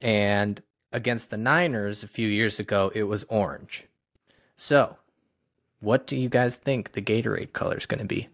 and 0.00 0.62
against 0.92 1.30
the 1.30 1.36
Niners 1.36 2.04
a 2.04 2.08
few 2.08 2.28
years 2.28 2.60
ago 2.60 2.92
it 2.94 3.02
was 3.02 3.24
orange. 3.24 3.82
So, 4.56 4.96
what 5.80 6.06
do 6.06 6.16
you 6.16 6.28
guys 6.28 6.54
think 6.54 6.92
the 6.92 7.02
Gatorade 7.02 7.52
color 7.52 7.76
is 7.76 7.86
going 7.86 7.98
to 7.98 8.06
be? 8.06 8.28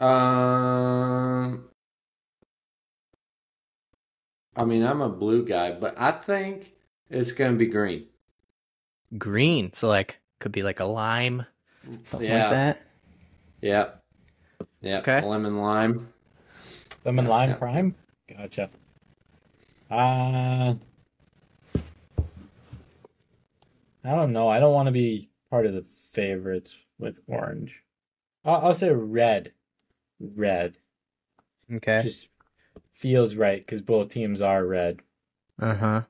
Um, 0.00 1.64
I 4.56 4.64
mean, 4.64 4.82
I'm 4.84 5.00
a 5.00 5.08
blue 5.08 5.44
guy, 5.46 5.72
but 5.72 5.94
I 5.98 6.10
think 6.12 6.72
it's 7.10 7.32
going 7.32 7.52
to 7.52 7.56
be 7.58 7.66
green. 7.66 8.06
Green. 9.18 9.72
So, 9.72 9.88
like, 9.88 10.18
could 10.40 10.52
be 10.52 10.62
like 10.62 10.80
a 10.80 10.84
lime, 10.84 11.46
something 12.04 12.28
Yeah. 12.28 12.42
like 12.42 12.50
that. 12.50 12.82
Yeah. 13.60 13.88
Yep. 14.82 15.08
Okay. 15.08 15.26
Lemon 15.26 15.58
lime. 15.58 16.08
Lemon 17.04 17.26
Lime 17.26 17.50
Yeah. 17.50 17.56
Prime? 17.56 17.94
Gotcha. 18.28 18.70
Uh, 19.90 20.74
I 24.04 24.10
don't 24.10 24.32
know. 24.32 24.48
I 24.48 24.58
don't 24.60 24.74
want 24.74 24.86
to 24.86 24.92
be 24.92 25.30
part 25.50 25.66
of 25.66 25.74
the 25.74 25.82
favorites 25.82 26.76
with 26.98 27.20
orange. 27.26 27.82
I'll, 28.44 28.66
I'll 28.66 28.74
say 28.74 28.90
red. 28.90 29.52
Red. 30.36 30.76
Okay. 31.72 32.00
Just 32.02 32.28
feels 32.92 33.34
right 33.36 33.60
because 33.60 33.82
both 33.82 34.10
teams 34.10 34.40
are 34.40 34.64
red. 34.64 35.02
Uh 35.60 35.74
huh. 35.74 36.02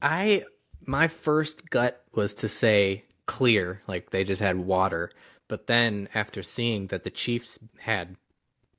I 0.00 0.44
my 0.86 1.08
first 1.08 1.70
gut 1.70 2.02
was 2.12 2.34
to 2.34 2.48
say 2.48 3.04
clear, 3.26 3.82
like 3.86 4.10
they 4.10 4.24
just 4.24 4.42
had 4.42 4.56
water. 4.56 5.10
But 5.48 5.66
then 5.66 6.08
after 6.14 6.42
seeing 6.42 6.86
that 6.88 7.04
the 7.04 7.10
Chiefs 7.10 7.58
had 7.78 8.16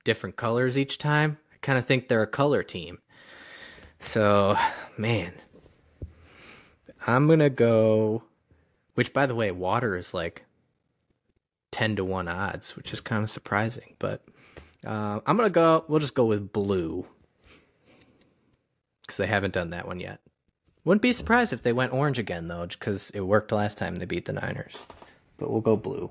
different 0.03 0.35
colors 0.35 0.77
each 0.77 0.97
time, 0.97 1.37
I 1.53 1.57
kind 1.61 1.77
of 1.77 1.85
think 1.85 2.07
they're 2.07 2.23
a 2.23 2.27
color 2.27 2.63
team. 2.63 2.99
So, 3.99 4.57
man, 4.97 5.33
I'm 7.05 7.27
gonna 7.27 7.49
go. 7.49 8.23
Which, 8.95 9.13
by 9.13 9.25
the 9.25 9.35
way, 9.35 9.51
water 9.51 9.95
is 9.97 10.13
like 10.13 10.45
ten 11.71 11.95
to 11.95 12.05
one 12.05 12.27
odds, 12.27 12.75
which 12.75 12.93
is 12.93 13.01
kind 13.01 13.23
of 13.23 13.29
surprising. 13.31 13.95
But 13.99 14.23
uh, 14.85 15.19
I'm 15.25 15.37
gonna 15.37 15.49
go. 15.49 15.85
We'll 15.87 15.99
just 15.99 16.15
go 16.15 16.25
with 16.25 16.51
blue 16.51 17.05
because 19.01 19.17
they 19.17 19.27
haven't 19.27 19.53
done 19.53 19.71
that 19.71 19.87
one 19.87 19.99
yet. 19.99 20.19
Wouldn't 20.85 21.01
be 21.01 21.13
surprised 21.13 21.53
if 21.53 21.63
they 21.63 21.73
went 21.73 21.93
orange 21.93 22.19
again 22.19 22.47
though, 22.47 22.67
because 22.67 23.09
it 23.11 23.21
worked 23.21 23.51
last 23.51 23.77
time 23.77 23.95
they 23.95 24.05
beat 24.05 24.25
the 24.25 24.33
Niners. 24.33 24.83
But 25.37 25.51
we'll 25.51 25.61
go 25.61 25.75
blue. 25.75 26.09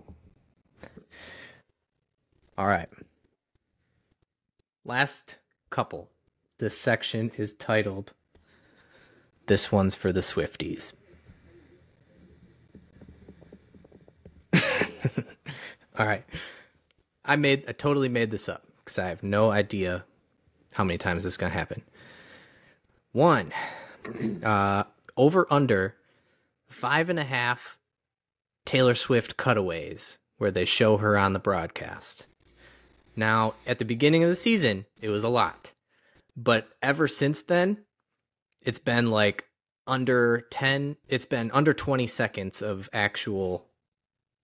All 2.57 2.67
right. 2.67 2.89
Last 4.85 5.39
couple. 5.71 6.11
This 6.59 6.77
section 6.79 7.33
is 7.37 7.55
titled 7.55 8.13
This 9.47 9.73
one's 9.73 9.95
for 9.95 10.13
the 10.13 10.21
Swifties. 10.21 10.93
All 15.99 16.07
right. 16.07 16.25
I 17.25 17.37
made 17.37 17.65
I 17.69 17.73
totally 17.73 18.09
made 18.09 18.31
this 18.31 18.49
up 18.49 18.65
because 18.79 18.99
I 18.99 19.09
have 19.09 19.23
no 19.23 19.51
idea 19.51 20.05
how 20.73 20.85
many 20.85 20.99
times 20.99 21.25
this 21.25 21.35
is 21.35 21.37
gonna 21.37 21.53
happen. 21.53 21.83
One, 23.13 23.53
uh, 24.43 24.85
over 25.17 25.47
under 25.51 25.97
five 26.69 27.11
and 27.11 27.19
a 27.19 27.25
half 27.25 27.79
Taylor 28.65 28.95
Swift 28.95 29.37
cutaways 29.37 30.19
where 30.39 30.51
they 30.51 30.65
show 30.65 30.97
her 30.97 31.17
on 31.17 31.33
the 31.33 31.39
broadcast. 31.39 32.27
Now, 33.15 33.55
at 33.67 33.79
the 33.79 33.85
beginning 33.85 34.25
of 34.25 34.31
the 34.31 34.37
season, 34.37 34.87
it 35.01 35.11
was 35.11 35.23
a 35.23 35.29
lot, 35.29 35.73
but 36.37 36.69
ever 36.83 37.07
since 37.07 37.43
then, 37.43 37.85
it's 38.65 38.79
been 38.79 39.11
like 39.11 39.45
under 39.87 40.47
10, 40.51 40.97
it's 41.09 41.27
been 41.27 41.51
under 41.53 41.75
20 41.75 42.07
seconds 42.07 42.63
of 42.63 42.89
actual 42.93 43.69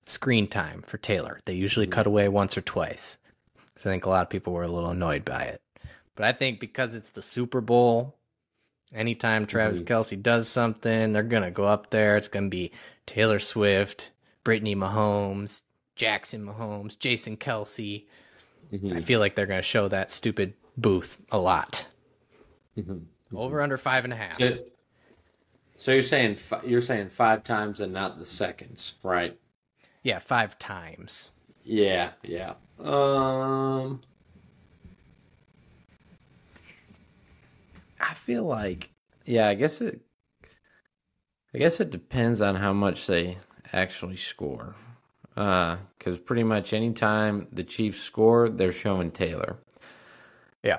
screen 0.09 0.47
time 0.49 0.83
for 0.83 0.97
Taylor. 0.99 1.41
They 1.45 1.55
usually 1.55 1.87
cut 1.87 2.07
away 2.07 2.29
once 2.29 2.57
or 2.57 2.63
twice. 2.63 3.19
So 3.77 3.89
I 3.89 3.93
think 3.93 4.07
a 4.07 4.11
lot 4.11 4.23
of 4.23 4.31
people 4.31 4.53
were 4.53 4.63
a 4.65 4.69
little 4.69 4.91
annoyed 4.91 5.25
by 5.25 5.43
it. 5.43 5.63
But 6.17 6.27
I 6.27 6.33
think 6.33 6.59
because 6.61 6.95
it's 6.95 7.11
the 7.11 7.23
Super 7.23 7.61
Bowl, 7.61 8.17
anytime 8.93 9.47
Travis 9.47 9.81
Mhm. 9.81 9.85
Kelce 9.87 10.21
does 10.23 10.49
something, 10.49 11.13
they're 11.13 11.23
gonna 11.23 11.51
go 11.51 11.65
up 11.65 11.91
there. 11.91 12.17
It's 12.17 12.29
gonna 12.29 12.49
be 12.49 12.73
Taylor 13.07 13.39
Swift, 13.39 14.11
Brittany 14.45 14.75
Mahomes, 14.75 15.63
Jackson 15.95 16.45
Mahomes, 16.45 16.99
Jason 16.99 17.37
Kelce. 17.37 18.07
Mm-hmm. 18.73 18.97
I 18.97 19.01
feel 19.01 19.21
like 19.21 19.35
they're 19.35 19.47
gonna 19.47 19.63
show 19.63 19.89
that 19.89 20.11
stupid 20.11 20.55
booth 20.77 21.19
a 21.31 21.39
lot. 21.39 21.87
Mhm. 22.77 23.05
Over 23.35 23.61
under 23.61 23.77
five 23.77 24.05
and 24.05 24.13
a 24.13 24.17
half. 24.17 24.39
So, 24.39 24.59
so 25.77 25.93
you're 25.93 26.03
saying 26.03 26.37
fi- 26.37 26.63
you're 26.65 26.81
saying 26.81 27.11
five 27.11 27.45
times 27.45 27.81
and 27.81 27.93
not 27.93 28.19
the 28.19 28.25
seconds, 28.27 28.95
right? 29.03 29.39
Yeah, 30.09 30.21
five 30.21 30.59
times. 30.59 31.29
Yeah, 31.65 32.13
yeah. 32.23 32.55
Um, 32.83 34.01
I 38.01 38.15
feel 38.15 38.45
like, 38.45 38.91
yeah. 39.27 39.49
I 39.49 39.55
guess 39.55 39.83
it. 39.83 40.01
I 41.55 41.59
guess 41.59 41.79
it 41.79 41.91
depends 41.91 42.41
on 42.41 42.57
how 42.57 42.73
much 42.73 43.07
they 43.07 43.37
actually 43.75 44.17
score. 44.17 44.77
Uh 45.37 45.77
Because 45.99 46.17
pretty 46.17 46.43
much 46.43 46.73
any 46.73 46.95
time 46.95 47.47
the 47.53 47.63
Chiefs 47.63 48.01
score, 48.01 48.49
they're 48.49 48.73
showing 48.73 49.11
Taylor. 49.11 49.59
Yeah. 50.65 50.79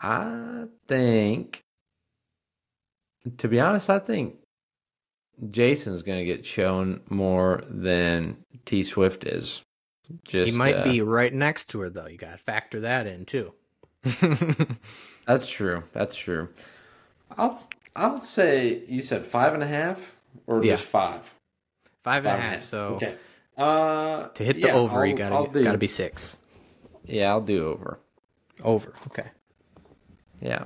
I 0.00 0.66
think, 0.86 1.64
to 3.36 3.48
be 3.48 3.58
honest, 3.58 3.90
I 3.90 3.98
think 3.98 4.36
Jason's 5.50 6.02
going 6.02 6.18
to 6.18 6.24
get 6.24 6.44
shown 6.44 7.00
more 7.08 7.62
than 7.68 8.36
T 8.66 8.82
Swift 8.82 9.24
is. 9.24 9.62
Just 10.24 10.50
he 10.52 10.56
might 10.58 10.74
uh, 10.74 10.84
be 10.84 11.00
right 11.02 11.32
next 11.32 11.66
to 11.70 11.80
her 11.80 11.88
though. 11.90 12.06
You 12.06 12.18
got 12.18 12.32
to 12.32 12.38
factor 12.38 12.80
that 12.80 13.06
in 13.06 13.24
too. 13.24 13.52
That's 15.26 15.48
true. 15.48 15.84
That's 15.92 16.16
true. 16.16 16.48
I'll 17.38 17.62
I'll 17.94 18.20
say 18.20 18.82
you 18.88 19.02
said 19.02 19.24
five 19.24 19.54
and 19.54 19.62
a 19.62 19.66
half 19.66 20.16
or 20.46 20.64
Yeah. 20.64 20.72
just 20.72 20.84
five. 20.88 21.32
Five 22.02 22.26
and 22.26 22.38
a 22.38 22.40
half. 22.40 22.52
half. 22.54 22.64
So 22.64 22.78
okay. 22.96 23.14
Uh, 23.56 24.28
to 24.28 24.44
hit 24.44 24.56
the 24.60 24.68
yeah, 24.68 24.74
over, 24.74 25.04
you 25.06 25.12
I'll- 25.12 25.18
gotta 25.18 25.34
I'll 25.58 25.64
gotta 25.64 25.78
be 25.78 25.86
six. 25.86 26.36
Yeah, 27.04 27.30
I'll 27.30 27.40
do 27.40 27.68
over. 27.68 27.98
Over. 28.64 28.94
Okay. 29.08 29.28
Yeah. 30.40 30.64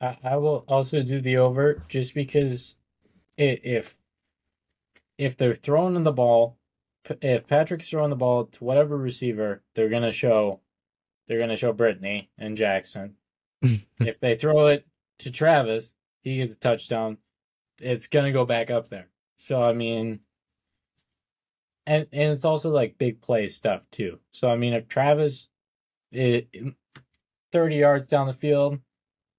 I, 0.00 0.16
I 0.22 0.36
will 0.36 0.64
also 0.68 1.02
do 1.02 1.20
the 1.20 1.36
over 1.38 1.82
just 1.88 2.14
because 2.14 2.76
i 3.38 3.58
if 3.62 3.96
if 5.18 5.36
they're 5.36 5.54
throwing 5.54 6.02
the 6.02 6.12
ball, 6.12 6.56
if 7.20 7.46
Patrick's 7.46 7.90
throwing 7.90 8.08
the 8.08 8.16
ball 8.16 8.46
to 8.46 8.64
whatever 8.64 8.96
receiver, 8.96 9.62
they're 9.74 9.90
gonna 9.90 10.12
show 10.12 10.60
they're 11.26 11.38
gonna 11.38 11.56
show 11.56 11.72
Brittany 11.72 12.30
and 12.38 12.56
Jackson. 12.56 13.16
if 13.62 14.18
they 14.20 14.36
throw 14.36 14.68
it 14.68 14.86
to 15.18 15.30
Travis, 15.30 15.94
he 16.22 16.38
gets 16.38 16.54
a 16.54 16.58
touchdown. 16.58 17.18
It's 17.80 18.06
gonna 18.06 18.32
go 18.32 18.46
back 18.46 18.70
up 18.70 18.88
there. 18.88 19.08
So 19.36 19.62
I 19.62 19.74
mean, 19.74 20.20
and 21.86 22.06
and 22.12 22.32
it's 22.32 22.44
also 22.46 22.70
like 22.70 22.98
big 22.98 23.20
play 23.20 23.46
stuff 23.48 23.88
too. 23.90 24.18
So 24.32 24.48
I 24.48 24.56
mean, 24.56 24.72
if 24.72 24.88
Travis, 24.88 25.48
it, 26.12 26.48
thirty 27.52 27.76
yards 27.76 28.08
down 28.08 28.26
the 28.26 28.32
field, 28.32 28.78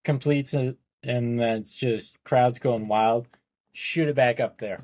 completes 0.04 0.54
it, 0.54 0.78
and 1.04 1.39
then 1.39 1.58
it's 1.58 1.76
just 1.76 2.24
crowds 2.24 2.60
going 2.60 2.88
wild. 2.88 3.28
Shoot 3.74 4.10
it 4.10 4.16
back 4.16 4.39
up 4.39 4.60
there. 4.60 4.84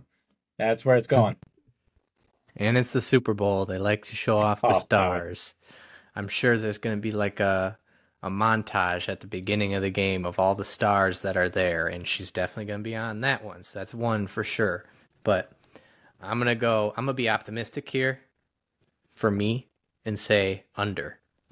That's 0.57 0.85
where 0.85 0.95
it's 0.97 1.07
going. 1.07 1.35
And 2.55 2.77
it's 2.77 2.93
the 2.93 3.01
Super 3.01 3.33
Bowl. 3.33 3.65
They 3.65 3.77
like 3.77 4.05
to 4.05 4.15
show 4.15 4.37
off 4.37 4.61
the 4.61 4.67
Oh, 4.67 4.71
God. 4.71 4.79
stars. 4.79 5.53
I'm 6.15 6.27
sure 6.27 6.57
there's 6.57 6.79
going 6.79 6.95
to 6.95 7.01
be 7.01 7.11
like 7.11 7.39
a 7.39 7.77
a 8.23 8.29
montage 8.31 9.09
at 9.09 9.19
the 9.19 9.27
beginning 9.27 9.75
of 9.75 9.83
the 9.83 9.91
game 9.91 10.25
of 10.25 10.39
all 10.39 10.55
the 10.55 10.65
stars 10.65 11.21
that 11.21 11.37
are 11.37 11.49
there, 11.49 11.85
and 11.87 12.07
she's 12.07 12.31
definitely 12.31 12.65
going 12.65 12.79
to 12.79 12.83
be 12.83 12.95
on 12.95 13.21
that 13.21 13.43
one. 13.43 13.63
So 13.63 13.77
that's 13.77 13.93
one 13.93 14.25
for 14.25 14.43
sure. 14.43 14.85
But 15.23 15.51
I'm 16.19 16.39
gonna 16.39 16.55
go. 16.55 16.93
I'm 16.97 17.05
gonna 17.05 17.13
be 17.13 17.29
optimistic 17.29 17.87
here 17.89 18.19
for 19.13 19.29
me 19.29 19.67
and 20.03 20.17
say 20.17 20.63
under. 20.75 21.19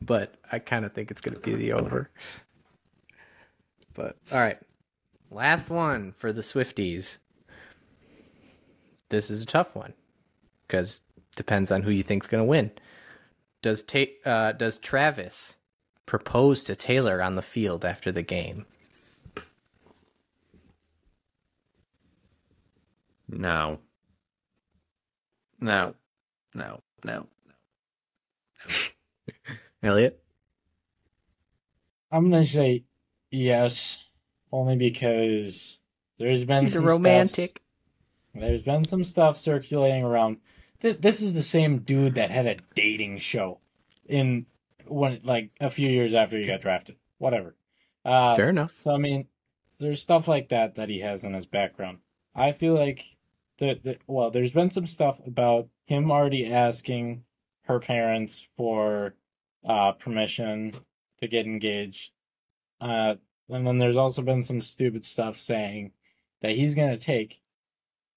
but 0.00 0.34
I 0.50 0.58
kind 0.58 0.84
of 0.84 0.92
think 0.92 1.10
it's 1.10 1.20
going 1.20 1.34
to 1.34 1.40
be 1.40 1.54
the 1.54 1.72
over. 1.72 2.10
But 3.94 4.16
all 4.32 4.38
right, 4.38 4.58
last 5.30 5.70
one 5.70 6.12
for 6.12 6.32
the 6.32 6.42
Swifties 6.42 7.18
this 9.08 9.30
is 9.30 9.42
a 9.42 9.46
tough 9.46 9.74
one 9.74 9.94
because 10.66 11.00
depends 11.36 11.70
on 11.70 11.82
who 11.82 11.90
you 11.90 12.02
think's 12.02 12.26
going 12.26 12.42
to 12.42 12.48
win. 12.48 12.70
Does 13.62 13.82
Ta- 13.82 14.04
uh, 14.24 14.52
does 14.52 14.78
Travis 14.78 15.56
propose 16.06 16.64
to 16.64 16.76
Taylor 16.76 17.22
on 17.22 17.34
the 17.34 17.42
field 17.42 17.84
after 17.84 18.12
the 18.12 18.22
game? 18.22 18.66
No. 23.28 23.78
No. 25.60 25.94
No. 26.54 26.80
No. 27.04 27.26
No. 28.68 28.76
Elliot, 29.82 30.20
I'm 32.10 32.30
gonna 32.30 32.44
say 32.44 32.84
yes, 33.30 34.04
only 34.52 34.76
because 34.76 35.78
there's 36.18 36.44
been 36.44 36.64
he's 36.64 36.72
a 36.74 36.78
some 36.78 36.82
stuff- 36.84 36.90
romantic. 36.92 37.62
There's 38.34 38.62
been 38.62 38.84
some 38.84 39.04
stuff 39.04 39.36
circulating 39.36 40.04
around. 40.04 40.38
Th- 40.80 40.98
This 40.98 41.22
is 41.22 41.34
the 41.34 41.42
same 41.42 41.78
dude 41.80 42.14
that 42.14 42.30
had 42.30 42.46
a 42.46 42.56
dating 42.74 43.18
show 43.18 43.58
in 44.06 44.46
when 44.86 45.20
like 45.24 45.50
a 45.60 45.70
few 45.70 45.88
years 45.88 46.14
after 46.14 46.38
he 46.38 46.46
got 46.46 46.60
drafted. 46.60 46.96
Whatever. 47.18 47.56
Uh, 48.04 48.36
Fair 48.36 48.50
enough. 48.50 48.80
So 48.82 48.92
I 48.92 48.98
mean, 48.98 49.26
there's 49.78 50.00
stuff 50.02 50.28
like 50.28 50.48
that 50.50 50.76
that 50.76 50.88
he 50.88 51.00
has 51.00 51.24
in 51.24 51.34
his 51.34 51.46
background. 51.46 51.98
I 52.34 52.52
feel 52.52 52.74
like 52.74 53.04
the, 53.58 53.78
the 53.82 53.98
well, 54.06 54.30
there's 54.30 54.52
been 54.52 54.70
some 54.70 54.86
stuff 54.86 55.20
about 55.26 55.68
him 55.86 56.10
already 56.12 56.46
asking 56.52 57.24
her 57.62 57.80
parents 57.80 58.46
for 58.56 59.14
uh, 59.68 59.92
permission 59.92 60.74
to 61.18 61.28
get 61.28 61.46
engaged. 61.46 62.12
Uh, 62.80 63.14
and 63.48 63.66
then 63.66 63.78
there's 63.78 63.96
also 63.96 64.22
been 64.22 64.42
some 64.42 64.60
stupid 64.60 65.04
stuff 65.04 65.36
saying 65.36 65.92
that 66.40 66.52
he's 66.52 66.74
gonna 66.74 66.96
take. 66.96 67.40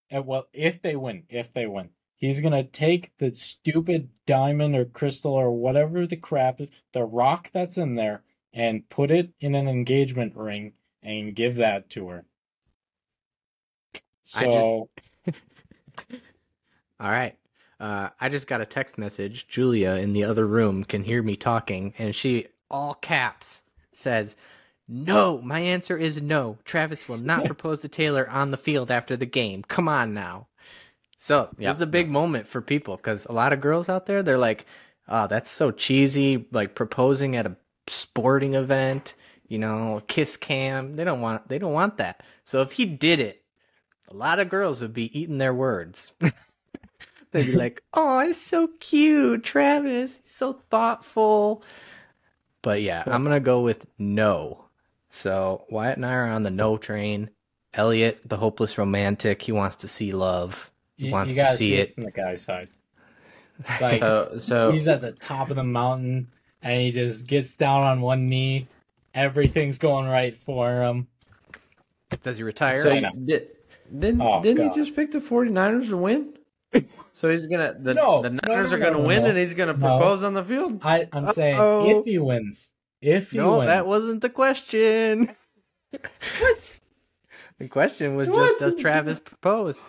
And 0.09 0.25
well, 0.25 0.47
if 0.53 0.81
they 0.81 0.95
win, 0.95 1.23
if 1.29 1.53
they 1.53 1.67
win, 1.67 1.89
he's 2.17 2.41
gonna 2.41 2.63
take 2.63 3.11
the 3.17 3.33
stupid 3.33 4.09
diamond 4.25 4.75
or 4.75 4.85
crystal 4.85 5.33
or 5.33 5.51
whatever 5.51 6.07
the 6.07 6.17
crap, 6.17 6.61
the 6.93 7.03
rock 7.03 7.49
that's 7.53 7.77
in 7.77 7.95
there, 7.95 8.23
and 8.53 8.87
put 8.89 9.11
it 9.11 9.31
in 9.39 9.55
an 9.55 9.67
engagement 9.67 10.35
ring 10.35 10.73
and 11.03 11.35
give 11.35 11.55
that 11.55 11.89
to 11.91 12.07
her. 12.09 12.25
So 14.23 14.39
I 14.39 14.45
just- 14.45 15.41
All 16.99 17.09
right. 17.09 17.35
Uh, 17.81 18.09
I 18.19 18.29
just 18.29 18.45
got 18.45 18.61
a 18.61 18.65
text 18.65 18.97
message. 18.99 19.47
Julia 19.47 19.93
in 19.93 20.13
the 20.13 20.23
other 20.23 20.45
room 20.45 20.83
can 20.83 21.03
hear 21.03 21.23
me 21.23 21.35
talking, 21.35 21.93
and 21.97 22.15
she, 22.15 22.45
all 22.69 22.93
caps, 22.93 23.63
says, 23.91 24.35
No, 24.87 25.41
my 25.41 25.59
answer 25.61 25.97
is 25.97 26.21
no. 26.21 26.59
Travis 26.63 27.09
will 27.09 27.17
not 27.17 27.45
propose 27.47 27.79
to 27.79 27.87
Taylor 27.87 28.29
on 28.29 28.51
the 28.51 28.57
field 28.57 28.91
after 28.91 29.17
the 29.17 29.25
game. 29.25 29.63
Come 29.63 29.87
on 29.89 30.13
now. 30.13 30.47
So, 31.17 31.49
Yeah. 31.57 31.69
this 31.69 31.77
is 31.77 31.81
a 31.81 31.87
big 31.87 32.07
moment 32.09 32.47
for 32.47 32.61
people 32.61 32.97
because 32.97 33.25
a 33.25 33.31
lot 33.31 33.51
of 33.51 33.61
girls 33.61 33.89
out 33.89 34.05
there, 34.05 34.21
they're 34.21 34.37
like, 34.37 34.65
Oh, 35.07 35.25
that's 35.27 35.49
so 35.49 35.71
cheesy, 35.71 36.45
like 36.51 36.75
proposing 36.75 37.35
at 37.35 37.47
a 37.47 37.57
sporting 37.87 38.53
event, 38.53 39.15
you 39.47 39.57
know, 39.57 40.01
kiss 40.07 40.37
cam. 40.37 40.95
They 40.95 41.03
don't 41.03 41.19
want 41.19 41.49
they 41.49 41.57
don't 41.57 41.73
want 41.73 41.97
that. 41.97 42.21
So 42.45 42.61
if 42.61 42.73
he 42.73 42.85
did 42.85 43.19
it, 43.19 43.43
a 44.07 44.13
lot 44.13 44.39
of 44.39 44.49
girls 44.49 44.81
would 44.81 44.93
be 44.93 45.19
eating 45.19 45.39
their 45.39 45.53
words. 45.53 46.13
They'd 47.31 47.45
be 47.47 47.53
like, 47.55 47.83
"Oh, 47.93 48.19
it's 48.19 48.39
so 48.41 48.69
cute, 48.79 49.43
Travis. 49.43 50.19
He's 50.23 50.31
so 50.31 50.53
thoughtful." 50.69 51.63
But 52.61 52.81
yeah, 52.81 53.03
I'm 53.07 53.23
gonna 53.23 53.39
go 53.39 53.61
with 53.61 53.85
no. 53.97 54.65
So 55.09 55.65
Wyatt 55.69 55.97
and 55.97 56.05
I 56.05 56.13
are 56.13 56.27
on 56.27 56.43
the 56.43 56.49
no 56.51 56.77
train. 56.77 57.29
Elliot, 57.73 58.19
the 58.25 58.37
hopeless 58.37 58.77
romantic, 58.77 59.41
he 59.41 59.51
wants 59.51 59.77
to 59.77 59.87
see 59.87 60.11
love. 60.11 60.71
He 60.97 61.07
you, 61.07 61.11
wants 61.11 61.35
you 61.35 61.41
to 61.43 61.47
see 61.51 61.55
see 61.55 61.75
it 61.75 61.89
it. 61.89 61.95
from 61.95 62.03
the 62.03 62.11
guy's 62.11 62.41
side. 62.41 62.67
Like 63.79 63.99
So 63.99 64.37
so 64.37 64.71
he's 64.71 64.87
at 64.87 65.01
the 65.01 65.11
top 65.13 65.49
of 65.51 65.55
the 65.55 65.63
mountain 65.63 66.27
and 66.63 66.81
he 66.81 66.91
just 66.91 67.27
gets 67.27 67.55
down 67.55 67.83
on 67.83 68.01
one 68.01 68.27
knee. 68.27 68.67
Everything's 69.13 69.77
going 69.77 70.07
right 70.07 70.35
for 70.37 70.81
him. 70.81 71.07
Does 72.23 72.37
he 72.37 72.43
retire? 72.43 72.81
so 72.83 72.91
I 72.91 72.95
you, 72.95 73.09
did, 73.23 73.47
didn't 73.97 74.21
Oh, 74.21 74.41
didn't 74.41 74.67
God. 74.67 74.75
he 74.75 74.81
just 74.81 74.95
pick 74.95 75.11
the 75.11 75.19
49ers 75.19 75.89
to 75.89 75.97
win? 75.97 76.33
So 77.13 77.29
he's 77.29 77.47
gonna 77.47 77.75
the, 77.79 77.93
No, 77.93 78.21
the 78.21 78.29
no, 78.29 78.39
Niners 78.47 78.71
no, 78.71 78.77
are 78.77 78.79
gonna 78.79 78.97
no, 78.99 79.05
win 79.07 79.23
no. 79.23 79.29
and 79.29 79.37
he's 79.37 79.53
gonna 79.53 79.73
No. 79.73 79.79
propose 79.79 80.23
on 80.23 80.33
the 80.33 80.43
field. 80.43 80.81
I, 80.83 81.07
I'm 81.11 81.27
saying 81.33 81.59
if 81.87 82.05
he 82.05 82.17
wins, 82.19 82.71
if 83.01 83.31
he 83.31 83.37
wins 83.39 83.47
no, 83.47 83.57
wins, 83.59 83.67
that 83.67 83.85
wasn't 83.85 84.21
the 84.21 84.29
question. 84.29 85.35
what? 86.39 86.79
The 87.57 87.67
question 87.67 88.15
was 88.15 88.29
What? 88.29 88.59
just, 88.59 88.59
does 88.59 88.75
Travis 88.81 89.19
propose? 89.19 89.83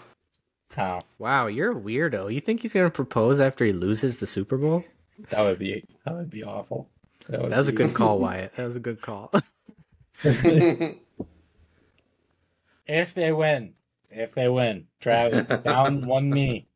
How 0.74 1.00
Wow, 1.18 1.46
you're 1.48 1.72
a 1.72 1.80
weirdo. 1.80 2.32
You 2.32 2.40
think 2.40 2.60
he's 2.62 2.72
gonna 2.72 2.90
propose 2.90 3.40
after 3.40 3.64
he 3.64 3.72
loses 3.72 4.18
the 4.18 4.26
Super 4.26 4.56
Bowl? 4.56 4.84
that 5.30 5.42
would 5.42 5.58
be 5.58 5.84
that 6.04 6.14
would 6.14 6.30
be 6.30 6.42
awful. 6.42 6.88
would 7.28 7.50
That 7.50 7.56
was 7.56 7.68
a 7.68 7.72
good 7.72 7.94
call, 7.94 8.18
Wyatt. 8.20 8.54
That 8.54 8.66
was 8.66 8.76
a 8.76 8.80
good 8.80 9.00
call. 9.00 9.32
if 10.24 10.98
they 13.14 13.32
win, 13.32 13.74
if 14.10 14.34
they 14.34 14.48
win, 14.48 14.86
Travis 15.00 15.48
down 15.48 16.06
one 16.06 16.30
knee. 16.30 16.68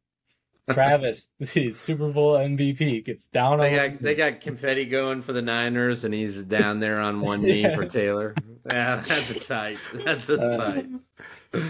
Travis, 0.70 1.30
the 1.38 1.72
Super 1.72 2.10
Bowl 2.10 2.34
MVP, 2.36 3.04
gets 3.04 3.26
down 3.28 3.58
They 3.58 3.78
on 3.78 3.92
got 3.92 4.02
they 4.02 4.14
got 4.16 4.40
confetti 4.40 4.84
going 4.84 5.22
for 5.22 5.32
the 5.32 5.42
Niners, 5.42 6.04
and 6.04 6.12
he's 6.12 6.40
down 6.42 6.80
there 6.80 7.00
on 7.00 7.20
one 7.20 7.42
knee 7.42 7.62
Yeah. 7.62 7.74
for 7.76 7.84
Taylor. 7.86 8.34
Yeah, 8.66 9.02
that's 9.06 9.30
a 9.30 9.34
sight. 9.34 9.78
That's 9.94 10.28
a 10.28 10.40
Uh, 10.40 10.56
sight. 10.56 10.86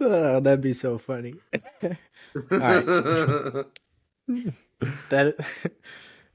oh, 0.00 0.40
that'd 0.40 0.60
be 0.60 0.72
so 0.72 0.98
funny. 0.98 1.34
right. 2.50 3.64
That, 5.10 5.36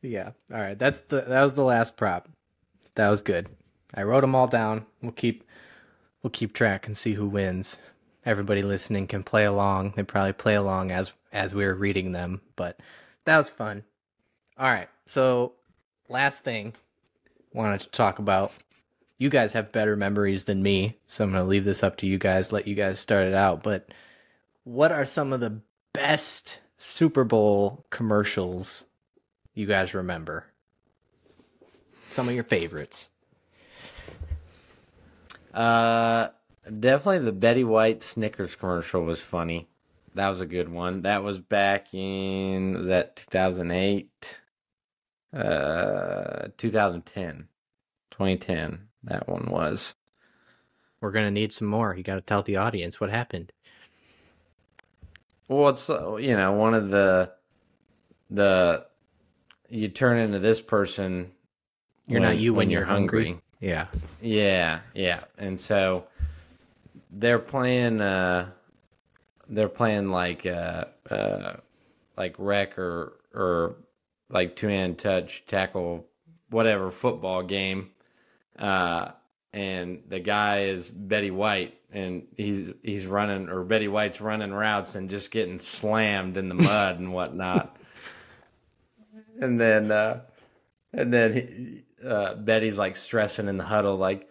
yeah. 0.01 0.29
All 0.53 0.59
right. 0.59 0.77
That's 0.77 0.99
the 1.01 1.21
that 1.21 1.41
was 1.41 1.53
the 1.53 1.63
last 1.63 1.97
prop. 1.97 2.29
That 2.95 3.09
was 3.09 3.21
good. 3.21 3.49
I 3.93 4.03
wrote 4.03 4.21
them 4.21 4.35
all 4.35 4.47
down. 4.47 4.85
We'll 5.01 5.11
keep 5.13 5.43
we'll 6.21 6.31
keep 6.31 6.53
track 6.53 6.85
and 6.87 6.95
see 6.95 7.13
who 7.13 7.27
wins. 7.27 7.77
Everybody 8.25 8.63
listening 8.63 9.07
can 9.07 9.23
play 9.23 9.45
along. 9.45 9.93
They 9.95 10.03
probably 10.03 10.33
play 10.33 10.55
along 10.55 10.91
as 10.91 11.11
as 11.31 11.53
we 11.53 11.65
were 11.65 11.75
reading 11.75 12.11
them, 12.11 12.41
but 12.55 12.79
that 13.25 13.37
was 13.37 13.49
fun. 13.49 13.83
All 14.57 14.71
right. 14.71 14.89
So 15.05 15.53
last 16.09 16.43
thing 16.43 16.73
wanted 17.53 17.81
to 17.81 17.89
talk 17.89 18.19
about 18.19 18.51
you 19.17 19.29
guys 19.29 19.53
have 19.53 19.71
better 19.71 19.95
memories 19.95 20.43
than 20.43 20.61
me, 20.61 20.97
so 21.07 21.23
I'm 21.23 21.31
going 21.31 21.43
to 21.43 21.47
leave 21.47 21.65
this 21.65 21.83
up 21.83 21.97
to 21.97 22.07
you 22.07 22.17
guys, 22.17 22.51
let 22.51 22.67
you 22.67 22.75
guys 22.75 22.99
start 22.99 23.27
it 23.27 23.33
out. 23.33 23.63
But 23.63 23.87
what 24.63 24.91
are 24.91 25.05
some 25.05 25.31
of 25.31 25.39
the 25.39 25.61
best 25.93 26.59
Super 26.77 27.23
Bowl 27.23 27.85
commercials 27.89 28.83
you 29.53 29.65
guys 29.65 29.93
remember? 29.93 30.45
Some 32.11 32.27
of 32.27 32.35
your 32.35 32.43
favorites. 32.43 33.09
Uh, 35.53 36.27
definitely 36.79 37.19
the 37.19 37.31
Betty 37.31 37.63
White 37.63 38.03
Snickers 38.03 38.55
commercial 38.55 39.03
was 39.03 39.21
funny. 39.21 39.67
That 40.15 40.29
was 40.29 40.41
a 40.41 40.45
good 40.45 40.69
one. 40.69 41.01
That 41.01 41.23
was 41.23 41.39
back 41.39 41.93
in 41.93 42.73
was 42.73 42.87
that 42.87 43.17
2008, 43.17 44.39
uh, 45.33 46.47
2010, 46.57 47.47
2010. 48.11 48.87
That 49.03 49.27
one 49.27 49.49
was. 49.49 49.93
We're 51.01 51.11
going 51.11 51.25
to 51.25 51.31
need 51.31 51.53
some 51.53 51.67
more. 51.67 51.93
You 51.95 52.03
got 52.03 52.15
to 52.15 52.21
tell 52.21 52.41
the 52.41 52.55
audience 52.55 52.99
what 52.99 53.09
happened. 53.09 53.51
Well, 55.47 55.69
it's 55.69 55.89
uh, 55.89 56.15
you 56.15 56.35
know 56.35 56.53
one 56.53 56.73
of 56.73 56.89
the 56.89 57.31
the 58.31 58.85
you 59.69 59.89
turn 59.89 60.17
into 60.17 60.39
this 60.39 60.61
person. 60.61 61.31
You're 62.07 62.21
when- 62.21 62.29
not 62.29 62.37
you 62.37 62.53
when, 62.53 62.69
you're, 62.69 62.85
hungry. 62.85 63.25
hungry. 63.25 63.41
Yeah. 63.59 63.87
Yeah, 64.21 64.79
yeah. 64.93 65.23
And 65.37 65.59
so 65.59 66.05
they're 67.15 67.39
playing 67.39 68.01
uh 68.01 68.49
they're 69.49 69.69
playing 69.69 70.09
like 70.09 70.45
uh 70.45 70.85
uh 71.09 71.53
like 72.17 72.35
rec 72.37 72.77
or 72.77 73.13
or 73.33 73.75
like 74.29 74.55
two 74.55 74.67
hand 74.67 74.97
touch 74.97 75.43
tackle 75.47 76.05
whatever 76.49 76.91
football 76.91 77.43
game. 77.43 77.91
Uh 78.57 79.11
and 79.53 80.03
the 80.09 80.19
guy 80.19 80.63
is 80.63 80.89
Betty 80.89 81.31
White 81.31 81.79
and 81.91 82.27
he's 82.35 82.73
he's 82.83 83.05
running 83.05 83.49
or 83.49 83.63
Betty 83.63 83.87
White's 83.87 84.19
running 84.19 84.53
routes 84.53 84.95
and 84.95 85.09
just 85.09 85.31
getting 85.31 85.59
slammed 85.59 86.37
in 86.37 86.49
the 86.49 86.55
mud 86.55 86.99
and 86.99 87.13
whatnot. 87.13 87.77
and 89.41 89.59
then 89.59 89.91
uh 89.91 90.21
and 90.95 91.13
then 91.13 91.33
he, 91.33 91.83
uh, 92.07 92.35
Betty's 92.35 92.77
like 92.77 92.95
stressing 92.95 93.47
in 93.47 93.57
the 93.57 93.63
huddle, 93.63 93.97
like, 93.97 94.29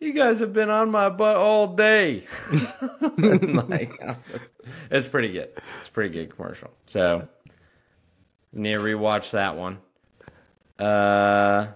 "You 0.00 0.12
guys 0.12 0.40
have 0.40 0.52
been 0.52 0.70
on 0.70 0.90
my 0.90 1.08
butt 1.08 1.36
all 1.36 1.68
day." 1.74 2.24
And, 3.00 3.56
like, 3.68 4.00
it's 4.90 5.08
pretty 5.08 5.32
good. 5.32 5.50
It's 5.80 5.88
a 5.88 5.92
pretty 5.92 6.10
good 6.14 6.34
commercial. 6.36 6.70
So, 6.86 7.28
need 8.52 8.72
to 8.74 8.78
rewatch 8.78 9.32
that 9.32 9.56
one. 9.56 9.78
Uh, 10.78 11.68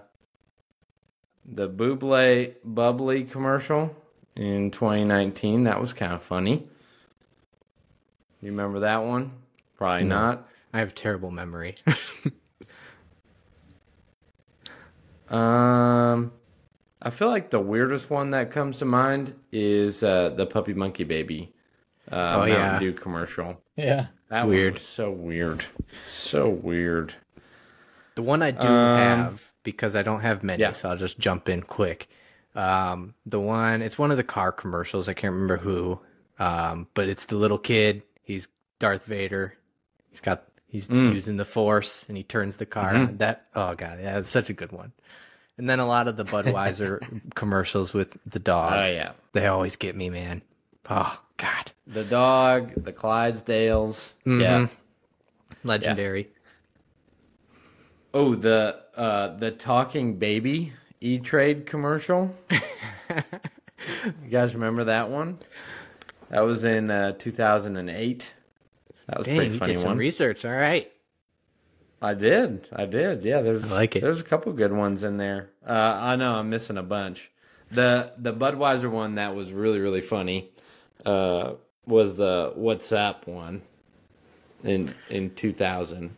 the 1.45 1.69
Bublé 1.69 2.53
Bubly 2.65 3.25
commercial 3.29 3.93
in 4.37 4.71
2019. 4.71 5.63
That 5.65 5.81
was 5.81 5.91
kind 5.93 6.13
of 6.13 6.23
funny. 6.23 6.67
You 8.41 8.51
remember 8.51 8.79
that 8.81 9.03
one? 9.03 9.31
Probably 9.77 10.05
No. 10.05 10.15
not. 10.19 10.47
I 10.73 10.79
have 10.79 10.95
terrible 10.95 11.31
memory. 11.31 11.75
Um, 15.29 16.31
I 17.05 17.09
feel 17.09 17.27
like 17.29 17.49
the 17.49 17.59
weirdest 17.59 18.09
one 18.09 18.31
that 18.31 18.51
comes 18.51 18.79
to 18.79 18.85
mind 18.85 19.33
is 19.51 20.03
uh, 20.03 20.29
the 20.29 20.45
Puppy 20.45 20.73
Monkey 20.73 21.03
Baby 21.03 21.53
uh, 22.11 22.15
Oh, 22.15 22.37
Mountain 22.39 22.51
yeah. 22.53 22.79
Dew 22.79 22.93
commercial. 22.93 23.61
Yeah. 23.75 24.07
That 24.29 24.41
one 24.45 24.49
weird. 24.55 24.73
was 24.75 24.83
so 24.87 25.11
weird, 25.11 25.65
so 26.05 26.49
weird. 26.49 27.13
The 28.15 28.21
one 28.23 28.41
I 28.41 28.51
do 28.51 28.67
Um, 28.67 28.97
have 28.97 29.51
because 29.63 29.95
I 29.95 30.01
don't 30.01 30.21
have 30.21 30.43
many, 30.43 30.61
Yeah. 30.61 30.71
so 30.71 30.89
I'll 30.89 30.97
just 30.97 31.19
jump 31.19 31.49
in 31.49 31.61
quick. 31.61 32.07
Um, 32.55 33.15
the 33.25 33.39
one 33.39 33.81
it's 33.81 33.97
one 33.97 34.11
of 34.11 34.17
the 34.17 34.23
car 34.23 34.51
commercials. 34.51 35.09
I 35.09 35.13
can't 35.13 35.33
remember 35.33 35.57
who, 35.57 35.99
um, 36.39 36.87
but 36.93 37.09
it's 37.09 37.25
the 37.25 37.35
little 37.35 37.57
kid. 37.57 38.03
He's 38.23 38.47
Darth 38.79 39.05
Vader. 39.05 39.55
He's 40.09 40.21
got 40.21 40.43
he's 40.67 40.87
Mm. 40.87 41.13
using 41.13 41.37
the 41.37 41.45
Force, 41.45 42.05
and 42.07 42.15
he 42.17 42.23
turns 42.23 42.57
the 42.57 42.65
car. 42.65 42.93
Mhm. 42.93 43.17
That 43.19 43.43
oh 43.55 43.73
god, 43.73 43.99
yeah, 44.01 44.19
it's 44.19 44.29
such 44.31 44.49
a 44.49 44.53
good 44.53 44.71
one. 44.71 44.93
And 45.57 45.69
then 45.69 45.79
a 45.79 45.85
lot 45.87 46.07
of 46.07 46.17
the 46.17 46.23
Budweiser 46.25 46.99
commercials 47.35 47.93
with 47.93 48.17
the 48.25 48.39
dog. 48.39 48.73
Oh 48.73 48.85
yeah, 48.87 49.11
They 49.33 49.47
always 49.47 49.75
get 49.75 49.95
me, 49.95 50.09
man. 50.09 50.41
Oh 50.89 51.21
god, 51.37 51.71
the 51.87 52.03
dog, 52.03 52.71
the 52.75 52.91
Clydesdales. 52.93 54.13
Mhm. 54.25 54.41
Yeah. 54.41 54.67
legendary. 55.63 56.29
Oh, 58.13 58.35
the 58.35 58.79
uh, 58.95 59.37
the 59.37 59.51
talking 59.51 60.17
baby 60.17 60.73
E 61.01 61.19
Trade 61.19 61.65
commercial. 61.65 62.33
you 62.51 64.29
guys 64.29 64.53
remember 64.53 64.83
that 64.85 65.09
one? 65.09 65.39
That 66.29 66.41
was 66.41 66.63
in 66.63 66.89
uh, 66.91 67.13
2008. 67.13 68.27
That 69.07 69.17
was 69.17 69.25
Dang, 69.27 69.35
pretty 69.35 69.53
you 69.53 69.59
funny 69.59 69.73
did 69.73 69.79
some 69.81 69.89
one. 69.91 69.97
research. 69.97 70.45
All 70.45 70.51
right. 70.51 70.91
I 72.03 72.13
did. 72.13 72.67
I 72.73 72.85
did. 72.85 73.23
Yeah, 73.23 73.41
there's 73.41 73.63
I 73.63 73.67
like 73.75 73.95
it. 73.95 74.01
There's 74.01 74.19
a 74.19 74.25
couple 74.25 74.51
good 74.53 74.73
ones 74.73 75.03
in 75.03 75.15
there. 75.17 75.49
Uh, 75.65 75.97
I 76.01 76.15
know 76.17 76.33
I'm 76.33 76.49
missing 76.49 76.77
a 76.77 76.83
bunch. 76.83 77.31
The 77.71 78.11
the 78.17 78.33
Budweiser 78.33 78.91
one 78.91 79.15
that 79.15 79.33
was 79.35 79.51
really 79.53 79.79
really 79.79 80.01
funny 80.01 80.51
uh, 81.05 81.53
was 81.87 82.17
the 82.17 82.53
Whassup 82.57 83.25
one 83.25 83.61
in 84.63 84.93
in 85.09 85.33
2000. 85.33 86.15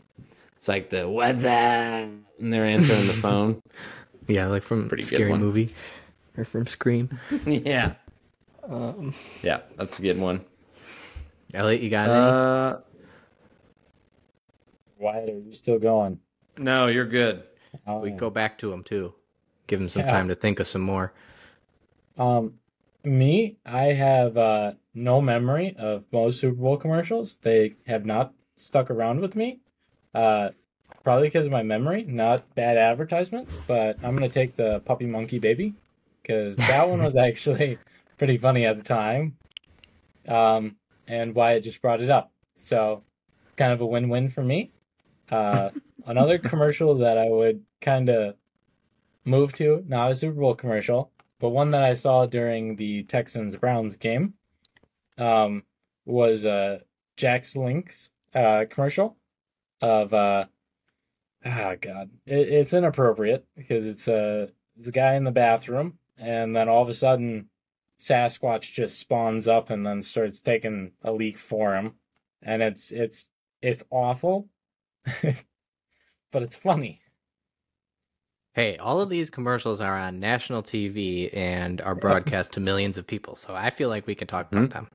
It's 0.57 0.67
like 0.67 0.89
the 0.89 1.07
What's 1.07 1.45
Up, 1.45 2.09
and 2.39 2.51
they're 2.51 2.65
answering 2.65 3.05
the 3.07 3.13
phone. 3.21 3.61
Yeah, 4.27 4.47
like 4.47 4.63
from 4.63 4.88
Pretty 4.89 5.03
Scary. 5.03 5.38
Movie 5.38 5.73
or 6.36 6.45
from 6.45 6.65
Scream. 6.65 7.19
yeah, 7.45 7.93
Um, 8.67 9.13
yeah, 9.43 9.59
that's 9.77 9.99
a 9.99 10.01
good 10.01 10.17
one. 10.19 10.43
Elliot, 11.53 11.81
you 11.81 11.89
got 11.91 12.09
any? 12.09 12.19
Uh, 12.19 12.77
Wyatt, 15.06 15.30
are 15.30 15.39
you 15.39 15.53
still 15.53 15.78
going? 15.80 16.20
no, 16.58 16.88
you're 16.88 17.06
good. 17.06 17.43
We 18.01 18.12
go 18.12 18.30
back 18.30 18.58
to 18.60 18.72
him 18.74 18.84
too. 18.84 19.14
Give 19.68 19.80
him 19.80 19.89
some 19.89 20.01
Yeah. 20.03 20.12
time 20.12 20.28
to 20.30 20.36
think 20.36 20.60
of 20.60 20.68
some 20.68 20.82
more. 20.82 21.14
Um, 22.18 22.56
me, 23.03 23.58
I 23.66 23.86
have 23.93 24.38
uh, 24.38 24.74
no 24.93 25.22
memory 25.22 25.76
of 25.78 26.06
most 26.12 26.39
Super 26.39 26.56
Bowl 26.56 26.78
commercials. 26.78 27.36
They 27.38 27.76
have 27.88 28.06
not 28.06 28.34
stuck 28.56 28.89
around 28.89 29.20
with 29.20 29.36
me. 29.36 29.60
Uh, 30.14 30.49
probably 31.03 31.28
because 31.28 31.45
of 31.45 31.51
my 31.51 31.62
memory, 31.62 32.03
not 32.03 32.56
bad 32.56 32.78
advertisement. 32.78 33.49
But 33.68 33.97
I'm 34.01 34.16
gonna 34.16 34.30
take 34.30 34.56
the 34.56 34.80
Puppy 34.80 35.06
Monkey 35.06 35.38
Baby 35.39 35.76
because 36.22 36.56
that 36.56 36.88
one 36.88 37.03
was 37.03 37.16
actually 37.28 37.78
pretty 38.18 38.38
funny 38.38 38.66
at 38.66 38.78
the 38.78 38.84
time. 38.84 39.36
Um, 40.28 40.78
and 41.08 41.36
Wyatt 41.36 41.64
just 41.64 41.82
brought 41.82 42.01
it 42.01 42.10
up, 42.10 42.32
so 42.56 43.03
it's 43.45 43.53
kind 43.56 43.74
of 43.74 43.82
a 43.82 43.86
win-win 43.86 44.30
for 44.30 44.41
me. 44.43 44.72
Uh, 45.32 45.69
another 46.05 46.38
commercial 46.38 46.95
that 46.95 47.17
I 47.17 47.30
would 47.30 47.63
kind 47.82 48.09
of 48.09 48.36
move 49.26 49.53
to, 49.53 49.84
not 49.88 50.11
a 50.11 50.15
Super 50.15 50.39
Bowl 50.39 50.55
commercial, 50.55 51.11
but 51.39 51.49
one 51.49 51.71
that 51.71 51.84
I 51.84 51.93
saw 51.93 52.26
during 52.26 52.76
the 52.76 53.03
Texans 53.03 53.57
Browns 53.57 53.95
game 53.95 54.34
um, 55.17 55.63
was 56.05 56.45
uh, 56.45 56.80
Jack 57.17 57.43
Link's 57.55 58.11
uh, 58.34 58.65
commercial 58.69 59.17
of 59.82 60.13
uh, 60.13 60.45
ah 61.45 61.76
god, 61.80 62.09
it, 62.26 62.47
it's 62.49 62.73
inappropriate 62.73 63.45
because 63.55 63.86
it's 63.86 64.07
a 64.07 64.49
it's 64.78 64.88
a 64.88 64.91
guy 64.91 65.15
in 65.15 65.23
the 65.23 65.32
bathroom, 65.32 65.97
and 66.17 66.55
then 66.55 66.69
all 66.69 66.82
of 66.82 66.89
a 66.89 66.93
sudden 66.93 67.49
Sasquatch 67.99 68.71
just 68.71 68.99
spawns 68.99 69.47
up 69.47 69.69
and 69.69 69.86
then 69.86 70.01
starts 70.01 70.41
taking 70.41 70.91
a 71.03 71.11
leak 71.11 71.38
for 71.38 71.76
him, 71.76 71.95
and 72.41 72.61
it's 72.61 72.91
it's 72.91 73.30
it's 73.61 73.84
awful, 73.89 74.47
but 76.32 76.43
it's 76.43 76.56
funny. 76.56 76.99
Hey, 78.53 78.78
all 78.78 79.01
of 79.01 79.10
these 79.10 79.30
commercials 79.30 79.82
are 79.82 79.97
on 79.97 80.20
national 80.20 80.64
TV 80.64 81.30
and 81.36 81.82
are 81.82 81.93
broadcast 81.95 82.53
to 82.53 82.60
millions 82.62 82.97
of 82.97 83.06
people, 83.06 83.36
so 83.36 83.53
I 83.53 83.70
feel 83.70 83.89
like 83.89 84.08
we 84.08 84.16
can 84.16 84.28
talk 84.28 84.49
about 84.51 84.70
them. 84.70 84.88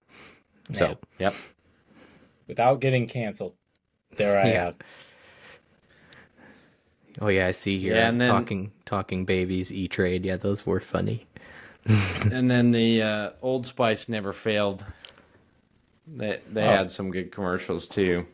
So, 0.72 0.86
Man, 0.86 0.96
Yep. 1.18 1.34
without 2.46 2.80
getting 2.80 3.06
canceled. 3.06 3.54
There 4.16 4.40
I 4.40 4.46
Yeah. 4.52 4.64
have. 4.64 4.76
oh 7.20 7.28
yeah, 7.28 7.46
I 7.48 7.50
see 7.50 7.78
here 7.78 7.94
Yeah, 7.96 8.08
and 8.08 8.20
then- 8.20 8.30
talking 8.30 8.72
talking 8.86 9.24
babies 9.24 9.70
E 9.70 9.88
Trade. 9.88 10.24
Yeah, 10.24 10.36
those 10.36 10.64
were 10.66 10.80
funny. 10.80 11.26
and 11.86 12.50
then 12.50 12.72
the 12.72 13.02
uh, 13.02 13.30
Old 13.42 13.66
Spice 13.66 14.08
never 14.08 14.32
failed. 14.32 14.84
They 16.06 16.40
they 16.50 16.62
Oh. 16.66 16.70
had 16.76 16.90
some 16.90 17.10
good 17.10 17.30
commercials 17.30 17.86
too, 17.86 18.26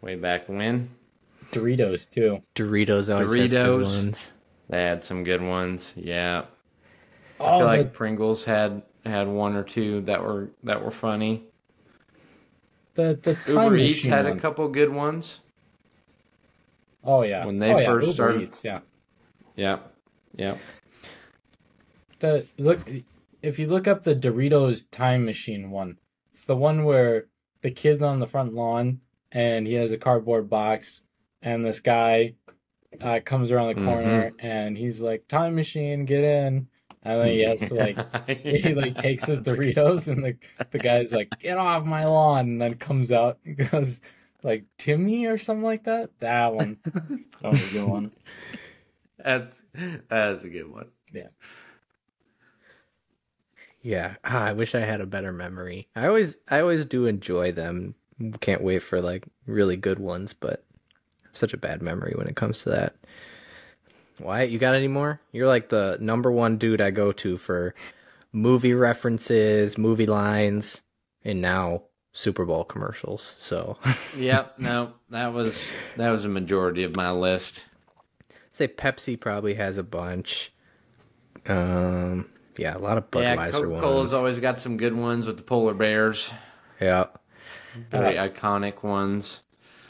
way 0.00 0.14
back 0.16 0.48
when. 0.48 0.90
Doritos 1.52 2.10
too. 2.10 2.42
Doritos 2.54 3.12
always 3.12 3.32
has 3.32 3.50
good 3.52 3.56
Doritos. 3.66 3.84
ones. 3.96 4.32
They 4.68 4.82
had 4.82 5.02
some 5.04 5.24
good 5.24 5.42
ones. 5.42 5.92
Yeah, 5.96 6.44
I 7.40 7.42
Oh, 7.44 7.48
feel 7.50 7.58
the, 7.60 7.64
like 7.64 7.92
Pringles 7.92 8.44
had 8.44 8.82
had 9.06 9.26
one 9.28 9.54
or 9.56 9.62
two 9.64 10.02
that 10.02 10.22
were 10.22 10.50
that 10.64 10.82
were 10.84 10.90
funny. 10.90 11.44
the 12.94 13.18
the 13.22 13.34
time 13.34 13.64
Uber 13.64 13.76
Eats 13.76 13.96
machine 13.98 14.10
had 14.12 14.26
a 14.26 14.36
couple 14.36 14.68
good 14.68 14.92
ones. 14.92 15.40
Oh 17.04 17.22
yeah, 17.22 17.46
when 17.46 17.58
they 17.58 17.72
Oh, 17.72 17.84
first 17.84 18.06
Uber 18.08 18.12
started- 18.14 18.42
Eats, 18.42 18.64
yeah. 18.64 18.80
Yeah, 19.56 19.78
yeah. 20.36 20.56
The 22.18 22.44
look 22.58 22.80
if 23.42 23.58
you 23.58 23.68
look 23.68 23.86
up 23.88 24.02
the 24.02 24.14
Doritos 24.14 24.90
time 24.90 25.24
machine 25.24 25.70
one, 25.70 25.98
it's 26.30 26.44
the 26.44 26.56
one 26.56 26.84
where 26.84 27.26
the 27.62 27.70
kid's 27.70 28.02
on 28.02 28.18
the 28.18 28.26
front 28.26 28.52
lawn 28.54 29.00
and 29.32 29.66
he 29.66 29.74
has 29.74 29.92
a 29.92 29.98
cardboard 29.98 30.50
box 30.50 31.02
and 31.42 31.64
this 31.64 31.80
guy 31.80 32.34
uh, 33.00 33.20
comes 33.24 33.50
around 33.50 33.76
the 33.76 33.84
corner 33.84 34.32
and 34.38 34.76
he's 34.76 35.02
like, 35.02 35.28
Time 35.28 35.54
machine, 35.54 36.04
get 36.04 36.24
in 36.24 36.68
and 37.02 37.20
then 37.20 37.28
he 37.28 37.40
has 37.40 37.68
to 37.68 37.74
like 37.74 38.28
he 38.42 38.74
like 38.74 38.96
takes 38.96 39.26
his 39.26 39.40
Doritos 39.42 40.08
and 40.08 40.24
the 40.24 40.36
the 40.70 40.78
guy's 40.78 41.12
like, 41.12 41.30
"Get 41.38 41.58
off 41.58 41.84
my 41.84 42.04
lawn!" 42.04 42.40
and 42.40 42.60
then 42.60 42.74
comes 42.74 43.12
out 43.12 43.38
and 43.44 43.56
goes 43.70 44.02
like 44.42 44.64
Timmy 44.76 45.26
or 45.26 45.38
something 45.38 45.64
like 45.64 45.84
that. 45.84 46.10
That 46.20 46.54
one, 46.54 46.78
that 46.84 47.50
was 47.50 47.70
a 47.70 47.72
good 47.72 47.88
one. 47.88 48.12
That, 49.18 49.52
that's 50.08 50.44
a 50.44 50.48
good 50.48 50.70
one. 50.70 50.90
Yeah, 53.80 54.16
ah, 54.24 54.44
I 54.44 54.52
wish 54.52 54.74
I 54.74 54.80
had 54.80 55.00
a 55.00 55.06
better 55.06 55.32
memory. 55.32 55.88
I 55.94 56.08
always, 56.08 56.36
I 56.48 56.60
always 56.60 56.84
do 56.84 57.06
enjoy 57.06 57.52
them. 57.52 57.94
Can't 58.40 58.62
wait 58.62 58.80
for 58.80 59.00
like 59.00 59.24
really 59.46 59.76
good 59.76 60.00
ones, 60.00 60.34
but 60.34 60.64
I 60.67 60.67
have 60.67 60.67
such 61.38 61.54
a 61.54 61.58
bad 61.58 61.80
memory 61.82 62.14
when 62.16 62.26
it 62.26 62.36
comes 62.36 62.62
to 62.64 62.70
that. 62.70 62.94
Wyatt, 64.20 64.50
you 64.50 64.58
got 64.58 64.74
any 64.74 64.88
more? 64.88 65.20
You're 65.32 65.46
like 65.46 65.68
the 65.68 65.96
number 66.00 66.30
one 66.32 66.58
dude 66.58 66.80
I 66.80 66.90
go 66.90 67.12
to 67.12 67.38
for 67.38 67.74
movie 68.32 68.74
references, 68.74 69.78
movie 69.78 70.06
lines, 70.06 70.82
and 71.24 71.40
now 71.40 71.82
Super 72.12 72.44
Bowl 72.44 72.64
commercials. 72.64 73.36
So, 73.38 73.78
Yep, 74.16 74.58
no, 74.58 74.92
that 75.10 75.32
was 75.32 75.64
that 75.96 76.10
was 76.10 76.24
a 76.24 76.28
majority 76.28 76.82
of 76.82 76.96
my 76.96 77.12
list. 77.12 77.64
say 78.50 78.66
Pepsi 78.66 79.18
probably 79.18 79.54
has 79.54 79.78
a 79.78 79.84
bunch. 79.84 80.52
Um, 81.46 82.28
yeah, 82.56 82.76
a 82.76 82.78
lot 82.78 82.98
of 82.98 83.10
Budweiser 83.10 83.22
yeah, 83.22 83.36
Budweiser 83.36 83.52
Coca 83.52 83.80
Cola's 83.80 84.00
ones. 84.00 84.12
always 84.14 84.40
got 84.40 84.58
some 84.58 84.76
good 84.76 84.94
ones 84.94 85.26
with 85.26 85.36
the 85.36 85.44
polar 85.44 85.74
bears. 85.74 86.30
Yeah, 86.80 87.06
Very 87.90 88.16
iconic 88.16 88.82
ones. 88.82 89.40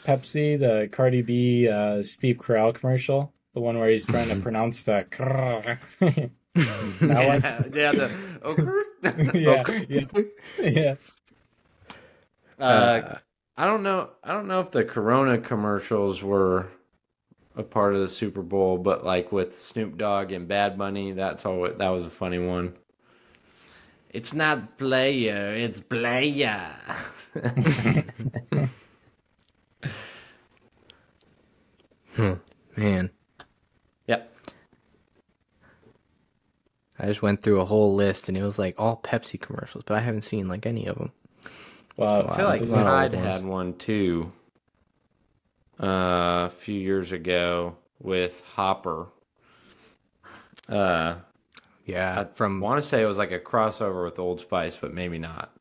Pepsi, 0.08 0.58
the 0.58 0.88
Cardi 0.90 1.20
B, 1.20 1.68
uh, 1.68 2.02
Steve 2.02 2.38
Carell 2.38 2.74
commercial, 2.74 3.34
the 3.52 3.60
one 3.60 3.78
where 3.78 3.90
he's 3.90 4.06
trying 4.06 4.30
to 4.30 4.36
pronounce 4.36 4.84
the. 4.84 5.04
that 6.54 7.26
one. 7.26 7.42
yeah, 7.42 7.62
yeah, 7.74 7.92
the 7.92 8.10
ochre. 8.42 8.84
yeah, 9.34 9.62
yeah, 9.88 10.24
yeah. 10.58 10.94
Uh, 12.58 13.18
I 13.58 13.66
don't 13.66 13.82
know. 13.82 14.08
I 14.24 14.32
don't 14.32 14.48
know 14.48 14.60
if 14.60 14.70
the 14.70 14.82
Corona 14.82 15.36
commercials 15.36 16.22
were 16.22 16.68
a 17.54 17.62
part 17.62 17.94
of 17.94 18.00
the 18.00 18.08
Super 18.08 18.40
Bowl, 18.40 18.78
but 18.78 19.04
like 19.04 19.30
with 19.30 19.60
Snoop 19.60 19.98
Dogg 19.98 20.32
and 20.32 20.48
Bad 20.48 20.78
Bunny, 20.78 21.12
that's 21.12 21.44
all. 21.44 21.68
That 21.68 21.88
was 21.90 22.06
a 22.06 22.10
funny 22.10 22.38
one. 22.38 22.72
It's 24.08 24.32
not 24.32 24.78
player, 24.78 25.52
it's 25.54 25.80
player. 25.80 26.70
Man. 32.76 33.10
yep. 34.06 34.32
I 36.98 37.06
just 37.06 37.22
went 37.22 37.42
through 37.42 37.60
a 37.60 37.64
whole 37.64 37.94
list 37.94 38.28
and 38.28 38.36
it 38.36 38.42
was 38.42 38.58
like 38.58 38.74
all 38.78 39.00
Pepsi 39.02 39.40
commercials, 39.40 39.84
but 39.86 39.96
I 39.96 40.00
haven't 40.00 40.22
seen 40.22 40.48
like 40.48 40.66
any 40.66 40.86
of 40.86 40.98
them. 40.98 41.12
Well, 41.96 42.28
I 42.28 42.36
feel 42.36 42.46
like 42.46 42.60
There's 42.60 42.72
a 42.72 42.76
lot 42.82 43.06
of 43.06 43.12
Tide 43.12 43.20
had 43.20 43.44
one 43.44 43.74
too. 43.74 44.32
Uh, 45.80 46.46
a 46.46 46.50
few 46.50 46.78
years 46.78 47.12
ago 47.12 47.76
with 48.00 48.42
Hopper. 48.54 49.06
Uh, 50.68 51.16
Yeah, 51.86 52.20
I 52.20 52.24
from 52.34 52.60
want 52.60 52.82
to 52.82 52.88
say 52.88 53.02
it 53.02 53.06
was 53.06 53.18
like 53.18 53.32
a 53.32 53.38
crossover 53.40 54.04
with 54.04 54.18
Old 54.18 54.40
Spice, 54.40 54.76
but 54.76 54.92
maybe 54.92 55.18
not. 55.18 55.52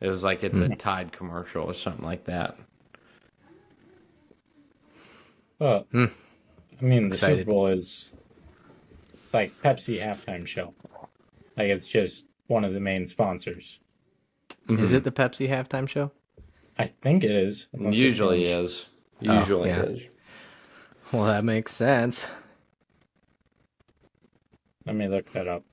It 0.00 0.08
was 0.08 0.24
like 0.24 0.42
it's 0.44 0.58
a 0.60 0.68
Tide 0.70 1.12
commercial 1.12 1.64
or 1.64 1.74
something 1.74 2.04
like 2.04 2.24
that. 2.24 2.58
Well, 5.60 5.86
Hmm. 5.92 6.06
I 6.80 6.84
mean, 6.84 7.08
the 7.10 7.14
Excited. 7.14 7.38
Super 7.40 7.50
Bowl 7.50 7.66
is 7.68 8.12
like 9.32 9.52
Pepsi 9.62 10.00
halftime 10.02 10.46
show. 10.46 10.74
Like 11.56 11.68
it's 11.68 11.86
just 11.86 12.24
one 12.48 12.64
of 12.64 12.72
the 12.74 12.80
main 12.80 13.04
sponsors. 13.06 13.78
is 14.68 14.92
it 14.92 15.04
the 15.04 15.12
Pepsi 15.12 15.48
halftime 15.48 15.88
show? 15.88 16.10
I 16.78 16.86
think 16.86 17.22
it 17.22 17.30
is. 17.30 17.66
unless 17.74 17.94
it 17.94 17.98
Usually 17.98 18.44
changed. 18.46 18.64
is. 18.64 18.86
Usually 19.20 19.68
yeah. 19.68 19.82
is. 19.82 20.00
Well, 21.12 21.24
that 21.26 21.44
makes 21.44 21.72
sense. 21.74 22.24
Let 24.86 24.96
me 24.96 25.08
look 25.08 25.32
that 25.34 25.46
up. 25.46 25.64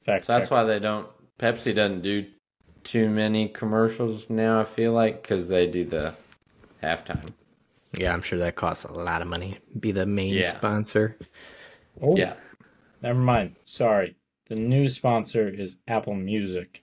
Fact 0.00 0.24
So 0.24 0.32
that's 0.32 0.46
check. 0.48 0.50
why 0.52 0.64
they 0.64 0.78
don't. 0.80 1.06
Pepsi 1.38 1.74
doesn't 1.74 2.02
do 2.02 2.26
too 2.82 3.08
many 3.08 3.48
commercials 3.48 4.28
now. 4.30 4.60
I 4.60 4.64
feel 4.64 4.92
like 4.92 5.22
because 5.22 5.48
they 5.48 5.66
do 5.66 5.84
the 5.84 6.14
halftime. 6.82 7.30
Yeah, 7.96 8.12
I'm 8.12 8.22
sure 8.22 8.38
that 8.40 8.56
costs 8.56 8.84
a 8.84 8.92
lot 8.92 9.22
of 9.22 9.28
money. 9.28 9.58
Be 9.78 9.92
the 9.92 10.06
main 10.06 10.34
Yeah. 10.34 10.48
sponsor. 10.56 11.16
Oh, 12.00 12.16
Yeah. 12.16 12.34
Never 13.02 13.18
mind. 13.18 13.56
Sorry. 13.64 14.16
The 14.46 14.54
new 14.54 14.88
sponsor 14.88 15.48
is 15.48 15.76
Apple 15.88 16.14
Music. 16.14 16.82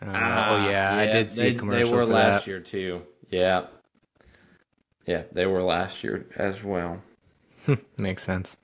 Uh, 0.00 0.06
oh 0.06 0.68
yeah, 0.68 0.94
I 0.96 1.06
did 1.06 1.28
see 1.30 1.42
they, 1.42 1.54
a 1.56 1.58
commercial 1.58 1.88
They 1.90 1.92
were 1.96 2.06
for 2.06 2.12
last 2.12 2.44
that. 2.44 2.50
year 2.50 2.60
too. 2.60 3.02
Yeah. 3.30 3.66
Yeah, 5.06 5.24
they 5.32 5.46
were 5.46 5.62
last 5.62 6.04
year 6.04 6.26
as 6.36 6.62
well. 6.62 7.02
Makes 7.96 8.22
sense. 8.22 8.56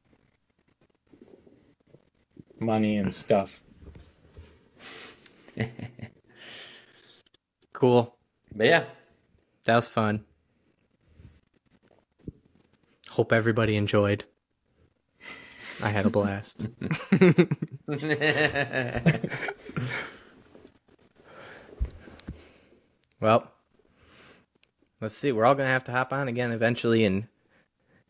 Money 2.61 2.97
and 2.99 3.13
stuff. 3.13 3.63
Cool. 7.73 8.17
But 8.55 8.67
yeah. 8.69 8.85
That 9.65 9.75
was 9.77 9.89
fun. 9.89 10.25
Hope 13.15 13.33
everybody 13.33 13.77
enjoyed. 13.77 14.25
I 15.81 15.91
had 15.91 16.05
a 16.05 16.11
blast. 16.11 16.67
well, 23.21 23.53
let's 25.01 25.17
see. 25.17 25.31
We're 25.31 25.45
all 25.45 25.55
going 25.55 25.69
to 25.69 25.73
have 25.73 25.85
to 25.85 25.93
hop 25.93 26.13
on 26.13 26.27
again 26.27 26.51
eventually 26.51 27.05
and 27.05 27.29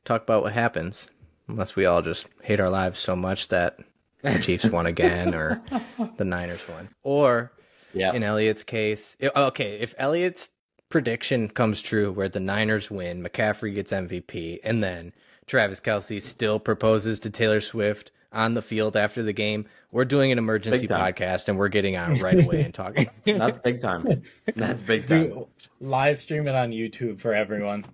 talk 0.07 0.23
about 0.23 0.43
what 0.43 0.55
happens. 0.55 1.07
Unless 1.49 1.77
we 1.77 1.85
all 1.85 2.01
just 2.01 2.25
hate 2.43 2.59
our 2.59 2.71
lives 2.71 2.99
so 2.99 3.15
much 3.15 3.49
that 3.49 3.77
the 4.23 4.39
Chiefs 4.39 4.71
won 4.71 4.87
again 4.87 5.35
or 5.35 5.61
the 6.17 6.25
Niners 6.25 6.67
won. 6.67 6.89
Or 7.03 7.53
yeah. 7.93 8.15
in 8.15 8.23
Elliot's 8.23 8.63
case, 8.63 9.19
okay, 9.21 9.81
if 9.81 9.95
Elliot's 9.99 10.49
prediction 10.95 11.49
comes 11.49 11.83
true 11.83 12.13
where 12.13 12.29
the 12.29 12.39
Niners 12.39 12.89
win, 12.89 13.21
McCaffrey 13.21 13.75
gets 13.75 13.91
MVP, 13.91 14.61
and 14.63 14.81
then 14.81 15.13
Travis 15.45 15.81
Kelce 15.81 16.23
still 16.23 16.61
proposes 16.61 17.19
to 17.19 17.31
Taylor 17.31 17.61
Swift 17.61 18.13
on 18.31 18.55
the 18.55 18.63
field 18.63 18.97
after 18.97 19.21
the 19.21 19.33
game, 19.33 19.67
we're 19.91 20.05
doing 20.05 20.31
an 20.31 20.39
emergency 20.39 20.87
podcast 20.87 21.49
and 21.49 21.59
we're 21.59 21.67
getting 21.67 21.97
on 21.97 22.21
right 22.21 22.45
away 22.45 22.63
and 22.63 22.73
talking. 22.73 23.11
That's 23.25 23.59
big 23.59 23.81
time. 23.81 24.23
That's 24.55 24.81
big 24.83 25.09
time. 25.09 25.31
Do 25.31 25.49
live 25.81 26.21
stream 26.21 26.47
it 26.47 26.55
on 26.55 26.71
YouTube 26.71 27.19
for 27.19 27.35
everyone. 27.35 27.85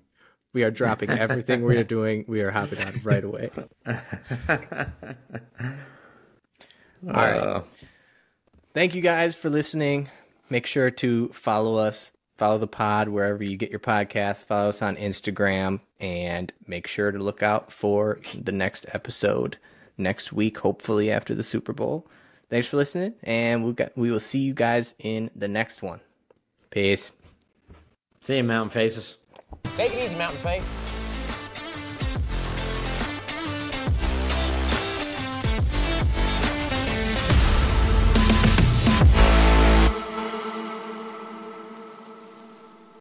we 0.52 0.62
are 0.62 0.70
dropping 0.70 1.08
everything 1.08 1.64
we 1.64 1.78
are 1.78 1.84
doing. 1.84 2.26
We 2.28 2.42
are 2.42 2.50
hopping 2.50 2.84
on 2.84 2.92
right 3.02 3.24
away. 3.24 3.48
All 3.86 3.94
right. 7.14 7.40
Uh, 7.40 7.62
Thank 8.74 8.94
you 8.94 9.00
guys 9.00 9.34
for 9.34 9.48
listening. 9.48 10.10
Make 10.50 10.66
sure 10.66 10.90
to 10.90 11.28
follow 11.28 11.76
us, 11.76 12.12
follow 12.40 12.56
the 12.56 12.66
pod 12.66 13.10
wherever 13.10 13.44
you 13.44 13.54
get 13.54 13.68
your 13.68 13.78
podcasts, 13.78 14.46
follow 14.46 14.70
us 14.70 14.80
on 14.80 14.96
Instagram, 14.96 15.78
and 16.00 16.50
make 16.66 16.86
sure 16.86 17.12
to 17.12 17.18
look 17.18 17.42
out 17.42 17.70
for 17.70 18.18
the 18.34 18.50
next 18.50 18.86
episode 18.94 19.58
next 19.98 20.32
week, 20.32 20.56
hopefully 20.56 21.10
after 21.12 21.34
the 21.34 21.42
Super 21.42 21.74
Bowl. 21.74 22.06
Thanks 22.48 22.66
for 22.66 22.78
listening, 22.78 23.12
and 23.22 23.62
we'll 23.62 23.76
we 23.94 24.10
will 24.10 24.20
see 24.20 24.38
you 24.38 24.54
guys 24.54 24.94
in 25.00 25.30
the 25.36 25.48
next 25.48 25.82
one. 25.82 26.00
Peace. 26.70 27.12
see 28.22 28.38
you, 28.38 28.44
Mountain 28.44 28.70
Faces. 28.70 29.18
Take 29.76 29.92
it 29.92 30.02
easy, 30.02 30.16
Mountain 30.16 30.40
Faith. 30.40 30.89